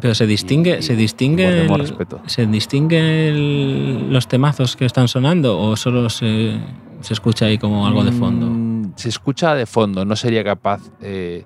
Pero 0.00 0.14
se 0.14 0.26
distingue, 0.26 0.78
y- 0.78 0.82
se 0.82 0.96
distingue, 0.96 1.62
el- 1.62 1.68
respeto. 1.78 2.20
se 2.26 2.46
distingue 2.46 3.28
el- 3.28 4.12
los 4.12 4.28
temazos 4.28 4.76
que 4.76 4.84
están 4.84 5.08
sonando 5.08 5.58
o 5.58 5.76
solo 5.76 6.08
se, 6.10 6.58
se 7.00 7.12
escucha 7.14 7.46
ahí 7.46 7.58
como 7.58 7.86
algo 7.86 8.04
de 8.04 8.12
fondo. 8.12 8.46
Mm, 8.46 8.92
se 8.96 9.08
escucha 9.08 9.54
de 9.54 9.66
fondo, 9.66 10.04
no 10.04 10.14
sería 10.16 10.44
capaz 10.44 10.80
eh, 11.00 11.44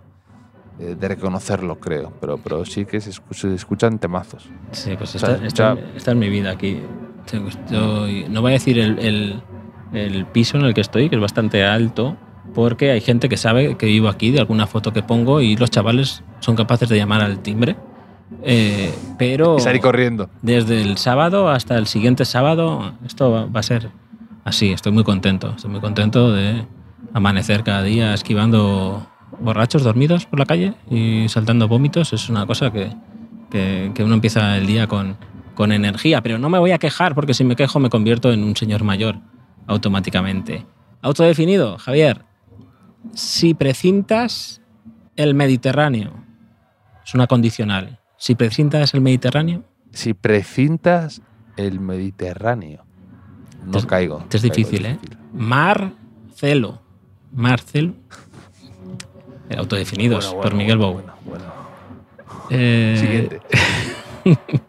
eh, 0.80 0.96
de 0.98 1.08
reconocerlo, 1.08 1.78
creo, 1.78 2.12
pero, 2.20 2.38
pero 2.38 2.64
sí 2.64 2.84
que 2.84 3.00
se, 3.00 3.10
escu- 3.10 3.32
se 3.34 3.54
escuchan 3.54 3.98
temazos. 3.98 4.48
Sí, 4.72 4.92
pues 4.96 5.14
o 5.14 5.18
sea, 5.18 5.32
esta, 5.32 5.46
esta- 5.46 5.74
ya- 5.74 5.80
esta 5.96 6.10
es 6.12 6.16
mi 6.16 6.28
vida 6.28 6.50
aquí. 6.50 6.78
Estoy- 7.26 8.26
no 8.28 8.40
voy 8.42 8.50
a 8.50 8.54
decir 8.54 8.78
el, 8.78 8.98
el- 8.98 9.42
el 9.92 10.26
piso 10.26 10.56
en 10.58 10.64
el 10.64 10.74
que 10.74 10.80
estoy, 10.80 11.08
que 11.08 11.16
es 11.16 11.20
bastante 11.22 11.64
alto, 11.64 12.16
porque 12.54 12.90
hay 12.90 13.00
gente 13.00 13.28
que 13.28 13.36
sabe 13.36 13.76
que 13.76 13.86
vivo 13.86 14.08
aquí 14.08 14.30
de 14.30 14.40
alguna 14.40 14.66
foto 14.66 14.92
que 14.92 15.02
pongo 15.02 15.40
y 15.40 15.56
los 15.56 15.70
chavales 15.70 16.22
son 16.40 16.56
capaces 16.56 16.88
de 16.88 16.96
llamar 16.96 17.22
al 17.22 17.38
timbre. 17.40 17.76
Eh, 18.42 18.92
pero 19.18 19.56
Y 19.58 19.60
salir 19.60 19.80
corriendo. 19.80 20.28
desde 20.42 20.82
el 20.82 20.98
sábado 20.98 21.48
hasta 21.48 21.78
el 21.78 21.86
siguiente 21.86 22.24
sábado, 22.24 22.92
esto 23.04 23.30
va, 23.30 23.46
va 23.46 23.60
a 23.60 23.62
ser 23.62 23.90
así. 24.44 24.72
Estoy 24.72 24.92
muy 24.92 25.04
contento. 25.04 25.52
Estoy 25.56 25.70
muy 25.70 25.80
contento 25.80 26.32
de 26.32 26.66
amanecer 27.14 27.62
cada 27.62 27.82
día 27.82 28.14
esquivando 28.14 29.06
borrachos 29.40 29.82
dormidos 29.82 30.26
por 30.26 30.38
la 30.38 30.46
calle 30.46 30.74
y 30.90 31.28
saltando 31.28 31.68
vómitos 31.68 32.12
es 32.12 32.28
una 32.28 32.46
cosa 32.46 32.72
que, 32.72 32.90
que- 33.50 33.92
que 33.94 34.04
uno 34.04 34.14
empieza 34.14 34.56
el 34.56 34.66
día 34.66 34.86
con, 34.86 35.16
con 35.54 35.72
energía. 35.72 36.20
Pero 36.22 36.38
no 36.38 36.48
me 36.48 36.58
voy 36.58 36.72
a 36.72 36.78
quejar 36.78 37.14
porque 37.14 37.34
si 37.34 37.44
me 37.44 37.54
quejo 37.56 37.78
me 37.80 37.90
convierto 37.90 38.32
en 38.32 38.42
un 38.44 38.56
señor 38.56 38.82
mayor 38.84 39.16
automáticamente. 39.66 40.66
Autodefinido, 41.02 41.78
Javier. 41.78 42.24
Si 43.14 43.54
precintas 43.54 44.60
el 45.16 45.34
Mediterráneo, 45.34 46.12
es 47.04 47.14
una 47.14 47.26
condicional. 47.26 47.98
Si 48.22 48.36
precintas 48.36 48.94
el 48.94 49.00
Mediterráneo, 49.00 49.64
Si 49.90 50.14
precintas 50.14 51.20
el 51.56 51.80
Mediterráneo. 51.80 52.84
No 53.66 53.78
Es- 53.78 53.84
caigo. 53.86 54.18
es 54.20 54.28
caigo, 54.40 54.54
difícil, 54.54 54.86
¿eh? 54.86 54.98
Marcelo. 55.32 56.80
Marcelo. 57.32 57.94
El 59.48 59.58
autodefinidos 59.58 60.26
Bueno, 60.28 60.40
por 60.40 60.54
Miguel 60.54 60.78
Bou. 60.78 60.92
bueno, 60.92 61.12
bueno. 61.24 61.44
Eh, 62.50 62.94
Siguiente. 62.96 63.40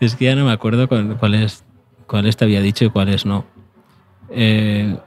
Es 0.00 0.16
que 0.16 0.24
ya 0.24 0.34
no 0.34 0.44
me 0.44 0.50
acuerdo 0.50 0.88
cuál- 0.88 1.16
cuáles 1.16 2.36
te 2.36 2.44
había 2.44 2.60
dicho 2.62 2.84
y 2.84 2.90
cuáles 2.90 3.24
no. 3.26 3.44
Eh, 4.28 4.98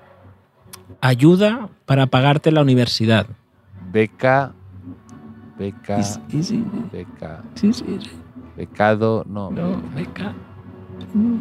ayuda 1.01 1.67
para 1.85 2.07
pagarte 2.07 2.53
la 2.53 2.61
universidad. 2.61 3.27
Beca. 3.91 4.53
Beca. 5.59 6.01
Sí, 6.01 6.63
Beca. 6.91 7.43
sí, 7.55 7.73
sí, 7.73 7.99
sí. 8.01 8.09
Becado. 8.55 9.25
No. 9.27 9.51
No, 9.51 9.81
beca. 9.93 10.33
Mm, 11.13 11.39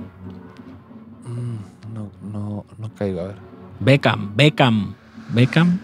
No, 1.94 2.10
no, 2.22 2.64
no 2.78 2.94
caigo. 2.94 3.20
A 3.20 3.24
ver. 3.28 3.36
Beckham, 3.80 4.32
Beckham, 4.36 4.94
Beckham, 5.32 5.78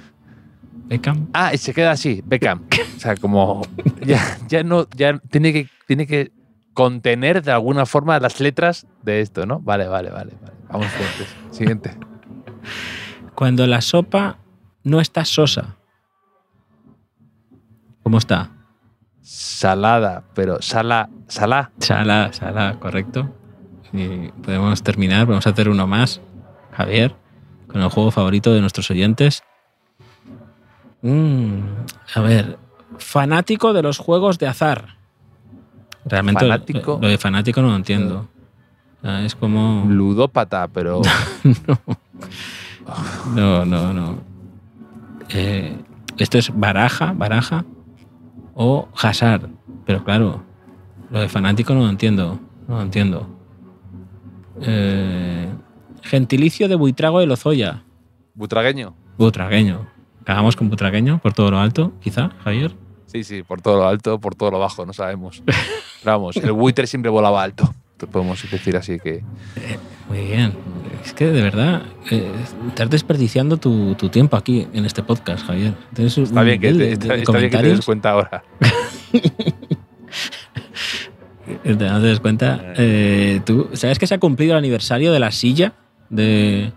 Beckham. 0.88 1.28
Ah, 1.32 1.54
y 1.54 1.58
se 1.58 1.72
queda 1.72 1.92
así, 1.92 2.22
Beckham. 2.26 2.62
O 2.96 3.00
sea, 3.00 3.14
como 3.16 3.62
ya, 4.04 4.20
ya 4.48 4.64
no, 4.64 4.88
ya 4.96 5.18
tiene 5.30 5.52
que, 5.52 5.68
tiene 5.86 6.06
que 6.06 6.32
contener 6.72 7.42
de 7.42 7.52
alguna 7.52 7.86
forma 7.86 8.18
las 8.18 8.40
letras 8.40 8.84
de 9.02 9.20
esto, 9.20 9.46
¿no? 9.46 9.60
Vale, 9.60 9.86
vale, 9.86 10.10
vale. 10.10 10.32
vale. 10.42 10.54
Vamos. 10.68 10.88
Siguiente. 11.52 11.96
Cuando 13.36 13.66
la 13.66 13.80
sopa 13.80 14.38
no 14.82 15.00
está 15.00 15.24
sosa. 15.24 15.76
¿Cómo 18.04 18.18
está? 18.18 18.50
Salada, 19.22 20.24
pero 20.34 20.60
sala, 20.60 21.08
salá. 21.26 21.72
Sala, 21.78 22.30
sala, 22.34 22.76
correcto. 22.78 23.34
Y 23.94 24.28
podemos 24.28 24.82
terminar, 24.82 25.26
vamos 25.26 25.46
a 25.46 25.50
hacer 25.50 25.70
uno 25.70 25.86
más, 25.86 26.20
Javier, 26.72 27.16
con 27.66 27.80
el 27.80 27.88
juego 27.88 28.10
favorito 28.10 28.52
de 28.52 28.60
nuestros 28.60 28.90
oyentes. 28.90 29.42
Mm, 31.00 31.60
a 32.14 32.20
ver, 32.20 32.58
fanático 32.98 33.72
de 33.72 33.82
los 33.82 33.96
juegos 33.96 34.38
de 34.38 34.48
azar. 34.48 34.98
Realmente 36.04 36.40
Fanático. 36.40 36.98
Lo, 37.00 37.08
de 37.08 37.16
fanático 37.16 37.62
no 37.62 37.68
lo 37.68 37.76
entiendo. 37.76 38.28
Es 39.02 39.34
como... 39.34 39.86
Ludópata, 39.88 40.68
pero 40.68 41.00
No, 43.34 43.64
no, 43.64 43.94
no. 43.94 44.18
Eh, 45.30 45.74
esto 46.18 46.36
es 46.36 46.52
baraja, 46.54 47.14
baraja 47.16 47.64
o 48.54 48.88
Hazard. 49.00 49.48
Pero 49.86 50.04
claro, 50.04 50.42
lo 51.10 51.20
de 51.20 51.28
fanático 51.28 51.74
no 51.74 51.80
lo 51.80 51.88
entiendo. 51.90 52.40
No 52.68 52.76
lo 52.76 52.82
entiendo. 52.82 53.28
Eh, 54.60 55.48
gentilicio 56.02 56.68
de 56.68 56.74
Buitrago 56.76 57.20
de 57.20 57.26
Lozoya. 57.26 57.82
butragueño. 58.34 58.94
Butragueño. 59.18 59.86
Acabamos 60.22 60.56
con 60.56 60.70
Butragueño 60.70 61.18
por 61.18 61.34
todo 61.34 61.50
lo 61.50 61.58
alto, 61.58 61.92
quizá, 62.00 62.30
Javier. 62.42 62.74
Sí, 63.06 63.24
sí, 63.24 63.42
por 63.42 63.60
todo 63.60 63.76
lo 63.76 63.86
alto, 63.86 64.18
por 64.18 64.34
todo 64.34 64.50
lo 64.50 64.58
bajo, 64.58 64.86
no 64.86 64.92
sabemos. 64.92 65.42
Pero 65.44 66.18
vamos, 66.18 66.36
el 66.36 66.52
buitre 66.52 66.86
siempre 66.86 67.10
volaba 67.10 67.42
alto. 67.42 67.72
Podemos 68.10 68.42
decir 68.50 68.76
así 68.76 68.98
que. 68.98 69.22
Muy 70.08 70.20
bien. 70.26 70.52
Es 71.04 71.12
que 71.12 71.26
de 71.26 71.42
verdad, 71.42 71.82
eh, 72.10 72.32
estás 72.68 72.88
desperdiciando 72.88 73.58
tu, 73.58 73.94
tu 73.94 74.08
tiempo 74.08 74.36
aquí 74.36 74.66
en 74.72 74.86
este 74.86 75.02
podcast, 75.02 75.46
Javier. 75.46 75.74
Tienes 75.92 76.16
Está 76.16 76.42
bien 76.42 76.58
que 76.60 76.72
te, 76.72 76.92
está, 76.92 77.14
de 77.14 77.20
está 77.20 77.38
bien 77.38 77.50
que 77.50 77.58
te 77.58 77.68
des 77.68 77.84
cuenta 77.84 78.10
ahora. 78.12 78.42
¿Te 81.62 81.74
das 81.74 82.20
cuenta? 82.20 82.72
Eh, 82.76 83.42
¿tú, 83.44 83.68
¿Sabes 83.74 83.98
que 83.98 84.06
se 84.06 84.14
ha 84.14 84.18
cumplido 84.18 84.52
el 84.52 84.58
aniversario 84.58 85.12
de 85.12 85.18
la 85.18 85.30
silla 85.30 85.74
de, 86.08 86.72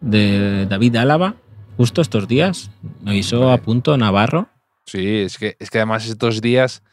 de 0.00 0.66
David 0.66 0.94
Álava 0.96 1.34
justo 1.76 2.00
estos 2.00 2.28
días? 2.28 2.70
Me 3.02 3.10
avisó 3.10 3.50
a 3.50 3.58
punto 3.58 3.96
Navarro. 3.96 4.48
Sí, 4.86 5.04
es 5.18 5.36
que, 5.36 5.56
es 5.58 5.68
que 5.68 5.78
además 5.78 6.08
estos 6.08 6.40
días 6.40 6.84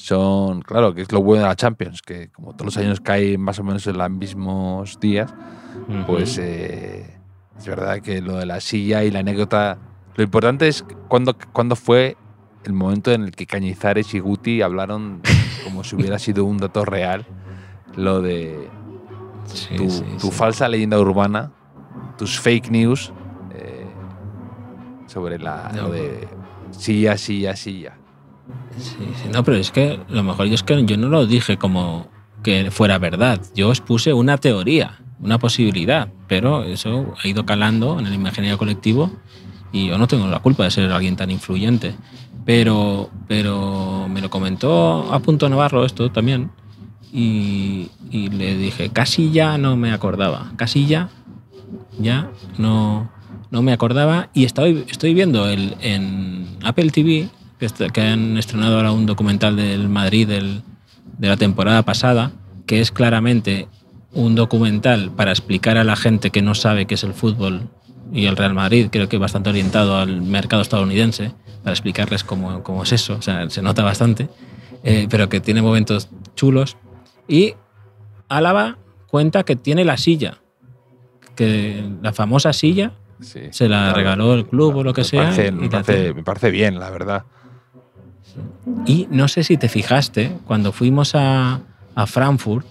son, 0.00 0.62
claro, 0.62 0.94
que 0.94 1.02
es 1.02 1.12
lo 1.12 1.22
bueno 1.22 1.42
de 1.42 1.48
la 1.48 1.56
Champions, 1.56 2.00
que 2.02 2.30
como 2.30 2.52
todos 2.52 2.66
los 2.66 2.76
años 2.78 3.00
cae 3.00 3.36
más 3.36 3.58
o 3.58 3.64
menos 3.64 3.86
en 3.86 3.98
los 3.98 4.10
mismos 4.10 4.98
días, 4.98 5.32
pues 6.06 6.38
eh, 6.38 7.18
es 7.58 7.66
verdad 7.66 8.00
que 8.00 8.22
lo 8.22 8.36
de 8.38 8.46
la 8.46 8.60
silla 8.60 9.04
y 9.04 9.10
la 9.10 9.18
anécdota, 9.20 9.78
lo 10.16 10.24
importante 10.24 10.68
es 10.68 10.84
cuando, 11.08 11.36
cuando 11.52 11.76
fue 11.76 12.16
el 12.64 12.72
momento 12.72 13.12
en 13.12 13.24
el 13.24 13.32
que 13.32 13.46
Cañizares 13.46 14.14
y 14.14 14.20
Guti 14.20 14.62
hablaron 14.62 15.20
como 15.64 15.84
si 15.84 15.96
hubiera 15.96 16.18
sido 16.18 16.44
un 16.46 16.56
dato 16.58 16.84
real, 16.84 17.26
lo 17.96 18.22
de 18.22 18.68
Sí, 19.44 19.74
tu, 19.76 19.90
sí, 19.90 20.04
tu 20.20 20.28
sí. 20.28 20.32
falsa 20.32 20.68
leyenda 20.68 20.98
urbana, 20.98 21.50
tus 22.16 22.38
fake 22.40 22.70
news 22.70 23.12
eh, 23.54 23.84
sobre 25.06 25.38
la, 25.38 25.70
No. 25.74 25.82
lo 25.82 25.90
de 25.90 26.28
silla, 26.70 27.16
silla, 27.18 27.54
silla. 27.56 27.96
Sí, 28.78 28.96
sí. 29.22 29.28
No, 29.32 29.44
pero 29.44 29.56
es 29.56 29.70
que 29.70 30.00
lo 30.08 30.22
mejor 30.22 30.46
yo 30.46 30.54
es 30.54 30.62
que 30.62 30.84
yo 30.84 30.96
no 30.96 31.08
lo 31.08 31.26
dije 31.26 31.56
como 31.56 32.08
que 32.42 32.70
fuera 32.70 32.98
verdad. 32.98 33.40
Yo 33.54 33.68
os 33.68 33.80
puse 33.80 34.12
una 34.12 34.38
teoría, 34.38 34.98
una 35.20 35.38
posibilidad, 35.38 36.08
pero 36.28 36.64
eso 36.64 37.14
ha 37.22 37.28
ido 37.28 37.44
calando 37.44 37.98
en 37.98 38.06
el 38.06 38.14
imaginario 38.14 38.58
colectivo 38.58 39.10
y 39.72 39.88
yo 39.88 39.98
no 39.98 40.08
tengo 40.08 40.26
la 40.26 40.40
culpa 40.40 40.64
de 40.64 40.70
ser 40.70 40.90
alguien 40.90 41.16
tan 41.16 41.30
influyente. 41.30 41.94
Pero, 42.44 43.10
pero 43.28 44.08
me 44.08 44.20
lo 44.20 44.30
comentó 44.30 45.12
a 45.12 45.18
punto 45.20 45.48
Navarro 45.48 45.84
esto 45.84 46.10
también 46.10 46.50
y, 47.12 47.90
y 48.10 48.28
le 48.28 48.56
dije, 48.56 48.90
casi 48.90 49.30
ya 49.30 49.58
no 49.58 49.76
me 49.76 49.92
acordaba, 49.92 50.52
casi 50.56 50.86
ya, 50.86 51.10
ya 51.98 52.30
no, 52.56 53.10
no 53.50 53.62
me 53.62 53.72
acordaba 53.72 54.30
y 54.32 54.44
estoy, 54.44 54.84
estoy 54.88 55.12
viendo 55.12 55.48
el, 55.48 55.76
en 55.80 56.46
Apple 56.62 56.90
TV 56.90 57.28
que, 57.60 57.66
est- 57.66 57.90
que 57.92 58.00
han 58.00 58.36
estrenado 58.38 58.76
ahora 58.76 58.90
un 58.90 59.06
documental 59.06 59.54
del 59.54 59.88
Madrid 59.88 60.26
del- 60.26 60.62
de 61.18 61.28
la 61.28 61.36
temporada 61.36 61.82
pasada, 61.82 62.32
que 62.66 62.80
es 62.80 62.90
claramente 62.90 63.68
un 64.12 64.34
documental 64.34 65.10
para 65.12 65.30
explicar 65.30 65.76
a 65.76 65.84
la 65.84 65.94
gente 65.94 66.30
que 66.30 66.42
no 66.42 66.54
sabe 66.54 66.86
qué 66.86 66.94
es 66.94 67.04
el 67.04 67.12
fútbol 67.14 67.68
y 68.12 68.26
el 68.26 68.36
Real 68.36 68.54
Madrid, 68.54 68.88
creo 68.90 69.08
que 69.08 69.18
bastante 69.18 69.50
orientado 69.50 69.96
al 69.98 70.20
mercado 70.22 70.62
estadounidense, 70.62 71.32
para 71.62 71.72
explicarles 71.72 72.24
cómo, 72.24 72.62
cómo 72.64 72.82
es 72.82 72.92
eso, 72.92 73.16
o 73.18 73.22
sea, 73.22 73.48
se 73.50 73.60
nota 73.62 73.84
bastante, 73.84 74.28
eh, 74.82 75.06
pero 75.10 75.28
que 75.28 75.40
tiene 75.40 75.60
momentos 75.62 76.08
chulos. 76.34 76.76
Y 77.28 77.54
Álava 78.28 78.78
cuenta 79.06 79.44
que 79.44 79.54
tiene 79.56 79.84
la 79.84 79.96
silla, 79.98 80.38
que 81.36 81.88
la 82.02 82.12
famosa 82.12 82.52
silla 82.52 82.92
Sí, 83.20 83.40
se 83.50 83.68
la 83.68 83.80
claro. 83.82 83.96
regaló 83.96 84.34
el 84.34 84.46
club 84.46 84.76
o 84.76 84.82
lo 84.82 84.94
que 84.94 85.02
Me 85.02 85.04
sea. 85.04 85.22
parece- 85.24 85.52
me, 85.52 85.68
parece, 85.68 86.14
me 86.14 86.22
parece 86.22 86.50
bien, 86.50 86.78
la 86.80 86.88
verdad. 86.88 87.24
Y 88.86 89.06
no 89.10 89.28
sé 89.28 89.44
si 89.44 89.56
te 89.56 89.68
fijaste, 89.68 90.32
cuando 90.46 90.72
fuimos 90.72 91.14
a, 91.14 91.60
a 91.94 92.06
Frankfurt, 92.06 92.66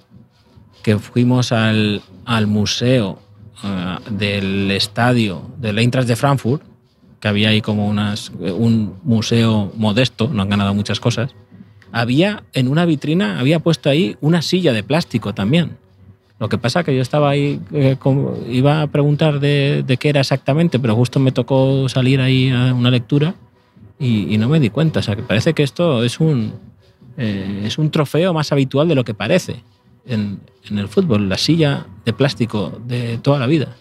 que 0.83 0.97
fuimos 0.97 1.51
al, 1.51 2.01
al 2.25 2.47
museo 2.47 3.19
eh, 3.63 3.97
del 4.11 4.71
estadio 4.71 5.41
del 5.57 5.79
Eintracht 5.79 6.07
de 6.07 6.15
Frankfurt, 6.15 6.63
que 7.19 7.27
había 7.27 7.49
ahí 7.49 7.61
como 7.61 7.87
unas, 7.87 8.31
un 8.39 8.95
museo 9.03 9.71
modesto, 9.75 10.29
no 10.29 10.41
han 10.41 10.49
ganado 10.49 10.73
muchas 10.73 10.99
cosas, 10.99 11.35
había 11.91 12.43
en 12.53 12.67
una 12.67 12.85
vitrina, 12.85 13.39
había 13.39 13.59
puesto 13.59 13.89
ahí 13.89 14.15
una 14.21 14.41
silla 14.41 14.73
de 14.73 14.83
plástico 14.83 15.33
también. 15.33 15.77
Lo 16.39 16.47
que 16.47 16.57
pasa 16.57 16.85
que 16.85 16.95
yo 16.95 17.01
estaba 17.01 17.29
ahí, 17.29 17.59
eh, 17.73 17.97
iba 18.49 18.81
a 18.81 18.87
preguntar 18.87 19.41
de, 19.41 19.83
de 19.85 19.97
qué 19.97 20.09
era 20.09 20.21
exactamente, 20.21 20.79
pero 20.79 20.95
justo 20.95 21.19
me 21.19 21.33
tocó 21.33 21.89
salir 21.89 22.21
ahí 22.21 22.49
a 22.49 22.73
una 22.73 22.89
lectura 22.89 23.35
y, 23.99 24.33
y 24.33 24.37
no 24.37 24.49
me 24.49 24.59
di 24.59 24.69
cuenta. 24.69 25.01
O 25.01 25.03
sea, 25.03 25.15
que 25.15 25.23
parece 25.23 25.53
que 25.53 25.63
esto 25.63 26.03
es 26.03 26.19
un, 26.19 26.53
eh, 27.17 27.63
es 27.65 27.77
un 27.77 27.91
trofeo 27.91 28.33
más 28.33 28.51
habitual 28.51 28.87
de 28.87 28.95
lo 28.95 29.03
que 29.03 29.13
parece 29.13 29.63
en, 30.05 30.39
en 30.69 30.79
el 30.79 30.87
fútbol, 30.87 31.29
la 31.29 31.37
silla 31.37 31.85
de 32.05 32.13
plástico 32.13 32.81
de 32.85 33.17
toda 33.17 33.39
la 33.39 33.45
vida. 33.45 33.75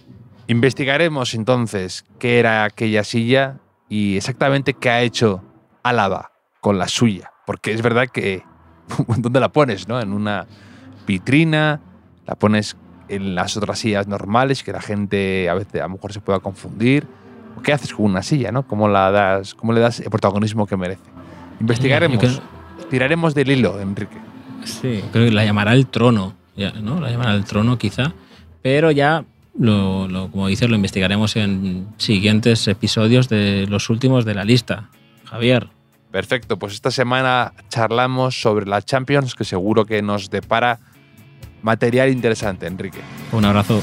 Investigaremos 0.48 1.34
entonces 1.34 2.04
qué 2.18 2.38
era 2.38 2.64
aquella 2.64 3.04
silla 3.04 3.58
y 3.88 4.16
exactamente 4.16 4.74
qué 4.74 4.90
ha 4.90 5.02
hecho 5.02 5.42
Álava 5.82 6.32
con 6.60 6.78
la 6.78 6.88
suya. 6.88 7.32
Porque 7.46 7.72
es 7.72 7.82
verdad 7.82 8.08
que. 8.08 8.42
¿Dónde 9.18 9.40
la 9.40 9.50
pones? 9.50 9.88
¿no? 9.88 10.00
En 10.00 10.12
una 10.12 10.46
vitrina, 11.06 11.80
la 12.26 12.34
pones 12.34 12.76
en 13.08 13.34
las 13.34 13.56
otras 13.56 13.78
sillas 13.78 14.06
normales, 14.06 14.62
que 14.62 14.72
la 14.72 14.82
gente 14.82 15.48
a 15.48 15.54
veces 15.54 15.80
a 15.80 15.84
lo 15.84 15.94
mejor 15.94 16.12
se 16.12 16.20
pueda 16.20 16.40
confundir. 16.40 17.06
¿Qué 17.62 17.72
haces 17.72 17.92
con 17.94 18.06
una 18.06 18.22
silla, 18.22 18.50
no? 18.52 18.62
¿Cómo, 18.64 18.88
la 18.88 19.10
das, 19.10 19.54
cómo 19.54 19.72
le 19.72 19.80
das 19.80 20.00
el 20.00 20.10
protagonismo 20.10 20.66
que 20.66 20.76
merece? 20.76 21.02
Investigaremos. 21.60 22.40
Tiraremos 22.90 23.34
del 23.34 23.50
hilo, 23.50 23.80
Enrique. 23.80 24.16
Sí, 24.64 25.02
creo 25.12 25.26
que 25.26 25.32
la 25.32 25.44
llamará 25.44 25.72
el 25.74 25.86
trono, 25.86 26.34
ya, 26.56 26.72
¿no? 26.72 27.00
La 27.00 27.10
llamará 27.10 27.34
el 27.34 27.44
trono 27.44 27.78
quizá, 27.78 28.12
pero 28.62 28.90
ya, 28.90 29.24
lo, 29.58 30.08
lo- 30.08 30.30
como 30.30 30.48
dices, 30.48 30.68
lo 30.68 30.76
investigaremos 30.76 31.36
en 31.36 31.86
siguientes 31.96 32.66
episodios 32.68 33.28
de 33.28 33.66
los 33.68 33.90
últimos 33.90 34.24
de 34.24 34.34
la 34.34 34.44
lista. 34.44 34.88
Javier, 35.24 35.68
Perfecto, 36.10 36.58
pues 36.58 36.72
esta 36.72 36.90
semana 36.90 37.52
charlamos 37.68 38.40
sobre 38.40 38.64
la 38.64 38.80
Champions, 38.80 39.34
que 39.34 39.44
seguro 39.44 39.84
que 39.84 40.00
nos 40.00 40.30
depara 40.30 40.78
material 41.60 42.08
interesante, 42.08 42.66
Enrique. 42.66 43.00
un 43.32 43.44
abrazo. 43.44 43.82